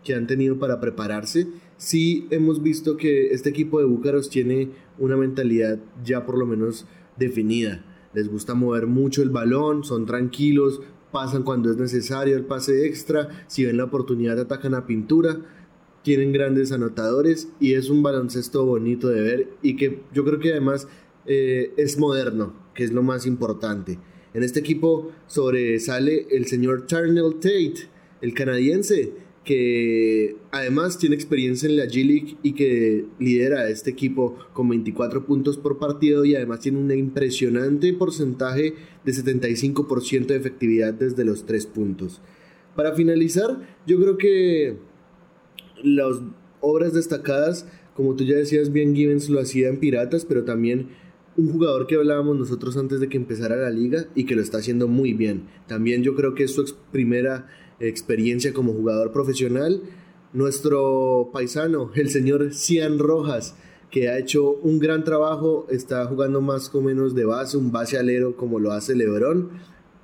que 0.05 0.15
han 0.15 0.27
tenido 0.27 0.59
para 0.59 0.81
prepararse. 0.81 1.49
Sí 1.81 2.27
hemos 2.29 2.63
visto 2.63 2.99
que 2.99 3.29
este 3.29 3.49
equipo 3.49 3.79
de 3.79 3.87
Búcaros 3.87 4.29
tiene 4.29 4.69
una 4.99 5.17
mentalidad 5.17 5.79
ya 6.05 6.27
por 6.27 6.37
lo 6.37 6.45
menos 6.45 6.85
definida. 7.17 7.83
Les 8.13 8.29
gusta 8.29 8.53
mover 8.53 8.87
mucho 8.87 9.23
el 9.23 9.31
balón, 9.31 9.83
son 9.83 10.05
tranquilos, 10.05 10.83
pasan 11.11 11.43
cuando 11.43 11.71
es 11.71 11.79
necesario 11.79 12.37
el 12.37 12.45
pase 12.45 12.85
extra, 12.85 13.47
si 13.47 13.65
ven 13.65 13.79
la 13.79 13.85
oportunidad 13.85 14.39
atacan 14.39 14.75
a 14.75 14.85
pintura, 14.85 15.41
tienen 16.03 16.33
grandes 16.33 16.71
anotadores 16.71 17.49
y 17.61 17.73
es 17.73 17.89
un 17.89 18.03
baloncesto 18.03 18.67
bonito 18.67 19.09
de 19.09 19.23
ver 19.23 19.49
y 19.63 19.77
que 19.77 20.03
yo 20.13 20.23
creo 20.27 20.39
que 20.39 20.51
además 20.51 20.87
eh, 21.25 21.73
es 21.79 21.99
moderno, 21.99 22.53
que 22.75 22.85
es 22.85 22.93
lo 22.93 23.03
más 23.03 23.25
importante. 23.25 23.99
En 24.35 24.43
este 24.43 24.61
equipo 24.61 25.13
sobresale 25.27 26.27
el 26.31 26.45
señor 26.45 26.85
Charnel 26.85 27.37
Tate, 27.37 27.89
el 28.21 28.35
canadiense, 28.35 29.30
que 29.51 30.37
además 30.53 30.97
tiene 30.97 31.17
experiencia 31.17 31.69
en 31.69 31.77
la 31.77 31.87
G-League 31.87 32.37
y 32.41 32.53
que 32.53 33.07
lidera 33.19 33.69
este 33.69 33.91
equipo 33.91 34.37
con 34.53 34.69
24 34.69 35.27
puntos 35.27 35.57
por 35.57 35.81
partido 35.81 36.25
y 36.25 36.37
además 36.37 36.61
tiene 36.61 36.79
un 36.79 36.93
impresionante 36.93 37.93
porcentaje 37.93 38.75
de 39.05 39.13
75% 39.13 40.27
de 40.27 40.37
efectividad 40.37 40.95
desde 40.95 41.25
los 41.25 41.47
3 41.47 41.67
puntos. 41.67 42.21
Para 42.77 42.95
finalizar, 42.95 43.59
yo 43.89 43.99
creo 43.99 44.19
que 44.19 44.77
las 45.83 46.21
obras 46.61 46.95
destacadas, 46.95 47.67
como 47.97 48.15
tú 48.15 48.23
ya 48.23 48.37
decías, 48.37 48.71
bien 48.71 48.95
Givens 48.95 49.29
lo 49.31 49.41
hacía 49.41 49.69
en 49.69 49.81
Piratas, 49.81 50.27
pero 50.27 50.45
también 50.45 50.91
un 51.37 51.51
jugador 51.51 51.89
que 51.89 51.97
hablábamos 51.97 52.39
nosotros 52.39 52.77
antes 52.77 53.01
de 53.01 53.09
que 53.09 53.17
empezara 53.17 53.57
la 53.57 53.71
liga 53.71 54.07
y 54.15 54.27
que 54.27 54.37
lo 54.37 54.43
está 54.43 54.59
haciendo 54.59 54.87
muy 54.87 55.13
bien. 55.13 55.49
También 55.67 56.05
yo 56.05 56.15
creo 56.15 56.37
que 56.37 56.45
es 56.45 56.53
su 56.53 56.73
primera 56.93 57.49
experiencia 57.81 58.53
como 58.53 58.73
jugador 58.73 59.13
profesional. 59.13 59.83
Nuestro 60.33 61.31
paisano, 61.33 61.91
el 61.95 62.11
señor 62.11 62.55
Cian 62.55 62.99
Rojas, 62.99 63.57
que 63.91 64.09
ha 64.09 64.19
hecho 64.19 64.53
un 64.53 64.79
gran 64.79 65.03
trabajo, 65.05 65.67
está 65.71 66.05
jugando 66.07 66.41
más 66.41 66.73
o 66.75 66.81
menos 66.81 67.15
de 67.15 67.25
base, 67.25 67.57
un 67.57 67.73
base 67.73 67.99
alero 67.99 68.37
como 68.37 68.61
lo 68.61 68.73
hace 68.73 68.95
Lebron, 68.95 69.51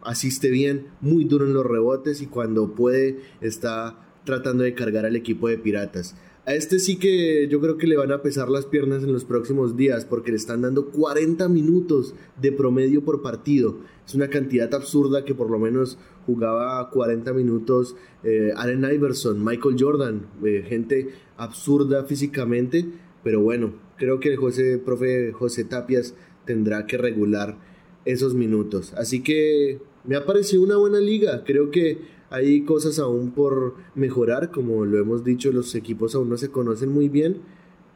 asiste 0.02 0.50
bien, 0.50 0.88
muy 1.00 1.24
duro 1.24 1.46
en 1.46 1.54
los 1.54 1.64
rebotes 1.64 2.20
y 2.20 2.26
cuando 2.26 2.74
puede 2.74 3.20
está 3.40 3.98
tratando 4.24 4.64
de 4.64 4.74
cargar 4.74 5.06
al 5.06 5.16
equipo 5.16 5.48
de 5.48 5.58
Piratas. 5.58 6.16
A 6.46 6.54
este 6.54 6.78
sí 6.78 6.96
que 6.96 7.48
yo 7.48 7.60
creo 7.60 7.76
que 7.76 7.88
le 7.88 7.96
van 7.96 8.12
a 8.12 8.22
pesar 8.22 8.48
las 8.48 8.66
piernas 8.66 9.02
en 9.02 9.12
los 9.12 9.24
próximos 9.24 9.76
días 9.76 10.04
porque 10.04 10.30
le 10.30 10.36
están 10.36 10.62
dando 10.62 10.90
40 10.90 11.48
minutos 11.48 12.14
de 12.40 12.52
promedio 12.52 13.04
por 13.04 13.20
partido. 13.20 13.78
Es 14.06 14.14
una 14.14 14.28
cantidad 14.28 14.72
absurda 14.72 15.24
que 15.24 15.34
por 15.34 15.50
lo 15.50 15.58
menos 15.58 15.98
jugaba 16.26 16.90
40 16.90 17.32
minutos 17.32 17.96
eh, 18.24 18.52
Allen 18.56 18.84
Iverson, 18.92 19.42
Michael 19.44 19.76
Jordan, 19.78 20.26
eh, 20.44 20.64
gente 20.68 21.10
absurda 21.36 22.04
físicamente, 22.04 22.84
pero 23.22 23.40
bueno, 23.40 23.74
creo 23.96 24.18
que 24.18 24.30
el 24.30 24.36
José, 24.36 24.78
profe 24.78 25.32
José 25.32 25.64
Tapias 25.64 26.14
tendrá 26.44 26.86
que 26.86 26.98
regular 26.98 27.56
esos 28.04 28.34
minutos. 28.34 28.92
Así 28.94 29.22
que 29.22 29.80
me 30.04 30.16
ha 30.16 30.26
parecido 30.26 30.62
una 30.62 30.76
buena 30.76 30.98
liga, 30.98 31.44
creo 31.44 31.70
que 31.70 31.98
hay 32.30 32.64
cosas 32.64 32.98
aún 32.98 33.30
por 33.30 33.74
mejorar, 33.94 34.50
como 34.50 34.84
lo 34.84 34.98
hemos 34.98 35.24
dicho, 35.24 35.52
los 35.52 35.74
equipos 35.74 36.14
aún 36.14 36.28
no 36.28 36.36
se 36.36 36.50
conocen 36.50 36.90
muy 36.90 37.08
bien, 37.08 37.38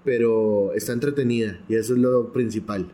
pero 0.04 0.72
está 0.74 0.92
entretenida 0.92 1.60
y 1.68 1.74
eso 1.74 1.94
es 1.94 1.98
lo 1.98 2.32
principal. 2.32 2.92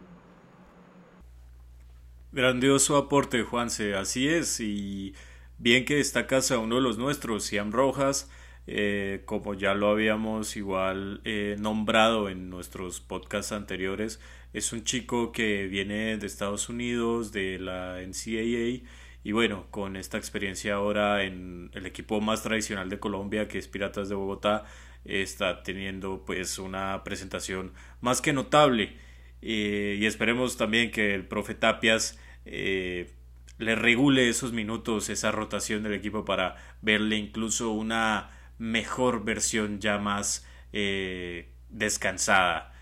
Grandioso 2.36 2.98
aporte, 2.98 3.44
Juanse, 3.44 3.94
así 3.94 4.28
es, 4.28 4.60
y 4.60 5.14
bien 5.56 5.86
que 5.86 5.94
destacas 5.94 6.50
a 6.50 6.58
uno 6.58 6.74
de 6.74 6.82
los 6.82 6.98
nuestros, 6.98 7.44
Siam 7.44 7.72
Rojas, 7.72 8.30
eh, 8.66 9.22
como 9.24 9.54
ya 9.54 9.72
lo 9.72 9.88
habíamos 9.88 10.54
igual 10.58 11.22
eh, 11.24 11.56
nombrado 11.58 12.28
en 12.28 12.50
nuestros 12.50 13.00
podcasts 13.00 13.52
anteriores, 13.52 14.20
es 14.52 14.74
un 14.74 14.84
chico 14.84 15.32
que 15.32 15.66
viene 15.66 16.18
de 16.18 16.26
Estados 16.26 16.68
Unidos, 16.68 17.32
de 17.32 17.58
la 17.58 18.02
NCAA, 18.02 18.86
y 19.24 19.32
bueno, 19.32 19.68
con 19.70 19.96
esta 19.96 20.18
experiencia 20.18 20.74
ahora 20.74 21.24
en 21.24 21.70
el 21.72 21.86
equipo 21.86 22.20
más 22.20 22.42
tradicional 22.42 22.90
de 22.90 22.98
Colombia, 22.98 23.48
que 23.48 23.56
es 23.56 23.66
Piratas 23.66 24.10
de 24.10 24.14
Bogotá, 24.14 24.66
está 25.06 25.62
teniendo 25.62 26.22
pues 26.26 26.58
una 26.58 27.02
presentación 27.02 27.72
más 28.02 28.20
que 28.20 28.34
notable. 28.34 28.98
Eh, 29.40 29.96
y 29.98 30.04
esperemos 30.04 30.58
también 30.58 30.90
que 30.90 31.14
el 31.14 31.26
profe 31.26 31.54
Tapias 31.54 32.18
eh, 32.46 33.10
le 33.58 33.74
regule 33.74 34.28
esos 34.28 34.52
minutos, 34.52 35.10
esa 35.10 35.32
rotación 35.32 35.82
del 35.82 35.94
equipo 35.94 36.24
para 36.24 36.56
verle 36.82 37.16
incluso 37.16 37.70
una 37.70 38.30
mejor 38.58 39.24
versión 39.24 39.80
ya 39.80 39.98
más 39.98 40.46
eh, 40.72 41.50
descansada. 41.68 42.72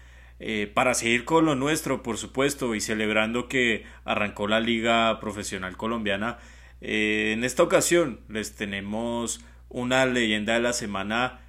Eh, 0.40 0.70
para 0.72 0.94
seguir 0.94 1.24
con 1.24 1.44
lo 1.44 1.54
nuestro, 1.54 2.02
por 2.02 2.18
supuesto, 2.18 2.74
y 2.74 2.80
celebrando 2.80 3.48
que 3.48 3.84
arrancó 4.04 4.46
la 4.46 4.60
Liga 4.60 5.18
Profesional 5.20 5.76
Colombiana, 5.76 6.38
en 6.80 7.44
esta 7.44 7.62
ocasión 7.62 8.20
les 8.28 8.56
tenemos 8.56 9.40
una 9.70 10.04
leyenda 10.04 10.52
de 10.54 10.60
la 10.60 10.74
semana 10.74 11.40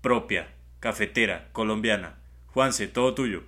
propia, 0.00 0.54
cafetera, 0.78 1.48
colombiana. 1.52 2.16
Juanse, 2.46 2.86
todo 2.86 3.14
tuyo. 3.14 3.42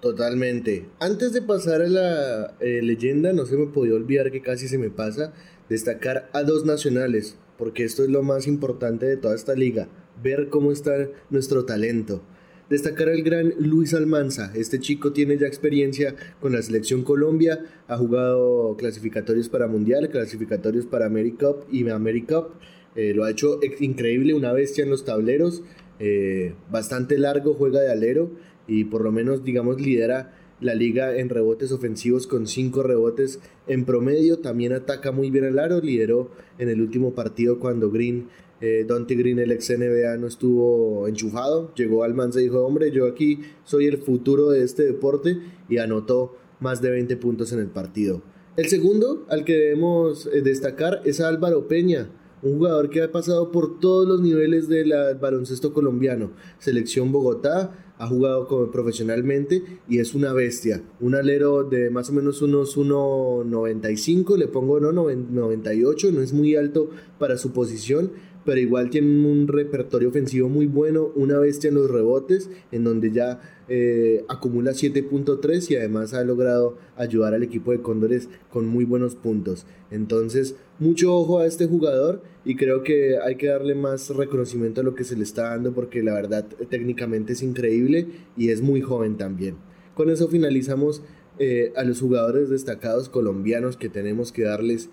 Totalmente. 0.00 0.86
Antes 1.00 1.32
de 1.32 1.42
pasar 1.42 1.82
a 1.82 1.88
la 1.88 2.54
eh, 2.60 2.80
leyenda, 2.82 3.32
no 3.32 3.46
se 3.46 3.56
me 3.56 3.66
podía 3.66 3.94
olvidar 3.94 4.30
que 4.30 4.42
casi 4.42 4.68
se 4.68 4.78
me 4.78 4.90
pasa 4.90 5.32
destacar 5.68 6.30
a 6.32 6.44
dos 6.44 6.64
nacionales, 6.64 7.36
porque 7.56 7.82
esto 7.82 8.04
es 8.04 8.08
lo 8.08 8.22
más 8.22 8.46
importante 8.46 9.06
de 9.06 9.16
toda 9.16 9.34
esta 9.34 9.54
liga, 9.54 9.88
ver 10.22 10.50
cómo 10.50 10.70
está 10.70 11.08
nuestro 11.30 11.64
talento. 11.64 12.22
Destacar 12.70 13.08
al 13.08 13.22
gran 13.22 13.54
Luis 13.58 13.92
Almanza. 13.92 14.52
Este 14.54 14.78
chico 14.78 15.12
tiene 15.12 15.36
ya 15.36 15.46
experiencia 15.46 16.14
con 16.38 16.52
la 16.52 16.62
selección 16.62 17.02
Colombia, 17.02 17.64
ha 17.88 17.96
jugado 17.96 18.76
clasificatorios 18.76 19.48
para 19.48 19.66
Mundial, 19.66 20.10
clasificatorios 20.10 20.86
para 20.86 21.06
AmeriCup 21.06 21.64
y 21.72 21.88
AmeriCup. 21.88 22.50
Eh, 22.94 23.14
lo 23.14 23.24
ha 23.24 23.30
hecho 23.30 23.58
increíble, 23.80 24.34
una 24.34 24.52
bestia 24.52 24.84
en 24.84 24.90
los 24.90 25.04
tableros, 25.04 25.62
eh, 25.98 26.54
bastante 26.70 27.18
largo, 27.18 27.54
juega 27.54 27.80
de 27.80 27.90
alero 27.90 28.30
y 28.68 28.84
por 28.84 29.02
lo 29.02 29.10
menos, 29.10 29.42
digamos, 29.42 29.80
lidera 29.80 30.32
la 30.60 30.74
liga 30.74 31.16
en 31.16 31.28
rebotes 31.28 31.72
ofensivos 31.72 32.26
con 32.26 32.46
5 32.46 32.82
rebotes 32.82 33.40
en 33.66 33.84
promedio. 33.84 34.38
También 34.38 34.72
ataca 34.72 35.10
muy 35.10 35.30
bien 35.30 35.44
al 35.44 35.58
aro, 35.58 35.80
lideró 35.80 36.30
en 36.58 36.68
el 36.68 36.80
último 36.80 37.14
partido 37.14 37.58
cuando 37.58 37.90
Green 37.90 38.28
eh, 38.60 38.84
Dante 38.88 39.14
Green, 39.14 39.38
el 39.38 39.52
ex 39.52 39.70
NBA, 39.70 40.16
no 40.16 40.26
estuvo 40.26 41.06
enchufado. 41.06 41.72
Llegó 41.74 42.02
al 42.02 42.14
Manza 42.14 42.40
y 42.40 42.44
dijo: 42.44 42.64
Hombre, 42.64 42.90
yo 42.90 43.06
aquí 43.06 43.40
soy 43.64 43.86
el 43.86 43.98
futuro 43.98 44.50
de 44.50 44.64
este 44.64 44.84
deporte. 44.84 45.38
Y 45.68 45.78
anotó 45.78 46.36
más 46.60 46.82
de 46.82 46.90
20 46.90 47.16
puntos 47.18 47.52
en 47.52 47.60
el 47.60 47.68
partido. 47.68 48.22
El 48.56 48.66
segundo 48.66 49.24
al 49.28 49.44
que 49.44 49.54
debemos 49.54 50.26
eh, 50.26 50.42
destacar 50.42 51.02
es 51.04 51.20
Álvaro 51.20 51.68
Peña, 51.68 52.10
un 52.42 52.58
jugador 52.58 52.90
que 52.90 53.02
ha 53.02 53.12
pasado 53.12 53.52
por 53.52 53.78
todos 53.78 54.08
los 54.08 54.20
niveles 54.20 54.68
del 54.68 54.92
baloncesto 55.20 55.72
colombiano. 55.72 56.32
Selección 56.58 57.12
Bogotá, 57.12 57.87
ha 57.98 58.06
jugado 58.06 58.46
como 58.46 58.70
profesionalmente 58.70 59.62
y 59.88 59.98
es 59.98 60.14
una 60.14 60.32
bestia. 60.32 60.82
Un 61.00 61.14
alero 61.14 61.64
de 61.64 61.90
más 61.90 62.10
o 62.10 62.12
menos 62.12 62.40
unos 62.42 62.76
1,95, 62.76 64.36
le 64.36 64.48
pongo 64.48 64.80
no 64.80 64.92
98, 64.92 66.12
no 66.12 66.22
es 66.22 66.32
muy 66.32 66.54
alto 66.54 66.90
para 67.18 67.36
su 67.36 67.52
posición, 67.52 68.12
pero 68.44 68.60
igual 68.60 68.88
tienen 68.88 69.26
un 69.26 69.48
repertorio 69.48 70.08
ofensivo 70.08 70.48
muy 70.48 70.66
bueno, 70.66 71.10
una 71.16 71.38
bestia 71.38 71.68
en 71.68 71.74
los 71.74 71.90
rebotes, 71.90 72.48
en 72.72 72.84
donde 72.84 73.10
ya 73.10 73.40
eh, 73.68 74.24
acumula 74.28 74.72
7.3 74.72 75.70
y 75.70 75.76
además 75.76 76.14
ha 76.14 76.24
logrado 76.24 76.78
ayudar 76.96 77.34
al 77.34 77.42
equipo 77.42 77.72
de 77.72 77.82
Cóndores 77.82 78.28
con 78.50 78.66
muy 78.66 78.84
buenos 78.84 79.14
puntos. 79.14 79.66
Entonces, 79.90 80.56
mucho 80.78 81.14
ojo 81.14 81.38
a 81.38 81.46
este 81.46 81.66
jugador 81.66 82.22
y 82.44 82.56
creo 82.56 82.82
que 82.82 83.18
hay 83.18 83.36
que 83.36 83.48
darle 83.48 83.74
más 83.74 84.08
reconocimiento 84.10 84.80
a 84.80 84.84
lo 84.84 84.94
que 84.94 85.04
se 85.04 85.16
le 85.16 85.22
está 85.22 85.50
dando 85.50 85.72
porque 85.72 86.02
la 86.02 86.14
verdad 86.14 86.46
técnicamente 86.70 87.34
es 87.34 87.42
increíble 87.42 88.06
y 88.36 88.48
es 88.48 88.62
muy 88.62 88.80
joven 88.80 89.16
también. 89.16 89.56
Con 89.94 90.08
eso 90.08 90.28
finalizamos 90.28 91.02
eh, 91.38 91.72
a 91.76 91.84
los 91.84 92.00
jugadores 92.00 92.48
destacados 92.48 93.08
colombianos 93.08 93.76
que 93.76 93.88
tenemos 93.88 94.32
que 94.32 94.44
darles 94.44 94.90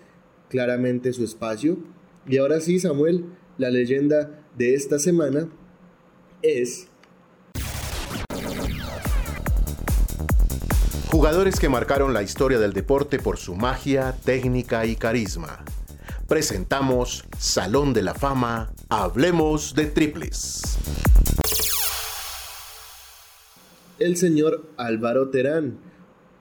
claramente 0.48 1.12
su 1.12 1.24
espacio. 1.24 1.78
Y 2.28 2.36
ahora 2.36 2.60
sí, 2.60 2.78
Samuel, 2.78 3.24
la 3.58 3.70
leyenda 3.70 4.44
de 4.56 4.74
esta 4.74 4.98
semana 4.98 5.48
es... 6.42 6.88
Jugadores 11.16 11.58
que 11.58 11.70
marcaron 11.70 12.12
la 12.12 12.22
historia 12.22 12.58
del 12.58 12.74
deporte 12.74 13.18
por 13.18 13.38
su 13.38 13.54
magia, 13.54 14.14
técnica 14.22 14.84
y 14.84 14.96
carisma. 14.96 15.64
Presentamos 16.28 17.24
Salón 17.38 17.94
de 17.94 18.02
la 18.02 18.12
Fama, 18.12 18.74
Hablemos 18.90 19.74
de 19.74 19.86
Triples. 19.86 20.76
El 23.98 24.18
señor 24.18 24.68
Álvaro 24.76 25.30
Terán. 25.30 25.78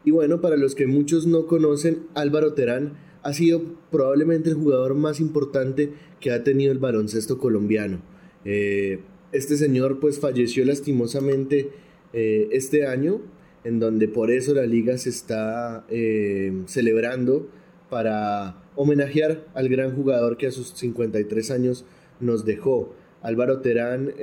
Y 0.03 0.11
bueno, 0.11 0.41
para 0.41 0.57
los 0.57 0.75
que 0.75 0.87
muchos 0.87 1.25
no 1.25 1.47
conocen, 1.47 2.07
Álvaro 2.13 2.51
Terán 2.51 2.97
ha 3.23 3.31
sido 3.31 3.61
probablemente 3.91 4.49
el 4.49 4.55
jugador 4.55 4.93
más 4.93 5.21
importante 5.21 5.93
que 6.19 6.33
ha 6.33 6.43
tenido 6.43 6.73
el 6.73 6.79
baloncesto 6.79 7.37
colombiano. 7.37 8.01
Eh, 8.43 8.99
este 9.31 9.55
señor 9.55 10.01
pues 10.01 10.19
falleció 10.19 10.65
lastimosamente 10.65 11.71
eh, 12.11 12.49
este 12.51 12.85
año, 12.85 13.21
en 13.65 13.79
donde 13.79 14.07
por 14.07 14.31
eso 14.31 14.53
la 14.53 14.65
liga 14.65 14.97
se 14.97 15.09
está 15.09 15.85
eh, 15.89 16.63
celebrando 16.67 17.49
para 17.89 18.63
homenajear 18.75 19.45
al 19.53 19.67
gran 19.67 19.93
jugador 19.93 20.37
que 20.37 20.47
a 20.47 20.51
sus 20.51 20.69
53 20.69 21.51
años 21.51 21.85
nos 22.21 22.45
dejó. 22.45 22.95
Álvaro 23.21 23.59
Terán 23.59 24.13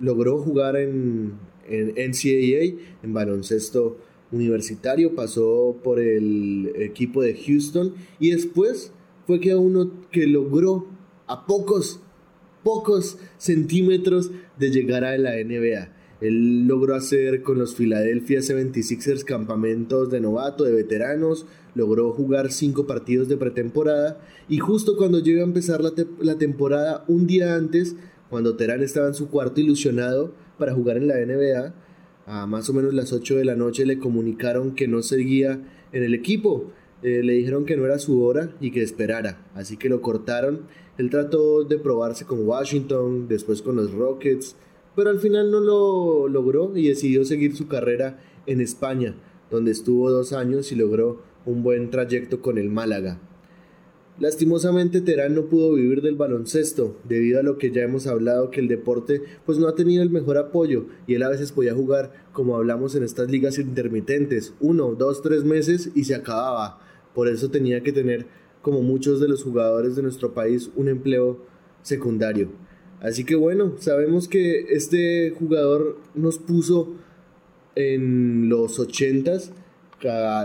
logró 0.00 0.38
jugar 0.38 0.76
en, 0.76 1.34
en 1.68 1.88
NCAA, 1.88 2.80
en 3.02 3.12
baloncesto 3.12 3.98
universitario, 4.32 5.14
pasó 5.14 5.76
por 5.82 6.00
el 6.00 6.72
equipo 6.76 7.22
de 7.22 7.34
Houston 7.34 7.94
y 8.18 8.30
después 8.30 8.92
fue 9.26 9.40
que 9.40 9.54
uno 9.54 9.92
que 10.10 10.26
logró 10.26 10.86
a 11.26 11.46
pocos, 11.46 12.00
pocos 12.62 13.18
centímetros 13.38 14.30
de 14.58 14.70
llegar 14.70 15.04
a 15.04 15.16
la 15.18 15.32
NBA. 15.32 15.92
Él 16.20 16.66
logró 16.66 16.94
hacer 16.94 17.42
con 17.42 17.58
los 17.58 17.74
Philadelphia 17.74 18.40
76ers 18.40 19.24
campamentos 19.24 20.10
de 20.10 20.20
novato, 20.20 20.64
de 20.64 20.72
veteranos, 20.72 21.46
logró 21.74 22.12
jugar 22.12 22.52
cinco 22.52 22.86
partidos 22.86 23.28
de 23.28 23.36
pretemporada 23.36 24.20
y 24.48 24.58
justo 24.58 24.96
cuando 24.96 25.20
llegó 25.20 25.40
a 25.40 25.44
empezar 25.44 25.80
la, 25.82 25.92
la 26.20 26.36
temporada, 26.36 27.04
un 27.08 27.26
día 27.26 27.54
antes, 27.54 27.96
cuando 28.28 28.56
Terán 28.56 28.82
estaba 28.82 29.08
en 29.08 29.14
su 29.14 29.28
cuarto 29.28 29.60
ilusionado 29.60 30.34
para 30.58 30.74
jugar 30.74 30.98
en 30.98 31.08
la 31.08 31.16
NBA, 31.16 31.74
a 32.26 32.46
más 32.46 32.68
o 32.68 32.72
menos 32.72 32.94
las 32.94 33.12
8 33.12 33.36
de 33.36 33.44
la 33.44 33.56
noche 33.56 33.86
le 33.86 33.98
comunicaron 33.98 34.74
que 34.74 34.86
no 34.86 35.02
seguía 35.02 35.60
en 35.92 36.04
el 36.04 36.14
equipo. 36.14 36.70
Eh, 37.02 37.22
le 37.24 37.32
dijeron 37.32 37.64
que 37.64 37.76
no 37.76 37.86
era 37.86 37.98
su 37.98 38.22
hora 38.22 38.54
y 38.60 38.70
que 38.70 38.82
esperara, 38.82 39.44
así 39.54 39.76
que 39.76 39.88
lo 39.88 40.02
cortaron. 40.02 40.60
Él 40.98 41.08
trató 41.08 41.64
de 41.64 41.78
probarse 41.78 42.26
con 42.26 42.46
Washington, 42.46 43.26
después 43.26 43.62
con 43.62 43.76
los 43.76 43.92
Rockets, 43.92 44.54
pero 44.96 45.10
al 45.10 45.20
final 45.20 45.50
no 45.50 45.60
lo 45.60 46.28
logró 46.28 46.76
y 46.76 46.88
decidió 46.88 47.24
seguir 47.24 47.56
su 47.56 47.68
carrera 47.68 48.20
en 48.46 48.60
España, 48.60 49.14
donde 49.50 49.70
estuvo 49.70 50.10
dos 50.10 50.32
años 50.32 50.72
y 50.72 50.76
logró 50.76 51.22
un 51.46 51.62
buen 51.62 51.90
trayecto 51.90 52.40
con 52.40 52.58
el 52.58 52.68
Málaga. 52.68 53.18
Lastimosamente 54.20 55.00
Terán 55.00 55.34
no 55.34 55.46
pudo 55.46 55.72
vivir 55.72 56.02
del 56.02 56.14
baloncesto, 56.14 56.98
debido 57.04 57.40
a 57.40 57.42
lo 57.42 57.56
que 57.56 57.70
ya 57.70 57.82
hemos 57.82 58.06
hablado 58.06 58.50
que 58.50 58.60
el 58.60 58.68
deporte 58.68 59.22
pues 59.46 59.56
no 59.56 59.66
ha 59.66 59.74
tenido 59.74 60.02
el 60.02 60.10
mejor 60.10 60.36
apoyo 60.36 60.88
y 61.06 61.14
él 61.14 61.22
a 61.22 61.30
veces 61.30 61.52
podía 61.52 61.74
jugar 61.74 62.12
como 62.32 62.54
hablamos 62.54 62.94
en 62.94 63.02
estas 63.02 63.30
ligas 63.30 63.58
intermitentes, 63.58 64.52
uno, 64.60 64.94
dos, 64.94 65.22
tres 65.22 65.44
meses 65.44 65.90
y 65.94 66.04
se 66.04 66.14
acababa. 66.14 66.80
Por 67.14 67.28
eso 67.28 67.50
tenía 67.50 67.82
que 67.82 67.92
tener, 67.92 68.26
como 68.60 68.82
muchos 68.82 69.20
de 69.20 69.28
los 69.28 69.42
jugadores 69.42 69.96
de 69.96 70.02
nuestro 70.02 70.34
país, 70.34 70.70
un 70.76 70.88
empleo 70.88 71.46
secundario. 71.80 72.50
Así 73.00 73.24
que 73.24 73.34
bueno, 73.34 73.74
sabemos 73.78 74.28
que 74.28 74.66
este 74.70 75.30
jugador 75.30 75.98
nos 76.14 76.38
puso 76.38 76.94
en 77.74 78.48
los 78.48 78.78
ochentas 78.78 79.52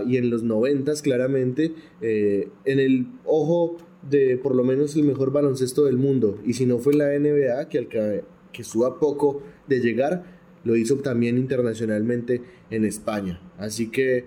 y 0.07 0.17
en 0.17 0.29
los 0.29 0.43
noventas 0.43 1.01
claramente 1.01 1.73
eh, 2.01 2.49
en 2.65 2.79
el 2.79 3.07
ojo 3.23 3.77
de 4.09 4.37
por 4.37 4.53
lo 4.55 4.63
menos 4.63 4.95
el 4.95 5.03
mejor 5.03 5.31
baloncesto 5.31 5.85
del 5.85 5.97
mundo. 5.97 6.39
Y 6.45 6.53
si 6.53 6.65
no 6.65 6.79
fue 6.79 6.93
la 6.93 7.17
NBA, 7.17 7.69
que, 7.69 7.77
al 7.77 7.87
que, 7.87 8.23
que 8.51 8.63
suba 8.63 8.99
poco 8.99 9.41
de 9.67 9.79
llegar, 9.79 10.23
lo 10.63 10.75
hizo 10.75 10.97
también 10.97 11.37
internacionalmente 11.37 12.41
en 12.69 12.85
España. 12.85 13.39
Así 13.57 13.89
que 13.89 14.25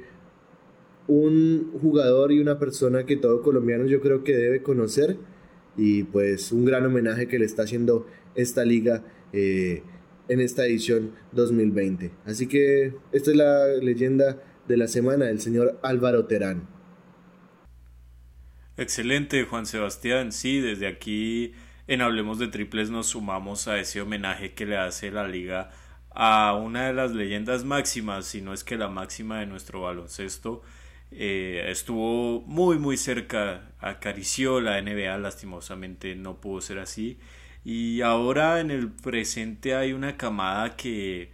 un 1.07 1.73
jugador 1.81 2.33
y 2.33 2.41
una 2.41 2.59
persona 2.59 3.07
que 3.07 3.17
todo 3.17 3.43
colombiano 3.43 3.87
yo 3.87 4.01
creo 4.01 4.25
que 4.25 4.37
debe 4.37 4.63
conocer 4.63 5.17
y 5.77 6.03
pues 6.03 6.53
un 6.53 6.65
gran 6.65 6.85
homenaje 6.85 7.29
que 7.29 7.39
le 7.39 7.45
está 7.45 7.63
haciendo 7.63 8.07
esta 8.39 8.65
liga 8.65 9.03
eh, 9.33 9.83
en 10.29 10.41
esta 10.41 10.65
edición 10.65 11.13
2020. 11.33 12.13
Así 12.25 12.47
que 12.47 12.95
esta 13.13 13.31
es 13.31 13.37
la 13.37 13.67
leyenda 13.83 14.41
de 14.67 14.77
la 14.77 14.89
semana 14.89 15.27
del 15.27 15.41
señor 15.41 15.79
Álvaro 15.83 16.27
Terán. 16.27 16.69
Excelente, 18.77 19.45
Juan 19.45 19.67
Sebastián. 19.67 20.31
Sí, 20.31 20.61
desde 20.61 20.87
aquí 20.87 21.53
en 21.89 22.01
Hablemos 22.01 22.39
de 22.39 22.49
Triples 22.49 22.91
nos 22.91 23.09
sumamos 23.09 23.67
a 23.67 23.81
ese 23.81 24.01
homenaje 24.01 24.55
que 24.55 24.67
le 24.67 24.77
hace 24.77 25.11
la 25.11 25.27
liga 25.27 25.71
a 26.11 26.55
una 26.55 26.87
de 26.87 26.93
las 26.93 27.13
leyendas 27.13 27.65
máximas, 27.65 28.27
si 28.27 28.41
no 28.41 28.53
es 28.53 28.63
que 28.63 28.77
la 28.77 28.89
máxima 28.89 29.41
de 29.41 29.47
nuestro 29.47 29.83
baloncesto. 29.83 30.63
Eh, 31.11 31.65
estuvo 31.69 32.43
muy 32.43 32.79
muy 32.79 32.97
cerca, 32.99 33.73
acarició 33.79 34.61
la 34.61 34.81
NBA, 34.83 35.17
lastimosamente 35.19 36.15
no 36.15 36.41
pudo 36.41 36.61
ser 36.61 36.79
así. 36.79 37.19
Y 37.71 38.01
ahora 38.01 38.61
en 38.61 38.71
el 38.71 38.91
presente 38.91 39.75
hay 39.75 39.93
una 39.93 40.17
camada 40.17 40.75
que, 40.75 41.31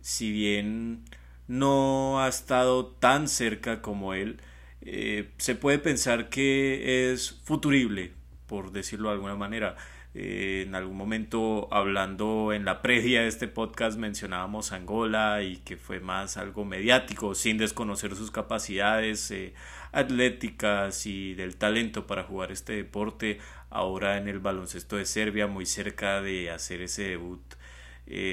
si 0.00 0.32
bien 0.32 1.04
no 1.48 2.18
ha 2.18 2.28
estado 2.28 2.86
tan 2.86 3.28
cerca 3.28 3.82
como 3.82 4.14
él, 4.14 4.40
eh, 4.80 5.28
se 5.36 5.54
puede 5.54 5.78
pensar 5.78 6.30
que 6.30 7.12
es 7.12 7.42
futurible, 7.44 8.14
por 8.46 8.72
decirlo 8.72 9.10
de 9.10 9.16
alguna 9.16 9.36
manera. 9.36 9.76
Eh, 10.14 10.64
en 10.66 10.74
algún 10.74 10.96
momento 10.96 11.68
hablando 11.70 12.54
en 12.54 12.64
la 12.64 12.80
previa 12.80 13.20
de 13.20 13.28
este 13.28 13.46
podcast 13.46 13.98
mencionábamos 13.98 14.72
Angola 14.72 15.42
y 15.42 15.58
que 15.58 15.76
fue 15.76 16.00
más 16.00 16.38
algo 16.38 16.64
mediático 16.64 17.34
sin 17.34 17.58
desconocer 17.58 18.16
sus 18.16 18.30
capacidades 18.30 19.30
eh, 19.30 19.52
atléticas 19.92 21.04
y 21.04 21.34
del 21.34 21.56
talento 21.56 22.06
para 22.06 22.22
jugar 22.22 22.50
este 22.50 22.72
deporte 22.72 23.40
ahora 23.76 24.18
en 24.18 24.28
el 24.28 24.40
baloncesto 24.40 24.96
de 24.96 25.06
Serbia 25.06 25.46
muy 25.46 25.66
cerca 25.66 26.20
de 26.20 26.50
hacer 26.50 26.82
ese 26.82 27.02
debut 27.10 27.42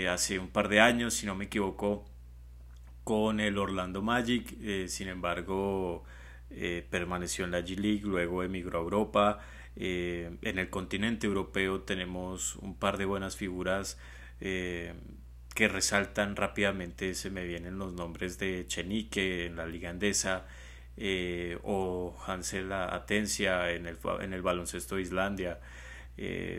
hace 0.09 0.37
un 0.37 0.49
par 0.49 0.69
de 0.69 0.79
años 0.79 1.15
si 1.15 1.25
no 1.25 1.35
me 1.35 1.45
equivoco 1.45 2.05
con 3.03 3.39
el 3.39 3.57
Orlando 3.57 4.01
Magic, 4.01 4.55
eh, 4.61 4.85
sin 4.87 5.07
embargo 5.07 6.03
eh, 6.49 6.85
permaneció 6.89 7.45
en 7.45 7.51
la 7.51 7.59
G 7.59 7.77
League, 7.77 8.01
luego 8.03 8.43
emigró 8.43 8.79
a 8.79 8.83
Europa. 8.83 9.39
Eh, 9.75 10.37
en 10.41 10.59
el 10.59 10.69
continente 10.69 11.27
europeo 11.27 11.81
tenemos 11.81 12.55
un 12.57 12.75
par 12.77 12.97
de 12.97 13.05
buenas 13.05 13.35
figuras 13.35 13.97
que 14.39 15.67
resaltan 15.69 16.35
rápidamente, 16.35 17.13
se 17.13 17.29
me 17.29 17.45
vienen 17.45 17.77
los 17.77 17.93
nombres 17.93 18.37
de 18.39 18.65
Chenique 18.67 19.45
en 19.45 19.55
la 19.55 19.65
Liga 19.65 19.89
Andesa 19.89 20.45
o 21.63 22.15
Hansel 22.27 22.71
Atencia 22.71 23.71
en 23.71 23.87
el, 23.87 23.97
en 24.21 24.33
el 24.33 24.41
baloncesto 24.41 24.95
de 24.95 25.01
Islandia. 25.01 25.59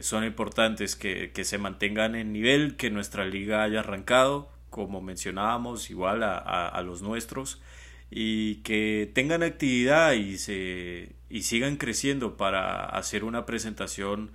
son 0.01 0.24
importantes 0.24 0.97
que, 0.97 1.32
que 1.32 1.45
se 1.45 1.59
mantengan 1.59 2.14
en 2.14 2.32
nivel, 2.32 2.76
que 2.76 2.91
nuestra 2.91 3.24
liga 3.24 3.62
haya 3.62 3.80
arrancado 3.80 4.55
como 4.74 5.01
mencionábamos, 5.01 5.89
igual 5.89 6.24
a, 6.24 6.82
los 6.85 7.01
nuestros, 7.01 7.62
y 8.11 8.57
que 8.62 9.09
tengan 9.14 9.45
actividad 9.45 10.14
y, 10.14 10.37
se, 10.37 11.12
y 11.30 11.43
sigan 11.43 11.76
creciendo 11.76 12.37
para 12.37 12.85
hacer 12.87 13.22
una 13.22 13.47
presentación 13.47 14.32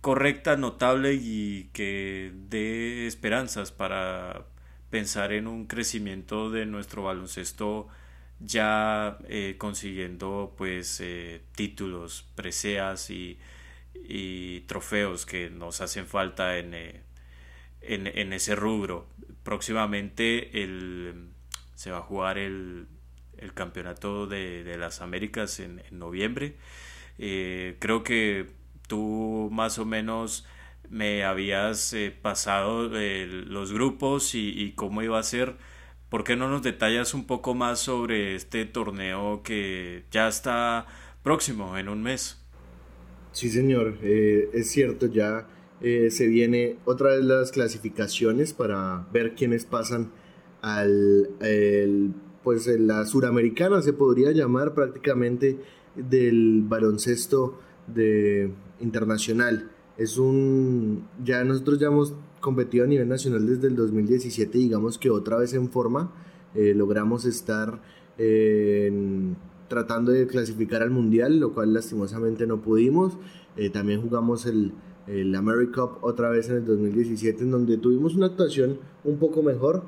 correcta, 0.00 0.56
notable 0.56 1.14
y 1.14 1.70
que 1.72 2.32
dé 2.48 3.06
esperanzas 3.06 3.70
para 3.70 4.46
pensar 4.90 5.32
en 5.32 5.46
un 5.46 5.66
crecimiento 5.66 6.50
de 6.50 6.66
nuestro 6.66 7.04
baloncesto 7.04 7.86
ya 8.40 9.18
eh, 9.28 9.56
consiguiendo 9.58 10.54
pues 10.56 11.00
eh, 11.00 11.42
títulos, 11.54 12.26
preseas 12.34 13.10
y, 13.10 13.38
y, 13.94 14.60
trofeos 14.60 15.26
que 15.26 15.50
nos 15.50 15.80
hacen 15.80 16.06
falta 16.06 16.58
en, 16.58 16.74
eh, 16.74 17.02
en, 17.82 18.06
en 18.06 18.32
ese 18.32 18.56
rubro 18.56 19.06
próximamente 19.42 20.62
el, 20.62 21.30
se 21.74 21.90
va 21.90 21.98
a 21.98 22.02
jugar 22.02 22.38
el, 22.38 22.86
el 23.36 23.52
campeonato 23.54 24.26
de, 24.26 24.64
de, 24.64 24.78
las 24.78 25.00
Américas 25.00 25.60
en, 25.60 25.82
noviembre. 25.90 26.56
Creo 27.18 28.02
que 28.02 28.46
tú 28.86 29.50
más 29.52 29.78
o 29.78 29.84
menos 29.84 30.46
me 30.88 31.24
habías 31.24 31.94
pasado 32.22 32.88
los 32.88 33.72
grupos 33.72 34.34
y, 34.34 34.48
y, 34.50 34.72
cómo 34.72 35.02
iba 35.02 35.18
a 35.18 35.22
ser. 35.22 35.56
¿Por 36.10 36.24
qué 36.24 36.34
no 36.36 36.50
nos 36.50 36.62
detallas 36.62 37.14
un 37.14 37.24
poco 37.24 37.54
más 37.54 37.78
sobre 37.78 38.34
este 38.34 38.66
torneo 38.66 39.42
que 39.44 40.04
ya 40.10 40.28
está 40.28 40.86
próximo 41.22 41.78
en 41.78 41.88
un 41.88 42.02
mes? 42.02 42.36
Sí, 43.32 43.48
señor, 43.48 43.98
es 44.02 44.70
cierto, 44.70 45.06
ya 45.06 45.46
eh, 45.80 46.10
se 46.10 46.26
viene 46.26 46.78
otra 46.84 47.14
vez 47.14 47.24
las 47.24 47.52
clasificaciones 47.52 48.52
para 48.52 49.06
ver 49.12 49.36
quiénes 49.36 49.64
pasan 49.64 50.10
al 50.62 51.30
pues 52.42 52.66
la 52.66 53.06
suramericana 53.06 53.80
se 53.82 53.92
podría 53.92 54.32
llamar 54.32 54.74
prácticamente 54.74 55.58
del 55.94 56.62
baloncesto 56.64 57.60
de 57.86 58.50
internacional 58.80 59.70
es 59.96 60.16
un 60.16 61.06
ya 61.22 61.44
nosotros 61.44 61.78
ya 61.78 61.88
hemos 61.88 62.14
competido 62.40 62.84
a 62.84 62.88
nivel 62.88 63.08
nacional 63.08 63.46
desde 63.46 63.68
el 63.68 63.76
2017 63.76 64.58
digamos 64.58 64.98
que 64.98 65.10
otra 65.10 65.36
vez 65.36 65.54
en 65.54 65.70
forma 65.70 66.12
eh, 66.54 66.74
logramos 66.74 67.24
estar 67.24 67.80
tratando 69.68 70.12
de 70.12 70.26
clasificar 70.26 70.82
al 70.82 70.90
mundial 70.90 71.40
lo 71.40 71.54
cual 71.54 71.72
lastimosamente 71.72 72.46
no 72.46 72.60
pudimos. 72.60 73.16
Eh, 73.56 73.70
también 73.70 74.02
jugamos 74.02 74.44
el 74.44 74.74
el 75.10 75.34
AmeriCup 75.34 76.02
otra 76.02 76.30
vez 76.30 76.48
en 76.50 76.56
el 76.56 76.64
2017, 76.64 77.42
en 77.42 77.50
donde 77.50 77.78
tuvimos 77.78 78.14
una 78.14 78.26
actuación 78.26 78.78
un 79.02 79.18
poco 79.18 79.42
mejor 79.42 79.82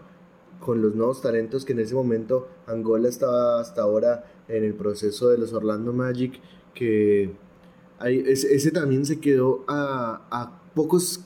con 0.59 0.83
los 0.83 0.95
nuevos 0.95 1.23
talentos 1.23 1.65
que 1.65 1.73
en 1.73 1.81
ese 1.81 1.95
momento 1.95 2.49
Angola 2.67 3.09
estaba 3.09 3.61
hasta 3.61 3.83
ahora 3.83 4.25
en 4.49 4.65
el 4.65 4.75
proceso 4.75 5.29
de 5.29 5.39
los 5.39 5.53
Orlando 5.53 5.93
Magic, 5.93 6.41
que 6.75 7.35
ese, 8.05 8.71
también 8.73 9.07
se 9.07 9.21
quedó 9.21 9.65
a, 9.69 10.27
a 10.31 10.63
pocos 10.75 11.25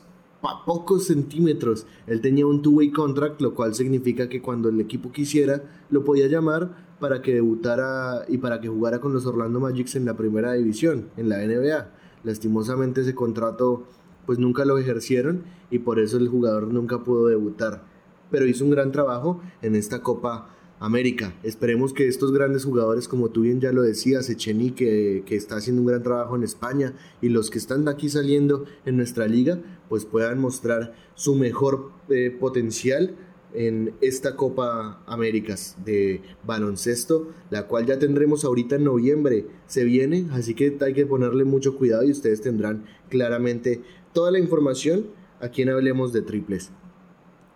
pocos 0.64 1.06
centímetros. 1.06 1.86
Él 2.06 2.20
tenía 2.20 2.46
un 2.46 2.62
two-way 2.62 2.90
contract, 2.90 3.40
lo 3.40 3.54
cual 3.54 3.74
significa 3.74 4.28
que 4.28 4.42
cuando 4.42 4.68
el 4.68 4.80
equipo 4.80 5.12
quisiera, 5.12 5.62
lo 5.90 6.04
podía 6.04 6.28
llamar 6.28 6.86
para 7.00 7.22
que 7.22 7.34
debutara 7.34 8.24
y 8.28 8.38
para 8.38 8.60
que 8.60 8.68
jugara 8.68 9.00
con 9.00 9.12
los 9.12 9.26
Orlando 9.26 9.60
Magics 9.60 9.96
en 9.96 10.04
la 10.04 10.16
primera 10.16 10.52
división, 10.52 11.10
en 11.16 11.28
la 11.28 11.38
NBA. 11.38 11.90
Lastimosamente 12.24 13.02
ese 13.02 13.14
contrato 13.14 13.84
pues 14.24 14.38
nunca 14.38 14.64
lo 14.64 14.76
ejercieron 14.76 15.44
y 15.70 15.78
por 15.78 16.00
eso 16.00 16.16
el 16.16 16.28
jugador 16.28 16.72
nunca 16.72 17.04
pudo 17.04 17.28
debutar. 17.28 17.84
Pero 18.30 18.46
hizo 18.46 18.64
un 18.64 18.70
gran 18.70 18.90
trabajo 18.90 19.40
en 19.62 19.76
esta 19.76 20.02
Copa 20.02 20.55
América. 20.78 21.34
Esperemos 21.42 21.92
que 21.92 22.06
estos 22.06 22.32
grandes 22.32 22.64
jugadores, 22.64 23.08
como 23.08 23.30
tú 23.30 23.42
bien 23.42 23.60
ya 23.60 23.72
lo 23.72 23.82
decías, 23.82 24.28
Echeni, 24.28 24.72
que, 24.72 25.24
está 25.28 25.56
haciendo 25.56 25.82
un 25.82 25.88
gran 25.88 26.02
trabajo 26.02 26.36
en 26.36 26.42
España, 26.42 26.94
y 27.22 27.28
los 27.28 27.50
que 27.50 27.58
están 27.58 27.88
aquí 27.88 28.08
saliendo 28.08 28.64
en 28.84 28.96
nuestra 28.96 29.26
liga, 29.26 29.58
pues 29.88 30.04
puedan 30.04 30.38
mostrar 30.38 30.94
su 31.14 31.34
mejor 31.34 31.90
eh, 32.08 32.30
potencial 32.30 33.16
en 33.54 33.94
esta 34.02 34.36
Copa 34.36 35.02
Américas 35.06 35.76
de 35.84 36.20
baloncesto, 36.46 37.28
la 37.50 37.66
cual 37.66 37.86
ya 37.86 37.98
tendremos 37.98 38.44
ahorita 38.44 38.76
en 38.76 38.84
noviembre. 38.84 39.46
Se 39.66 39.84
viene, 39.84 40.26
así 40.32 40.54
que 40.54 40.76
hay 40.80 40.92
que 40.92 41.06
ponerle 41.06 41.44
mucho 41.44 41.76
cuidado 41.76 42.04
y 42.04 42.10
ustedes 42.10 42.42
tendrán 42.42 42.84
claramente 43.08 43.82
toda 44.12 44.30
la 44.30 44.38
información 44.38 45.06
aquí 45.40 45.62
en 45.62 45.70
Hablemos 45.70 46.12
de 46.12 46.22
Triples. 46.22 46.70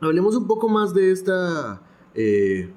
Hablemos 0.01 0.35
un 0.37 0.47
poco 0.47 0.69
más 0.69 0.95
de 0.95 1.11
esta 1.11 1.83
eh, 2.15 2.71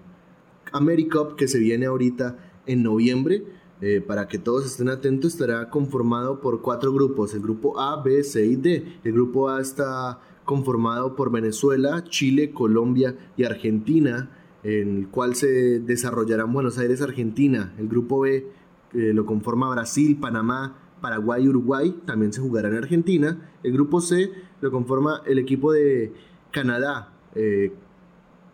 AmeriCup 0.73 1.35
que 1.35 1.47
se 1.47 1.59
viene 1.59 1.85
ahorita 1.85 2.37
en 2.65 2.83
noviembre. 2.83 3.43
eh, 3.83 3.99
para 3.99 4.29
que 4.29 4.39
todos 4.39 4.65
estén 4.65 4.87
atentos, 4.87 5.33
estará 5.33 5.69
conformado 5.69 6.39
por 6.39 6.61
cuatro 6.61 6.93
grupos, 6.93 7.33
el 7.33 7.41
grupo 7.41 7.77
A, 7.77 8.01
B, 8.01 8.23
C 8.23 8.45
y 8.45 8.55
D. 8.55 8.99
El 9.03 9.11
grupo 9.11 9.49
A 9.49 9.59
está 9.59 10.21
conformado 10.45 11.17
por 11.17 11.29
Venezuela, 11.31 12.01
Chile, 12.05 12.51
Colombia 12.51 13.17
y 13.35 13.43
Argentina, 13.43 14.29
en 14.63 14.99
el 14.99 15.07
cual 15.09 15.35
se 15.35 15.81
desarrollará 15.81 16.43
en 16.43 16.53
Buenos 16.53 16.77
Aires, 16.77 17.01
Argentina. 17.01 17.73
El 17.77 17.89
grupo 17.89 18.21
B 18.21 18.47
eh, 18.93 19.11
lo 19.13 19.25
conforma 19.25 19.69
Brasil, 19.69 20.17
Panamá, 20.17 20.77
Paraguay 21.01 21.43
y 21.43 21.49
Uruguay, 21.49 21.93
también 22.05 22.31
se 22.31 22.39
jugará 22.39 22.69
en 22.69 22.75
Argentina. 22.75 23.51
El 23.63 23.73
grupo 23.73 23.99
C 23.99 24.31
lo 24.61 24.71
conforma 24.71 25.23
el 25.25 25.39
equipo 25.39 25.73
de 25.73 26.13
Canadá, 26.51 27.11
eh, 27.35 27.73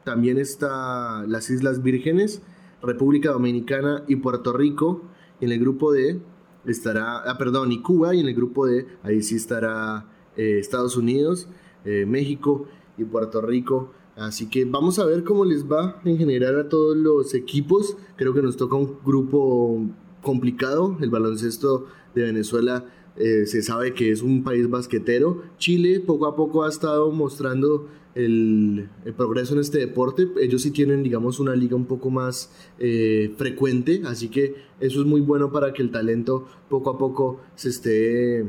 también 0.03 0.37
está 0.37 1.25
las 1.27 1.49
Islas 1.49 1.83
Vírgenes, 1.83 2.41
República 2.81 3.31
Dominicana 3.31 4.03
y 4.07 4.17
Puerto 4.17 4.53
Rico. 4.53 5.03
En 5.41 5.51
el 5.51 5.59
grupo 5.59 5.91
D 5.91 6.21
estará, 6.65 7.17
ah, 7.19 7.37
perdón, 7.37 7.71
y 7.71 7.81
Cuba. 7.81 8.15
Y 8.15 8.21
en 8.21 8.27
el 8.27 8.35
grupo 8.35 8.65
D, 8.65 8.87
ahí 9.03 9.21
sí 9.21 9.35
estará 9.35 10.05
eh, 10.37 10.57
Estados 10.59 10.97
Unidos, 10.97 11.47
eh, 11.85 12.05
México 12.07 12.67
y 12.97 13.03
Puerto 13.03 13.41
Rico. 13.41 13.91
Así 14.15 14.49
que 14.49 14.65
vamos 14.65 14.99
a 14.99 15.05
ver 15.05 15.23
cómo 15.23 15.45
les 15.45 15.69
va 15.69 16.01
en 16.03 16.17
general 16.17 16.59
a 16.59 16.69
todos 16.69 16.97
los 16.97 17.33
equipos. 17.33 17.95
Creo 18.17 18.33
que 18.33 18.41
nos 18.41 18.57
toca 18.57 18.75
un 18.75 18.97
grupo 19.05 19.81
complicado. 20.21 20.97
El 20.99 21.09
baloncesto 21.09 21.85
de 22.13 22.23
Venezuela 22.23 22.85
eh, 23.15 23.45
se 23.45 23.61
sabe 23.61 23.93
que 23.93 24.11
es 24.11 24.21
un 24.21 24.43
país 24.43 24.69
basquetero. 24.69 25.43
Chile 25.57 25.99
poco 25.99 26.25
a 26.25 26.35
poco 26.35 26.63
ha 26.63 26.69
estado 26.69 27.11
mostrando 27.11 27.87
el, 28.15 28.89
progreso 29.17 29.53
en 29.53 29.59
este 29.61 29.79
deporte. 29.79 30.27
Ellos 30.41 30.61
sí 30.61 30.71
tienen, 30.71 31.03
digamos, 31.03 31.39
una 31.39 31.55
liga 31.55 31.75
un 31.75 31.85
poco 31.85 32.09
más 32.09 32.51
eh, 32.79 33.33
frecuente, 33.37 34.01
así 34.05 34.29
que 34.29 34.55
eso 34.79 35.01
es 35.01 35.05
muy 35.05 35.21
bueno 35.21 35.51
para 35.51 35.73
que 35.73 35.81
el 35.81 35.91
talento 35.91 36.47
poco 36.69 36.89
a 36.89 36.97
poco 36.97 37.41
se 37.55 37.69
esté 37.69 38.45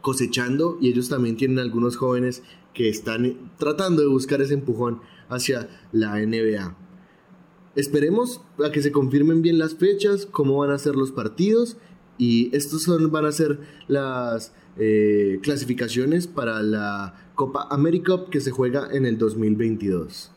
cosechando 0.00 0.78
y 0.80 0.88
ellos 0.88 1.08
también 1.08 1.36
tienen 1.36 1.58
algunos 1.58 1.96
jóvenes 1.96 2.42
que 2.72 2.88
están 2.88 3.52
tratando 3.58 4.02
de 4.02 4.08
buscar 4.08 4.40
ese 4.40 4.54
empujón 4.54 5.00
hacia 5.28 5.68
la 5.92 6.16
NBA. 6.24 6.76
Esperemos 7.74 8.40
a 8.64 8.70
que 8.70 8.82
se 8.82 8.92
confirmen 8.92 9.42
bien 9.42 9.58
las 9.58 9.74
fechas, 9.74 10.26
cómo 10.26 10.58
van 10.58 10.70
a 10.70 10.78
ser 10.78 10.96
los 10.96 11.12
partidos 11.12 11.76
y 12.18 12.54
estos 12.54 12.82
son, 12.82 13.10
van 13.10 13.24
a 13.24 13.32
ser 13.32 13.58
las 13.86 14.52
eh, 14.76 15.38
clasificaciones 15.42 16.26
para 16.26 16.62
la 16.62 17.30
Copa 17.34 17.68
América 17.70 18.24
que 18.30 18.40
se 18.40 18.50
juega 18.50 18.88
en 18.92 19.06
el 19.06 19.16
2022. 19.16 20.32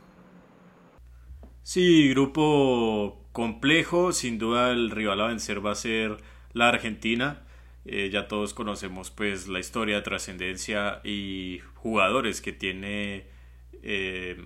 Sí, 1.64 2.10
grupo 2.10 3.22
complejo, 3.32 4.12
sin 4.12 4.38
duda 4.38 4.72
el 4.72 4.92
rival 4.92 5.22
a 5.22 5.28
vencer 5.28 5.66
va 5.66 5.72
a 5.72 5.76
ser 5.76 6.18
la 6.54 6.70
Argentina. 6.70 7.44
Eh, 7.86 8.10
ya 8.12 8.28
todos 8.28 8.54
conocemos 8.54 9.10
pues 9.10 9.48
la 9.48 9.60
historia, 9.60 10.04
trascendencia 10.04 11.02
y 11.04 11.60
jugadores 11.76 12.42
que 12.42 12.52
tiene 12.52 13.26
eh, 13.82 14.38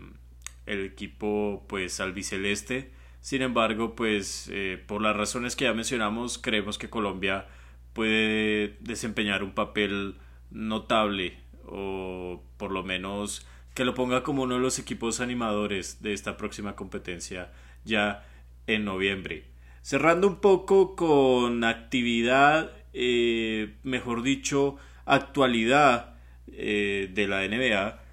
el 0.65 0.85
equipo 0.85 1.65
pues 1.67 1.99
albiceleste. 1.99 2.91
Sin 3.25 3.41
embargo, 3.41 3.95
pues 3.95 4.51
eh, 4.53 4.79
por 4.85 5.01
las 5.01 5.15
razones 5.15 5.55
que 5.55 5.65
ya 5.65 5.73
mencionamos, 5.73 6.37
creemos 6.37 6.77
que 6.77 6.91
Colombia 6.91 7.47
puede 7.93 8.77
desempeñar 8.81 9.41
un 9.41 9.55
papel 9.55 10.17
notable 10.51 11.35
o 11.65 12.43
por 12.57 12.71
lo 12.71 12.83
menos 12.83 13.47
que 13.73 13.83
lo 13.83 13.95
ponga 13.95 14.21
como 14.21 14.43
uno 14.43 14.53
de 14.53 14.61
los 14.61 14.77
equipos 14.77 15.21
animadores 15.21 16.03
de 16.03 16.13
esta 16.13 16.37
próxima 16.37 16.75
competencia 16.75 17.51
ya 17.83 18.27
en 18.67 18.85
noviembre. 18.85 19.45
Cerrando 19.81 20.27
un 20.27 20.39
poco 20.39 20.95
con 20.95 21.63
actividad, 21.63 22.73
eh, 22.93 23.73
mejor 23.81 24.21
dicho, 24.21 24.77
actualidad 25.05 26.13
eh, 26.51 27.09
de 27.11 27.27
la 27.27 27.43
NBA, 27.43 28.03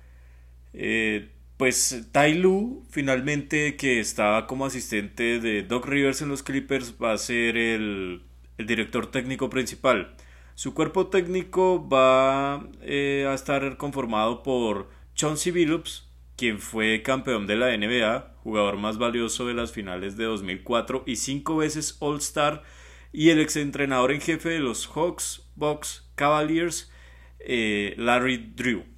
eh, 0.72 1.31
pues 1.62 2.08
Tai 2.10 2.34
Lu, 2.34 2.84
finalmente 2.90 3.76
que 3.76 4.00
estaba 4.00 4.48
como 4.48 4.66
asistente 4.66 5.38
de 5.38 5.62
Doc 5.62 5.86
Rivers 5.86 6.20
en 6.20 6.28
los 6.28 6.42
Clippers, 6.42 6.96
va 7.00 7.12
a 7.12 7.18
ser 7.18 7.56
el, 7.56 8.24
director 8.58 9.12
técnico 9.12 9.48
principal. 9.48 10.12
Su 10.56 10.74
cuerpo 10.74 11.06
técnico 11.06 11.88
va 11.88 12.68
eh, 12.80 13.28
a 13.30 13.34
estar 13.34 13.76
conformado 13.76 14.42
por 14.42 14.90
Chauncey 15.14 15.52
Billups, 15.52 16.10
quien 16.34 16.58
fue 16.58 17.00
campeón 17.02 17.46
de 17.46 17.54
la 17.54 17.76
NBA, 17.76 18.38
jugador 18.42 18.76
más 18.76 18.98
valioso 18.98 19.46
de 19.46 19.54
las 19.54 19.70
finales 19.70 20.16
de 20.16 20.24
2004 20.24 21.04
y 21.06 21.14
cinco 21.14 21.58
veces 21.58 21.96
All-Star, 22.00 22.64
y 23.12 23.30
el 23.30 23.38
exentrenador 23.38 24.10
en 24.10 24.20
jefe 24.20 24.48
de 24.48 24.58
los 24.58 24.88
Hawks, 24.88 25.48
Bucks, 25.54 26.10
Cavaliers, 26.16 26.90
eh, 27.38 27.94
Larry 27.98 28.52
Drew. 28.56 28.91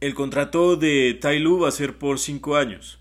El 0.00 0.14
contrato 0.14 0.76
de 0.76 1.18
Tai 1.20 1.38
Lu 1.40 1.60
va 1.60 1.68
a 1.68 1.72
ser 1.72 1.98
por 1.98 2.18
cinco 2.18 2.56
años. 2.56 3.00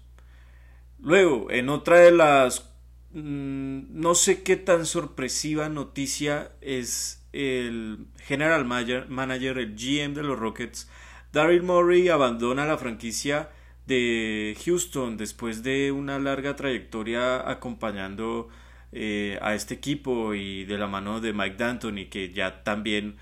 Luego, 0.99 1.51
en 1.51 1.69
otra 1.69 1.99
de 1.99 2.11
las 2.11 2.71
mm, 3.11 3.81
no 3.89 4.15
sé 4.15 4.41
qué 4.41 4.55
tan 4.55 4.85
sorpresiva 4.85 5.69
noticia 5.69 6.51
es 6.61 7.27
el 7.33 8.07
general 8.17 8.65
manager, 8.65 9.57
el 9.59 9.75
GM 9.75 10.15
de 10.15 10.23
los 10.23 10.39
Rockets, 10.39 10.89
Daryl 11.31 11.61
Morey 11.61 12.09
abandona 12.09 12.65
la 12.65 12.77
franquicia 12.79 13.49
de 13.85 14.57
Houston 14.65 15.17
después 15.17 15.61
de 15.61 15.91
una 15.91 16.17
larga 16.17 16.55
trayectoria 16.55 17.49
acompañando 17.49 18.49
eh, 18.91 19.37
a 19.41 19.53
este 19.53 19.75
equipo 19.75 20.33
y 20.33 20.65
de 20.65 20.77
la 20.77 20.87
mano 20.87 21.21
de 21.21 21.33
Mike 21.33 21.57
D'Antoni 21.57 22.05
que 22.05 22.31
ya 22.33 22.63
también 22.63 23.17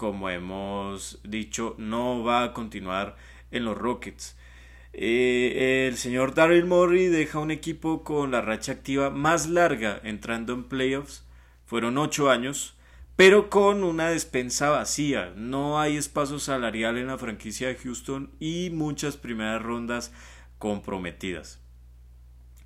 como 0.00 0.30
hemos 0.30 1.20
dicho 1.24 1.74
no 1.76 2.24
va 2.24 2.42
a 2.42 2.52
continuar 2.54 3.16
en 3.50 3.66
los 3.66 3.76
Rockets. 3.76 4.34
Eh, 4.94 5.86
el 5.88 5.98
señor 5.98 6.32
Daryl 6.32 6.64
Morey 6.64 7.08
deja 7.08 7.38
un 7.38 7.50
equipo 7.50 8.02
con 8.02 8.30
la 8.30 8.40
racha 8.40 8.72
activa 8.72 9.10
más 9.10 9.46
larga 9.46 10.00
entrando 10.02 10.54
en 10.54 10.64
playoffs. 10.64 11.26
Fueron 11.66 11.98
ocho 11.98 12.30
años 12.30 12.78
pero 13.14 13.50
con 13.50 13.84
una 13.84 14.08
despensa 14.08 14.70
vacía. 14.70 15.34
No 15.36 15.78
hay 15.78 15.98
espacio 15.98 16.38
salarial 16.38 16.96
en 16.96 17.08
la 17.08 17.18
franquicia 17.18 17.68
de 17.68 17.74
Houston 17.74 18.30
y 18.40 18.70
muchas 18.72 19.18
primeras 19.18 19.60
rondas 19.60 20.14
comprometidas. 20.56 21.60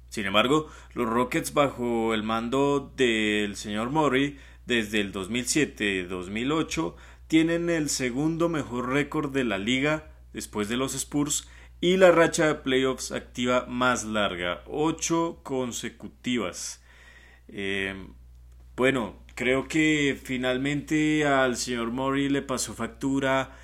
Sin 0.09 0.27
embargo, 0.27 0.71
los 0.93 1.09
Rockets 1.09 1.53
bajo 1.53 2.15
el 2.15 2.23
mando 2.23 2.93
del 2.97 3.57
señor 3.57 3.91
Murray 3.91 4.39
desde 4.67 5.01
el 5.01 5.13
2007-2008 5.13 6.95
tienen 7.35 7.69
el 7.69 7.89
segundo 7.89 8.49
mejor 8.49 8.91
récord 8.91 9.33
de 9.33 9.43
la 9.43 9.59
liga 9.59 10.07
después 10.33 10.69
de 10.69 10.77
los 10.77 10.95
Spurs 10.95 11.49
y 11.81 11.97
la 11.97 12.13
racha 12.13 12.47
de 12.47 12.55
playoffs 12.55 13.11
activa 13.11 13.67
más 13.69 14.05
larga, 14.05 14.63
ocho 14.69 15.41
consecutivas. 15.43 16.81
Eh, 17.49 18.07
bueno, 18.77 19.17
Creo 19.35 19.67
que 19.67 20.17
finalmente 20.23 21.27
al 21.27 21.57
señor 21.57 21.91
Mori 21.91 22.29
le 22.29 22.41
pasó 22.41 22.73
factura 22.73 23.59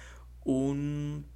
un 0.44 1.26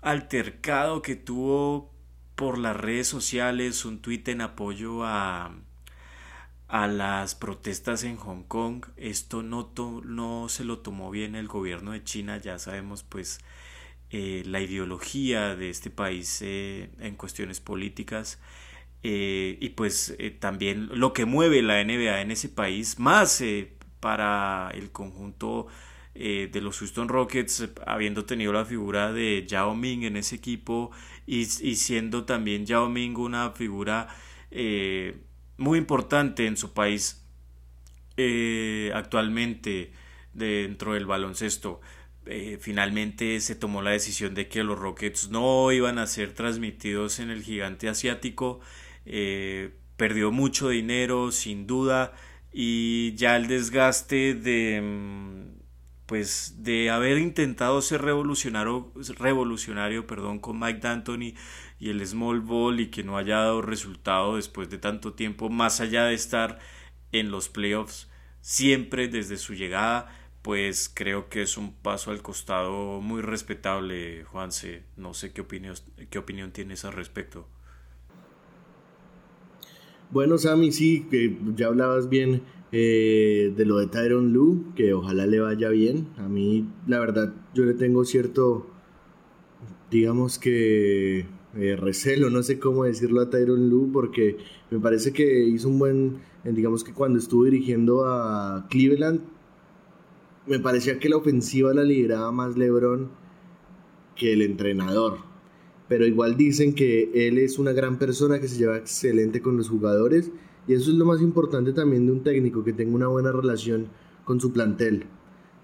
altercado 0.00 1.02
que 1.02 1.16
tuvo 1.16 1.92
por 2.34 2.56
las 2.56 2.74
redes 2.74 3.08
sociales, 3.08 3.84
un 3.84 4.00
tuit 4.00 4.26
en 4.28 4.40
apoyo 4.40 5.04
a, 5.04 5.54
a 6.68 6.86
las 6.86 7.34
protestas 7.34 8.04
en 8.04 8.16
Hong 8.16 8.44
Kong. 8.44 8.84
Esto 8.96 9.42
no, 9.42 9.72
no 10.04 10.48
se 10.48 10.64
lo 10.64 10.78
tomó 10.80 11.10
bien 11.10 11.34
el 11.34 11.48
gobierno 11.48 11.92
de 11.92 12.04
China, 12.04 12.38
ya 12.38 12.58
sabemos 12.58 13.02
pues 13.02 13.40
eh, 14.10 14.42
la 14.46 14.60
ideología 14.60 15.56
de 15.56 15.70
este 15.70 15.90
país 15.90 16.40
eh, 16.42 16.90
en 17.00 17.16
cuestiones 17.16 17.60
políticas. 17.60 18.40
Eh, 19.02 19.56
y 19.60 19.70
pues 19.70 20.16
también 20.40 20.90
lo 20.92 21.12
que 21.12 21.24
mueve 21.24 21.62
la 21.62 21.82
NBA 21.84 22.20
en 22.20 22.30
ese 22.32 22.48
país, 22.48 22.98
más 22.98 23.42
para 24.00 24.70
el 24.74 24.90
conjunto 24.92 25.68
de 26.14 26.60
los 26.60 26.78
Houston 26.80 27.08
Rockets, 27.08 27.68
habiendo 27.86 28.24
tenido 28.24 28.52
la 28.52 28.64
figura 28.64 29.12
de 29.12 29.46
Yao 29.46 29.76
Ming 29.76 30.02
en 30.02 30.16
ese 30.16 30.34
equipo 30.34 30.90
y, 31.26 31.42
y 31.42 31.76
siendo 31.76 32.24
también 32.24 32.66
Yao 32.66 32.88
Ming 32.88 33.16
una 33.16 33.52
figura 33.52 34.08
muy 35.58 35.78
importante 35.78 36.46
en 36.46 36.56
su 36.56 36.72
país 36.72 37.24
actualmente 38.94 39.92
dentro 40.32 40.94
del 40.94 41.06
baloncesto. 41.06 41.80
finalmente 42.60 43.40
se 43.40 43.54
tomó 43.54 43.80
la 43.80 43.90
decisión 43.90 44.34
de 44.34 44.48
que 44.48 44.64
los 44.64 44.78
Rockets 44.78 45.30
no 45.30 45.70
iban 45.70 45.98
a 45.98 46.06
ser 46.06 46.32
transmitidos 46.32 47.20
en 47.20 47.30
el 47.30 47.42
gigante 47.42 47.88
asiático 47.88 48.60
eh, 49.10 49.70
perdió 49.96 50.30
mucho 50.30 50.68
dinero 50.68 51.32
sin 51.32 51.66
duda 51.66 52.12
y 52.52 53.14
ya 53.14 53.36
el 53.36 53.48
desgaste 53.48 54.34
de 54.34 54.82
mm, 54.82 55.58
pues 56.04 56.56
de 56.58 56.90
haber 56.90 57.16
intentado 57.16 57.80
ser 57.80 58.02
revolucionario, 58.02 58.92
revolucionario 59.18 60.06
perdón, 60.06 60.40
con 60.40 60.60
Mike 60.60 60.80
D'Antoni 60.80 61.34
y 61.78 61.90
el 61.90 62.04
Small 62.06 62.40
Ball 62.40 62.80
y 62.80 62.90
que 62.90 63.04
no 63.04 63.16
haya 63.16 63.36
dado 63.36 63.62
resultado 63.62 64.36
después 64.36 64.68
de 64.70 64.78
tanto 64.78 65.12
tiempo, 65.14 65.48
más 65.48 65.80
allá 65.80 66.04
de 66.04 66.14
estar 66.14 66.58
en 67.12 67.30
los 67.30 67.48
playoffs 67.48 68.08
siempre 68.40 69.08
desde 69.08 69.36
su 69.36 69.54
llegada, 69.54 70.08
pues 70.42 70.90
creo 70.92 71.28
que 71.28 71.42
es 71.42 71.56
un 71.56 71.74
paso 71.74 72.10
al 72.10 72.22
costado 72.22 73.00
muy 73.00 73.20
respetable, 73.20 74.24
Juanse. 74.24 74.84
No 74.96 75.14
sé 75.14 75.32
qué 75.32 75.42
opinión, 75.42 75.74
qué 76.10 76.18
opinión 76.18 76.52
tienes 76.52 76.84
al 76.84 76.92
respecto. 76.92 77.46
Bueno, 80.10 80.38
Sammy, 80.38 80.72
sí, 80.72 81.06
que 81.10 81.36
ya 81.54 81.66
hablabas 81.66 82.08
bien 82.08 82.42
eh, 82.72 83.52
de 83.54 83.64
lo 83.66 83.76
de 83.76 83.88
Tyron 83.88 84.32
Lu, 84.32 84.72
que 84.74 84.94
ojalá 84.94 85.26
le 85.26 85.40
vaya 85.40 85.68
bien. 85.68 86.08
A 86.16 86.28
mí, 86.28 86.66
la 86.86 86.98
verdad, 86.98 87.34
yo 87.52 87.64
le 87.64 87.74
tengo 87.74 88.06
cierto, 88.06 88.70
digamos 89.90 90.38
que 90.38 91.26
eh, 91.56 91.76
recelo, 91.76 92.30
no 92.30 92.42
sé 92.42 92.58
cómo 92.58 92.84
decirlo 92.84 93.20
a 93.20 93.30
Tyron 93.30 93.68
Lu, 93.68 93.90
porque 93.92 94.36
me 94.70 94.78
parece 94.78 95.12
que 95.12 95.44
hizo 95.44 95.68
un 95.68 95.78
buen, 95.78 96.18
digamos 96.44 96.84
que 96.84 96.92
cuando 96.92 97.18
estuvo 97.18 97.44
dirigiendo 97.44 98.04
a 98.06 98.66
Cleveland, 98.70 99.20
me 100.46 100.58
parecía 100.58 100.98
que 100.98 101.08
la 101.08 101.16
ofensiva 101.16 101.74
la 101.74 101.84
lideraba 101.84 102.32
más 102.32 102.56
LeBron 102.56 103.10
que 104.14 104.32
el 104.32 104.42
entrenador 104.42 105.28
pero 105.88 106.06
igual 106.06 106.36
dicen 106.36 106.74
que 106.74 107.10
él 107.14 107.38
es 107.38 107.58
una 107.58 107.72
gran 107.72 107.98
persona 107.98 108.38
que 108.38 108.46
se 108.46 108.58
lleva 108.58 108.76
excelente 108.76 109.40
con 109.40 109.56
los 109.56 109.68
jugadores 109.70 110.30
y 110.68 110.74
eso 110.74 110.90
es 110.90 110.96
lo 110.96 111.06
más 111.06 111.22
importante 111.22 111.72
también 111.72 112.06
de 112.06 112.12
un 112.12 112.22
técnico, 112.22 112.62
que 112.62 112.74
tenga 112.74 112.94
una 112.94 113.08
buena 113.08 113.32
relación 113.32 113.88
con 114.24 114.38
su 114.38 114.52
plantel. 114.52 115.06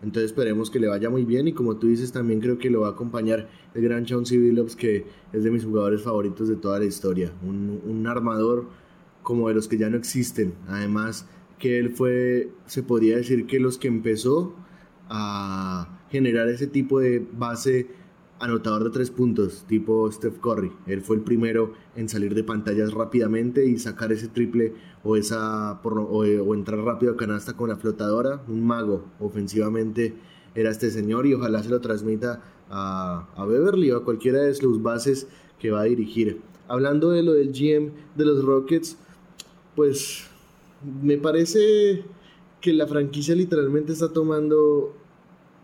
Entonces 0.02 0.30
esperemos 0.30 0.70
que 0.70 0.78
le 0.78 0.86
vaya 0.86 1.08
muy 1.08 1.24
bien 1.24 1.48
y 1.48 1.52
como 1.52 1.76
tú 1.76 1.86
dices 1.86 2.12
también 2.12 2.40
creo 2.40 2.58
que 2.58 2.70
lo 2.70 2.82
va 2.82 2.88
a 2.88 2.90
acompañar 2.90 3.48
el 3.74 3.82
gran 3.82 4.04
Chauncey 4.04 4.38
Billups 4.38 4.76
que 4.76 5.06
es 5.32 5.44
de 5.44 5.50
mis 5.50 5.64
jugadores 5.64 6.02
favoritos 6.02 6.48
de 6.48 6.56
toda 6.56 6.78
la 6.78 6.84
historia, 6.84 7.32
un, 7.42 7.80
un 7.84 8.06
armador 8.06 8.66
como 9.22 9.48
de 9.48 9.54
los 9.54 9.66
que 9.66 9.78
ya 9.78 9.90
no 9.90 9.96
existen. 9.96 10.54
Además 10.68 11.26
que 11.58 11.78
él 11.78 11.90
fue, 11.90 12.50
se 12.66 12.82
podría 12.82 13.16
decir 13.16 13.46
que 13.46 13.58
los 13.58 13.78
que 13.78 13.88
empezó 13.88 14.54
a 15.08 16.00
generar 16.10 16.48
ese 16.48 16.66
tipo 16.66 17.00
de 17.00 17.26
base 17.32 17.88
anotador 18.40 18.84
de 18.84 18.90
tres 18.90 19.10
puntos, 19.10 19.64
tipo 19.68 20.10
Steph 20.10 20.38
Curry. 20.40 20.72
Él 20.86 21.00
fue 21.02 21.16
el 21.16 21.22
primero 21.22 21.72
en 21.96 22.08
salir 22.08 22.34
de 22.34 22.44
pantallas 22.44 22.92
rápidamente 22.92 23.66
y 23.66 23.78
sacar 23.78 24.12
ese 24.12 24.28
triple 24.28 24.74
o, 25.02 25.16
esa, 25.16 25.80
o, 25.82 26.54
entrar 26.54 26.80
rápido 26.80 27.12
a 27.12 27.16
canasta 27.16 27.54
con 27.54 27.68
la 27.68 27.76
flotadora. 27.76 28.42
Un 28.48 28.66
mago 28.66 29.04
ofensivamente 29.20 30.14
era 30.54 30.70
este 30.70 30.90
señor 30.90 31.26
y 31.26 31.34
ojalá 31.34 31.62
se 31.62 31.70
lo 31.70 31.80
transmita 31.80 32.42
a, 32.70 33.28
a 33.36 33.46
Beverly 33.46 33.90
o 33.92 33.98
a 33.98 34.04
cualquiera 34.04 34.40
de 34.40 34.54
sus 34.54 34.82
bases 34.82 35.26
que 35.58 35.70
va 35.70 35.82
a 35.82 35.84
dirigir. 35.84 36.40
Hablando 36.68 37.10
de 37.10 37.22
lo 37.22 37.32
del 37.32 37.52
GM 37.52 37.92
de 38.16 38.24
los 38.24 38.44
Rockets, 38.44 38.96
pues 39.74 40.26
me 41.02 41.18
parece 41.18 42.04
que 42.60 42.72
la 42.72 42.86
franquicia 42.86 43.34
literalmente 43.34 43.92
está 43.92 44.12
tomando 44.12 44.94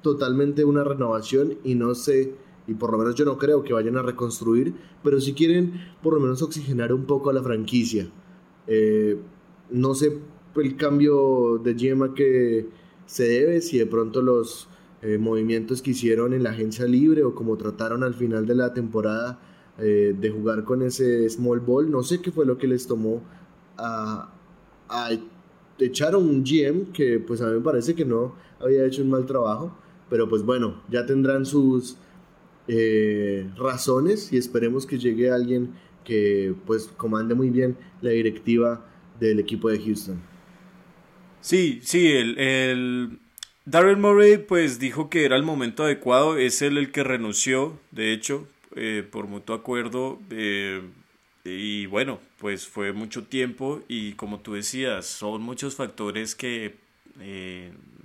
totalmente 0.03 0.65
una 0.65 0.85
renovación 0.85 1.59
y 1.65 1.75
no 1.75 1.95
sé 1.95 2.35
y 2.71 2.75
por 2.75 2.93
lo 2.93 2.99
menos 2.99 3.17
yo 3.17 3.25
no 3.25 3.37
creo 3.37 3.65
que 3.65 3.73
vayan 3.73 3.97
a 3.97 4.03
reconstruir, 4.03 4.73
pero 5.03 5.21
si 5.21 5.33
quieren 5.33 5.73
por 6.05 6.15
lo 6.15 6.21
menos 6.21 6.41
oxigenar 6.41 6.93
un 6.93 7.05
poco 7.05 7.29
a 7.29 7.33
la 7.33 7.43
franquicia. 7.43 8.09
Eh, 8.69 9.19
no 9.71 9.93
sé 9.95 10.19
el 10.55 10.77
cambio 10.77 11.59
de 11.59 11.75
GM 11.75 12.15
que 12.15 12.69
se 13.07 13.25
debe, 13.25 13.61
si 13.61 13.77
de 13.77 13.87
pronto 13.87 14.23
los 14.23 14.69
eh, 15.03 15.19
movimientos 15.19 15.83
que 15.83 15.91
hicieron 15.91 16.33
en 16.33 16.45
la 16.45 16.51
agencia 16.51 16.87
libre 16.87 17.25
o 17.25 17.35
como 17.35 17.57
trataron 17.57 18.05
al 18.05 18.15
final 18.15 18.47
de 18.47 18.55
la 18.55 18.73
temporada 18.73 19.41
eh, 19.79 20.15
de 20.17 20.31
jugar 20.31 20.63
con 20.63 20.83
ese 20.83 21.29
small 21.29 21.59
ball, 21.59 21.91
no 21.91 22.05
sé 22.05 22.21
qué 22.21 22.31
fue 22.31 22.47
lo 22.47 22.57
que 22.57 22.69
les 22.69 22.87
tomó 22.87 23.21
a, 23.79 24.33
a 24.89 25.09
echar 25.81 26.15
a 26.15 26.19
un 26.19 26.45
GM 26.45 26.93
que 26.93 27.19
pues 27.19 27.41
a 27.41 27.47
mí 27.49 27.55
me 27.55 27.61
parece 27.63 27.97
que 27.97 28.05
no 28.05 28.37
había 28.61 28.85
hecho 28.85 29.03
un 29.03 29.11
mal 29.11 29.27
trabajo, 29.27 29.77
pero 30.09 30.29
pues 30.29 30.45
bueno, 30.45 30.83
ya 30.89 31.05
tendrán 31.05 31.45
sus 31.45 31.97
eh, 32.69 33.49
razones 33.57 34.33
y 34.33 34.37
esperemos 34.37 34.87
que 34.87 34.99
llegue 34.99 35.31
alguien 35.31 35.75
que 36.05 36.55
pues 36.67 36.89
comande 36.97 37.35
muy 37.35 37.51
bien 37.51 37.77
la 38.01 38.11
directiva 38.11 38.87
del 39.19 39.39
equipo 39.41 39.69
de 39.69 39.79
Houston. 39.79 40.21
Sí, 41.41 41.81
sí, 41.83 42.13
el, 42.13 42.39
el 42.39 43.97
Murray 43.97 44.39
pues 44.39 44.79
dijo 44.79 45.09
que 45.09 45.25
era 45.25 45.37
el 45.37 45.43
momento 45.43 45.85
adecuado, 45.85 46.37
es 46.37 46.63
él 46.63 46.79
el 46.79 46.93
que 46.93 47.03
renunció, 47.03 47.79
de 47.91 48.13
hecho, 48.13 48.47
eh, 48.77 49.07
por 49.11 49.27
mutuo 49.27 49.55
acuerdo, 49.55 50.19
eh, 50.31 50.83
y 51.45 51.87
bueno, 51.87 52.21
pues 52.39 52.67
fue 52.67 52.93
mucho 52.93 53.25
tiempo 53.25 53.83
y 53.89 54.13
como 54.13 54.41
tú 54.41 54.55
decías, 54.55 55.07
son 55.07 55.43
muchos 55.43 55.75
factores 55.75 56.35
que 56.35 56.77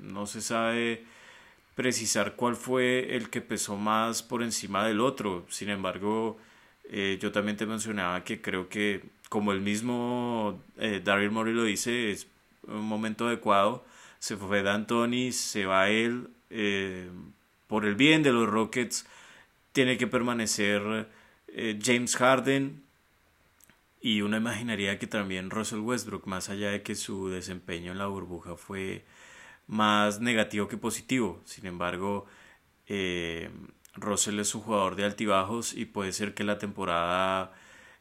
no 0.01 0.27
se 0.27 0.41
sabe 0.41 1.03
precisar 1.75 2.35
cuál 2.35 2.55
fue 2.55 3.15
el 3.15 3.29
que 3.29 3.41
pesó 3.41 3.75
más 3.75 4.23
por 4.23 4.41
encima 4.41 4.87
del 4.87 5.01
otro. 5.01 5.45
Sin 5.49 5.69
embargo, 5.69 6.37
eh, 6.89 7.17
yo 7.21 7.31
también 7.31 7.57
te 7.57 7.65
mencionaba 7.65 8.23
que 8.23 8.41
creo 8.41 8.69
que, 8.69 9.03
como 9.29 9.51
el 9.51 9.61
mismo 9.61 10.61
eh, 10.77 11.01
Daryl 11.03 11.33
lo 11.33 11.63
dice, 11.63 12.11
es 12.11 12.27
un 12.67 12.85
momento 12.85 13.27
adecuado. 13.27 13.85
Se 14.19 14.37
fue 14.37 14.63
D'Antoni, 14.63 15.31
se 15.31 15.65
va 15.65 15.89
él. 15.89 16.29
Eh, 16.49 17.09
por 17.67 17.85
el 17.85 17.95
bien 17.95 18.23
de 18.23 18.31
los 18.31 18.47
Rockets, 18.47 19.05
tiene 19.73 19.97
que 19.97 20.07
permanecer 20.07 21.09
James 21.83 22.15
Harden. 22.15 22.83
Y 24.01 24.21
uno 24.21 24.37
imaginaría 24.37 24.99
que 24.99 25.07
también 25.07 25.49
Russell 25.49 25.79
Westbrook, 25.79 26.27
más 26.27 26.49
allá 26.49 26.69
de 26.69 26.83
que 26.83 26.95
su 26.95 27.29
desempeño 27.29 27.91
en 27.91 27.97
la 27.97 28.07
burbuja 28.07 28.55
fue 28.55 29.03
más 29.67 30.19
negativo 30.19 30.67
que 30.67 30.77
positivo. 30.77 31.41
Sin 31.45 31.65
embargo, 31.65 32.25
eh, 32.87 33.49
Russell 33.95 34.39
es 34.39 34.53
un 34.55 34.61
jugador 34.61 34.95
de 34.95 35.05
altibajos 35.05 35.73
y 35.73 35.85
puede 35.85 36.11
ser 36.11 36.33
que 36.33 36.43
la 36.43 36.57
temporada 36.57 37.53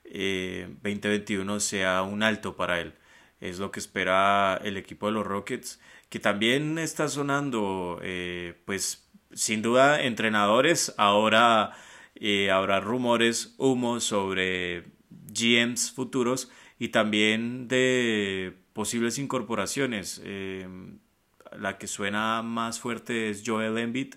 2021 0.05 1.57
eh, 1.57 1.61
sea 1.61 2.03
un 2.03 2.23
alto 2.23 2.57
para 2.57 2.81
él. 2.81 2.95
Es 3.41 3.59
lo 3.59 3.71
que 3.71 3.81
espera 3.81 4.61
el 4.65 4.77
equipo 4.77 5.07
de 5.07 5.13
los 5.13 5.27
Rockets, 5.27 5.81
que 6.09 6.19
también 6.19 6.79
está 6.79 7.09
sonando, 7.09 7.99
eh, 8.03 8.61
pues 8.65 9.11
sin 9.33 9.63
duda, 9.63 10.03
entrenadores. 10.03 10.95
Ahora 10.99 11.73
habrá 12.53 12.81
rumores, 12.81 13.55
humo 13.59 14.01
sobre 14.01 14.85
GMs 15.11 15.93
futuros 15.93 16.51
y 16.79 16.89
también 16.89 17.69
de 17.69 18.57
posibles 18.73 19.19
incorporaciones 19.19 20.23
la 21.59 21.79
que 21.79 21.87
suena 21.87 22.43
más 22.43 22.81
fuerte 22.81 23.31
es 23.31 23.43
Joel 23.45 23.79
Embiid. 23.79 24.15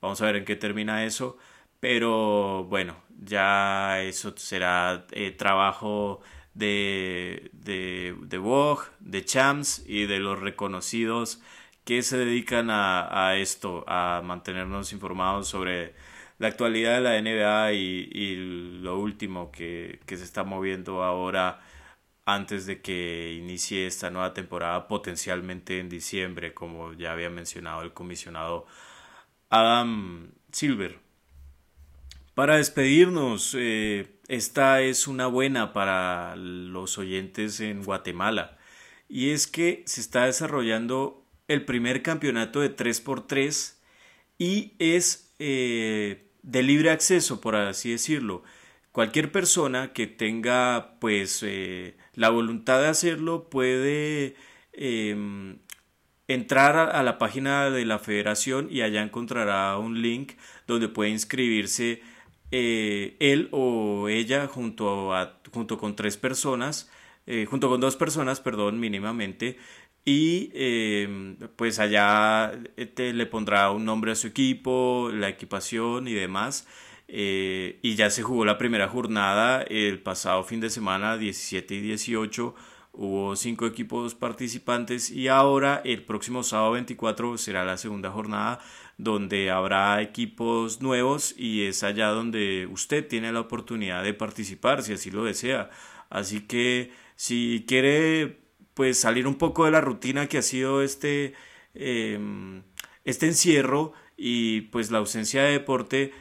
Vamos 0.00 0.20
a 0.22 0.26
ver 0.26 0.36
en 0.36 0.44
qué 0.44 0.56
termina 0.56 1.04
eso. 1.04 1.38
Pero 1.80 2.64
bueno, 2.64 2.96
ya 3.24 4.02
eso 4.02 4.34
será 4.36 5.06
eh, 5.12 5.30
trabajo 5.32 6.20
de, 6.54 7.50
de, 7.52 8.16
de 8.22 8.38
Vogue, 8.38 8.84
de 9.00 9.24
Champs 9.24 9.84
y 9.86 10.06
de 10.06 10.18
los 10.18 10.40
reconocidos 10.40 11.40
que 11.84 12.02
se 12.02 12.16
dedican 12.18 12.68
a, 12.70 13.36
esto, 13.36 13.84
a 13.86 14.22
mantenernos 14.24 14.92
informados 14.92 15.48
sobre 15.48 15.94
la 16.38 16.48
actualidad 16.48 16.94
de 16.94 17.00
la 17.02 17.20
NBA 17.20 17.72
y, 17.74 18.08
y 18.12 18.36
lo 18.80 18.98
último 18.98 19.50
que, 19.52 20.00
que 20.06 20.16
se 20.16 20.24
está 20.24 20.44
moviendo 20.44 21.02
ahora 21.02 21.60
antes 22.24 22.66
de 22.66 22.80
que 22.80 23.34
inicie 23.38 23.86
esta 23.86 24.10
nueva 24.10 24.34
temporada 24.34 24.88
potencialmente 24.88 25.78
en 25.78 25.88
diciembre, 25.88 26.54
como 26.54 26.92
ya 26.94 27.12
había 27.12 27.30
mencionado 27.30 27.82
el 27.82 27.92
comisionado 27.92 28.66
Adam 29.50 30.32
Silver. 30.52 30.98
Para 32.34 32.56
despedirnos, 32.56 33.54
eh, 33.58 34.18
esta 34.28 34.80
es 34.80 35.06
una 35.06 35.26
buena 35.26 35.72
para 35.72 36.34
los 36.36 36.98
oyentes 36.98 37.60
en 37.60 37.84
Guatemala, 37.84 38.58
y 39.08 39.30
es 39.30 39.46
que 39.46 39.84
se 39.86 40.00
está 40.00 40.26
desarrollando 40.26 41.24
el 41.48 41.64
primer 41.64 42.02
campeonato 42.02 42.60
de 42.60 42.74
3x3 42.74 43.74
y 44.38 44.72
es 44.78 45.34
eh, 45.38 46.30
de 46.42 46.62
libre 46.62 46.90
acceso, 46.90 47.40
por 47.40 47.56
así 47.56 47.90
decirlo. 47.90 48.42
Cualquier 48.92 49.32
persona 49.32 49.92
que 49.92 50.06
tenga 50.06 50.98
pues 51.00 51.42
eh, 51.42 51.96
la 52.16 52.30
voluntad 52.30 52.80
de 52.80 52.88
hacerlo 52.88 53.48
puede 53.48 54.36
em, 54.72 55.58
entrar 56.28 56.76
a, 56.76 57.02
la 57.02 57.18
página 57.18 57.70
de 57.70 57.84
la 57.84 57.98
federación 57.98 58.68
y 58.70 58.82
allá 58.82 59.02
encontrará 59.02 59.78
un 59.78 60.00
link 60.02 60.32
donde 60.66 60.88
puede 60.88 61.10
inscribirse 61.10 62.02
eh, 62.50 63.16
él 63.20 63.48
o 63.52 64.08
ella 64.08 64.46
junto, 64.46 65.12
junto 65.52 65.78
con 65.78 65.96
tres 65.96 66.16
personas, 66.16 66.90
eh, 67.26 67.46
junto 67.48 67.68
con 67.68 67.80
dos 67.80 67.96
personas, 67.96 68.40
perdón, 68.40 68.78
mínimamente, 68.80 69.58
y 70.04 70.50
em, 70.54 71.36
pues 71.56 71.78
allá 71.78 72.52
te, 72.94 73.12
le 73.12 73.26
pondrá 73.26 73.70
un 73.70 73.84
nombre 73.84 74.12
a 74.12 74.14
su 74.14 74.26
equipo, 74.26 75.10
la 75.12 75.28
equipación 75.30 76.08
y 76.08 76.12
demás. 76.12 76.66
Eh, 77.08 77.78
y 77.82 77.94
ya 77.96 78.10
se 78.10 78.22
jugó 78.22 78.44
la 78.44 78.58
primera 78.58 78.88
jornada 78.88 79.62
el 79.62 80.00
pasado 80.00 80.42
fin 80.44 80.60
de 80.60 80.70
semana, 80.70 81.16
17 81.16 81.74
y 81.74 81.80
18. 81.80 82.54
Hubo 82.92 83.34
cinco 83.34 83.66
equipos 83.66 84.14
participantes 84.14 85.10
y 85.10 85.28
ahora 85.28 85.82
el 85.84 86.04
próximo 86.04 86.44
sábado 86.44 86.72
24 86.72 87.38
será 87.38 87.64
la 87.64 87.76
segunda 87.76 88.10
jornada 88.10 88.60
donde 88.98 89.50
habrá 89.50 90.00
equipos 90.00 90.80
nuevos 90.80 91.34
y 91.36 91.64
es 91.66 91.82
allá 91.82 92.08
donde 92.08 92.68
usted 92.70 93.06
tiene 93.06 93.32
la 93.32 93.40
oportunidad 93.40 94.04
de 94.04 94.14
participar 94.14 94.82
si 94.82 94.92
así 94.92 95.10
lo 95.10 95.24
desea. 95.24 95.70
Así 96.10 96.42
que 96.42 96.92
si 97.16 97.64
quiere 97.66 98.38
pues 98.74 98.98
salir 99.00 99.26
un 99.26 99.36
poco 99.36 99.64
de 99.64 99.70
la 99.72 99.80
rutina 99.80 100.28
que 100.28 100.38
ha 100.38 100.42
sido 100.42 100.82
este, 100.82 101.34
em, 101.74 102.62
este 103.04 103.26
encierro 103.26 103.92
y 104.16 104.62
pues 104.62 104.90
la 104.90 104.98
ausencia 104.98 105.42
de 105.42 105.52
deporte 105.52 106.12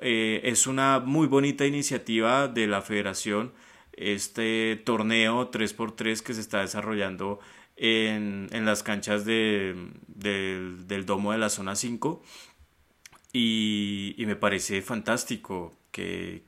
eh, 0.00 0.40
es 0.44 0.66
una 0.66 1.00
muy 1.00 1.26
bonita 1.26 1.66
iniciativa 1.66 2.48
de 2.48 2.66
la 2.66 2.82
federación 2.82 3.52
este 3.92 4.76
torneo 4.84 5.50
3x3 5.50 6.22
que 6.22 6.34
se 6.34 6.40
está 6.40 6.60
desarrollando 6.60 7.40
en, 7.76 8.48
las 8.64 8.82
canchas 8.82 9.24
del, 9.24 9.92
domo 11.04 11.32
de 11.32 11.38
la 11.38 11.48
zona 11.48 11.74
5 11.74 12.22
y, 13.32 14.14
me 14.18 14.36
parece 14.36 14.82
fantástico 14.82 15.76
que, 15.90 16.44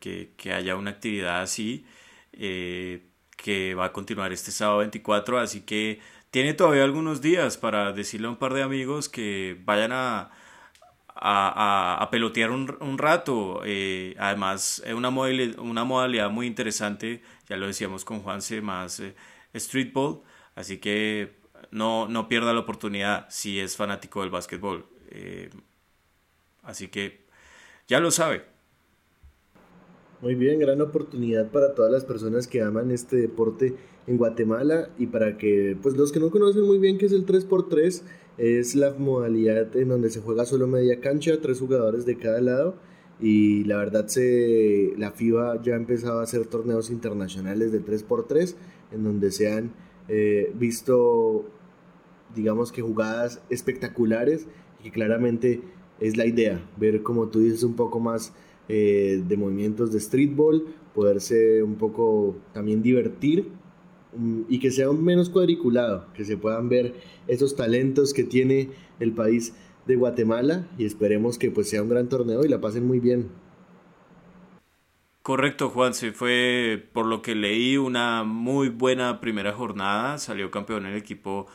haya 0.53 0.77
una 0.77 0.91
actividad 0.91 1.43
así 1.43 1.85
eh, 2.33 3.03
que 3.37 3.75
va 3.75 3.87
a 3.87 3.93
continuar 3.93 4.33
este 4.33 4.53
sábado 4.53 4.79
24 4.79 5.39
así 5.39 5.63
que 5.63 6.01
tiene 6.31 6.55
todavía 6.55 6.85
algunos 6.85 7.21
días 7.21 7.57
para 7.57 7.93
decirle 7.93 8.29
a 8.29 8.31
un 8.31 8.37
par 8.37 8.55
de 8.55 8.63
amigos 8.63 9.09
que 9.09 9.59
vayan 9.65 9.91
a, 9.93 10.31
a, 11.21 12.09
pelotear 12.11 12.51
un, 12.51 12.99
rato. 12.99 13.61
Eh, 13.65 14.15
además, 14.19 14.83
una 14.95 15.11
modalidad, 15.11 15.59
una 15.59 15.85
modalidad 15.85 16.31
muy 16.31 16.47
interesante, 16.47 17.23
ya 17.49 17.57
lo 17.57 17.67
decíamos 17.67 18.05
con 18.05 18.21
Juanse, 18.21 18.61
más 18.61 19.01
eh, 19.01 19.15
streetball. 19.55 20.23
Así 20.55 20.79
que 20.79 21.37
no, 21.71 22.09
no 22.09 22.29
pierda 22.29 22.53
la 22.53 22.61
oportunidad 22.61 23.27
si 23.29 23.61
es 23.61 23.77
fanático 23.77 24.23
del 24.23 24.31
básquetbol. 24.31 24.87
Eh, 25.11 25.51
así 26.63 26.89
que 26.89 27.27
ya 27.87 28.01
lo 28.01 28.11
sabe. 28.11 28.45
Muy 30.23 30.35
bien, 30.35 30.59
gran 30.59 30.81
oportunidad 30.81 31.51
para 31.51 31.75
todas 31.75 31.91
las 31.91 32.05
personas 32.05 32.47
que 32.47 32.63
aman 32.63 32.91
este 32.91 33.17
deporte 33.17 33.75
en 34.07 34.19
Guatemala 34.19 34.91
y 34.99 35.07
para 35.07 35.39
que, 35.39 35.77
pues 35.81 35.97
los 35.97 36.13
que 36.13 36.21
no 36.21 36.31
conocen 36.31 36.63
muy 36.63 36.79
bien 36.79 36.99
qué 36.99 37.07
es 37.07 37.13
el 37.13 37.25
3x3, 37.25 38.03
es 38.41 38.75
la 38.75 38.95
modalidad 38.95 39.77
en 39.77 39.91
donde 39.91 40.09
se 40.09 40.23
juega 40.23 40.47
solo 40.47 40.67
media 40.67 40.99
cancha, 41.01 41.43
tres 41.43 41.61
jugadores 41.61 42.07
de 42.07 42.17
cada 42.17 42.41
lado. 42.41 42.75
Y 43.21 43.65
la 43.65 43.77
verdad, 43.77 44.07
se, 44.07 44.95
la 44.97 45.11
FIBA 45.11 45.61
ya 45.61 45.75
ha 45.75 45.77
empezado 45.77 46.21
a 46.21 46.23
hacer 46.23 46.47
torneos 46.47 46.89
internacionales 46.89 47.71
de 47.71 47.85
3x3, 47.85 48.55
en 48.93 49.05
donde 49.05 49.31
se 49.31 49.53
han 49.53 49.73
eh, 50.09 50.51
visto, 50.59 51.45
digamos 52.35 52.73
que 52.73 52.81
jugadas 52.81 53.43
espectaculares, 53.51 54.47
y 54.83 54.91
claramente 54.91 55.61
es 56.01 56.17
la 56.17 56.25
idea, 56.25 56.67
ver 56.79 57.03
como 57.03 57.29
tú 57.29 57.41
dices 57.41 57.63
un 57.63 57.75
poco 57.75 58.01
más 58.01 58.33
eh, 58.71 59.23
de 59.29 59.37
movimientos 59.37 59.93
de 59.93 60.01
streetball, 60.01 60.65
poderse 60.95 61.63
un 61.63 61.75
poco 61.75 62.37
también 62.55 62.81
divertir 62.83 63.60
y 64.49 64.59
que 64.59 64.71
sea 64.71 64.91
menos 64.93 65.31
cuadriculado, 65.31 66.07
que 66.15 66.25
se 66.25 66.37
puedan 66.37 66.69
ver 66.69 66.95
esos 67.29 67.57
talentos 67.57 68.13
que 68.13 68.25
tiene 68.25 68.71
el 68.99 69.13
país 69.13 69.55
de 69.87 69.97
Guatemala 69.97 70.67
y 70.79 70.85
esperemos 70.85 71.39
que 71.39 71.51
pues 71.51 71.69
sea 71.69 71.83
un 71.83 71.89
gran 71.89 72.09
torneo 72.09 72.45
y 72.45 72.49
la 72.49 72.61
pasen 72.61 72.87
muy 72.87 73.01
bien. 73.01 73.31
Correcto, 75.23 75.69
Juan, 75.69 75.95
se 75.95 76.13
fue 76.13 76.89
por 76.93 77.07
lo 77.07 77.23
que 77.23 77.35
leí 77.35 77.77
una 77.77 78.25
muy 78.25 78.69
buena 78.69 79.21
primera 79.21 79.53
jornada, 79.53 80.19
salió 80.19 80.51
campeón 80.51 80.87
el 80.87 80.97
equipo 80.97 81.47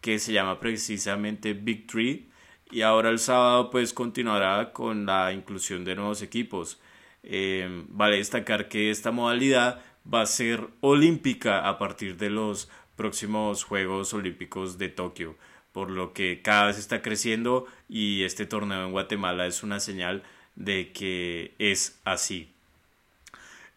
que 0.00 0.18
se 0.18 0.32
llama 0.32 0.60
precisamente 0.60 1.54
Big 1.54 1.86
Tree 1.86 2.28
y 2.70 2.82
ahora 2.82 3.10
el 3.10 3.18
sábado 3.18 3.70
pues 3.70 3.92
continuará 3.92 4.72
con 4.72 5.06
la 5.06 5.32
inclusión 5.32 5.84
de 5.84 5.94
nuevos 5.94 6.22
equipos. 6.22 6.80
Eh, 7.22 7.84
vale 7.88 8.16
destacar 8.16 8.68
que 8.68 8.90
esta 8.90 9.10
modalidad 9.10 9.80
va 10.12 10.22
a 10.22 10.26
ser 10.26 10.68
olímpica 10.80 11.68
a 11.68 11.78
partir 11.78 12.16
de 12.16 12.30
los 12.30 12.68
próximos 12.96 13.64
Juegos 13.64 14.14
Olímpicos 14.14 14.78
de 14.78 14.88
Tokio, 14.88 15.36
por 15.72 15.90
lo 15.90 16.12
que 16.12 16.42
cada 16.42 16.66
vez 16.66 16.78
está 16.78 17.02
creciendo 17.02 17.66
y 17.88 18.22
este 18.22 18.46
torneo 18.46 18.84
en 18.84 18.92
Guatemala 18.92 19.46
es 19.46 19.62
una 19.62 19.80
señal 19.80 20.22
de 20.54 20.92
que 20.92 21.54
es 21.58 22.00
así. 22.04 22.52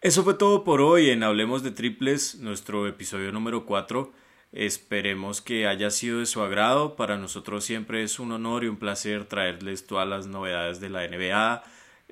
Eso 0.00 0.22
fue 0.22 0.34
todo 0.34 0.62
por 0.62 0.80
hoy 0.80 1.10
en 1.10 1.24
Hablemos 1.24 1.64
de 1.64 1.72
Triples, 1.72 2.36
nuestro 2.36 2.86
episodio 2.86 3.32
número 3.32 3.66
4. 3.66 4.12
Esperemos 4.52 5.42
que 5.42 5.66
haya 5.66 5.90
sido 5.90 6.20
de 6.20 6.26
su 6.26 6.40
agrado. 6.40 6.94
Para 6.94 7.18
nosotros 7.18 7.64
siempre 7.64 8.04
es 8.04 8.20
un 8.20 8.30
honor 8.30 8.62
y 8.62 8.68
un 8.68 8.76
placer 8.76 9.24
traerles 9.24 9.88
todas 9.88 10.08
las 10.08 10.28
novedades 10.28 10.78
de 10.78 10.88
la 10.88 11.06
NBA, 11.06 11.64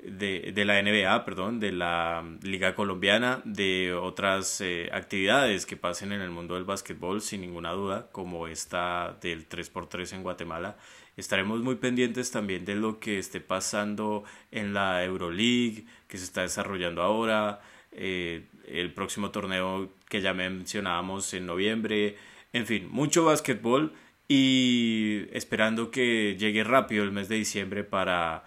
de, 0.07 0.51
de, 0.53 0.65
la 0.65 0.81
NBA, 0.81 1.25
perdón, 1.25 1.59
de 1.59 1.71
la 1.71 2.23
Liga 2.41 2.75
Colombiana, 2.75 3.41
de 3.45 3.93
otras 3.93 4.61
eh, 4.61 4.89
actividades 4.91 5.65
que 5.65 5.77
pasen 5.77 6.11
en 6.11 6.21
el 6.21 6.29
mundo 6.29 6.55
del 6.55 6.63
básquetbol, 6.63 7.21
sin 7.21 7.41
ninguna 7.41 7.71
duda, 7.71 8.09
como 8.11 8.47
esta 8.47 9.17
del 9.21 9.47
3x3 9.47 10.15
en 10.15 10.23
Guatemala. 10.23 10.77
Estaremos 11.17 11.61
muy 11.61 11.75
pendientes 11.75 12.31
también 12.31 12.65
de 12.65 12.75
lo 12.75 12.99
que 12.99 13.19
esté 13.19 13.41
pasando 13.41 14.23
en 14.51 14.73
la 14.73 15.03
Euroleague, 15.03 15.85
que 16.07 16.17
se 16.17 16.23
está 16.23 16.41
desarrollando 16.41 17.01
ahora, 17.01 17.61
eh, 17.91 18.45
el 18.67 18.93
próximo 18.93 19.31
torneo 19.31 19.89
que 20.09 20.21
ya 20.21 20.33
mencionábamos 20.33 21.33
en 21.33 21.45
noviembre, 21.45 22.17
en 22.53 22.65
fin, 22.65 22.87
mucho 22.89 23.25
básquetbol 23.25 23.93
y 24.27 25.25
esperando 25.31 25.89
que 25.89 26.35
llegue 26.37 26.63
rápido 26.63 27.03
el 27.03 27.11
mes 27.11 27.29
de 27.29 27.35
diciembre 27.35 27.83
para 27.83 28.43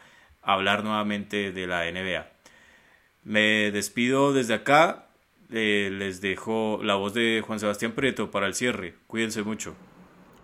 hablar 0.53 0.85
nuevamente 0.85 1.53
de 1.53 1.67
la 1.67 1.91
NBA. 1.91 2.27
Me 3.25 3.71
despido 3.71 4.33
desde 4.33 4.55
acá. 4.55 5.07
Eh, 5.51 5.91
les 5.93 6.21
dejo 6.21 6.81
la 6.83 6.95
voz 6.95 7.13
de 7.13 7.43
Juan 7.45 7.59
Sebastián 7.59 7.93
Prieto 7.93 8.31
para 8.31 8.47
el 8.47 8.55
cierre. 8.55 8.95
Cuídense 9.07 9.43
mucho. 9.43 9.75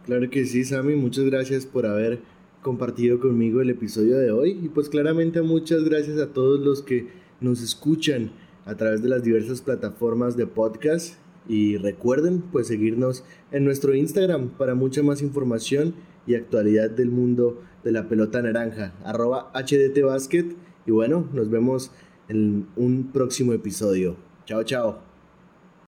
Claro 0.04 0.28
que 0.30 0.44
sí, 0.44 0.64
Sammy. 0.64 0.94
Muchas 0.94 1.24
gracias 1.24 1.66
por 1.66 1.86
haber 1.86 2.20
compartido 2.62 3.20
conmigo 3.20 3.60
el 3.60 3.70
episodio 3.70 4.18
de 4.18 4.30
hoy. 4.30 4.58
Y 4.62 4.68
pues 4.68 4.88
claramente 4.88 5.42
muchas 5.42 5.84
gracias 5.84 6.18
a 6.18 6.32
todos 6.32 6.60
los 6.60 6.82
que 6.82 7.08
nos 7.40 7.62
escuchan 7.62 8.32
a 8.64 8.74
través 8.74 9.02
de 9.02 9.08
las 9.08 9.22
diversas 9.22 9.60
plataformas 9.62 10.36
de 10.36 10.46
podcast. 10.46 11.14
Y 11.48 11.76
recuerden 11.76 12.40
pues 12.40 12.66
seguirnos 12.66 13.24
en 13.52 13.64
nuestro 13.64 13.94
Instagram 13.94 14.48
para 14.48 14.74
mucha 14.74 15.02
más 15.02 15.22
información 15.22 15.94
y 16.26 16.34
actualidad 16.34 16.90
del 16.90 17.10
mundo 17.10 17.62
de 17.86 17.92
la 17.92 18.08
pelota 18.08 18.42
naranja, 18.42 18.92
arroba 19.04 19.52
HDT 19.54 20.02
Basket. 20.02 20.56
Y 20.86 20.90
bueno, 20.90 21.28
nos 21.32 21.48
vemos 21.48 21.92
en 22.28 22.66
un 22.74 23.12
próximo 23.12 23.52
episodio. 23.52 24.16
Chao, 24.44 24.64
chao. 24.64 25.05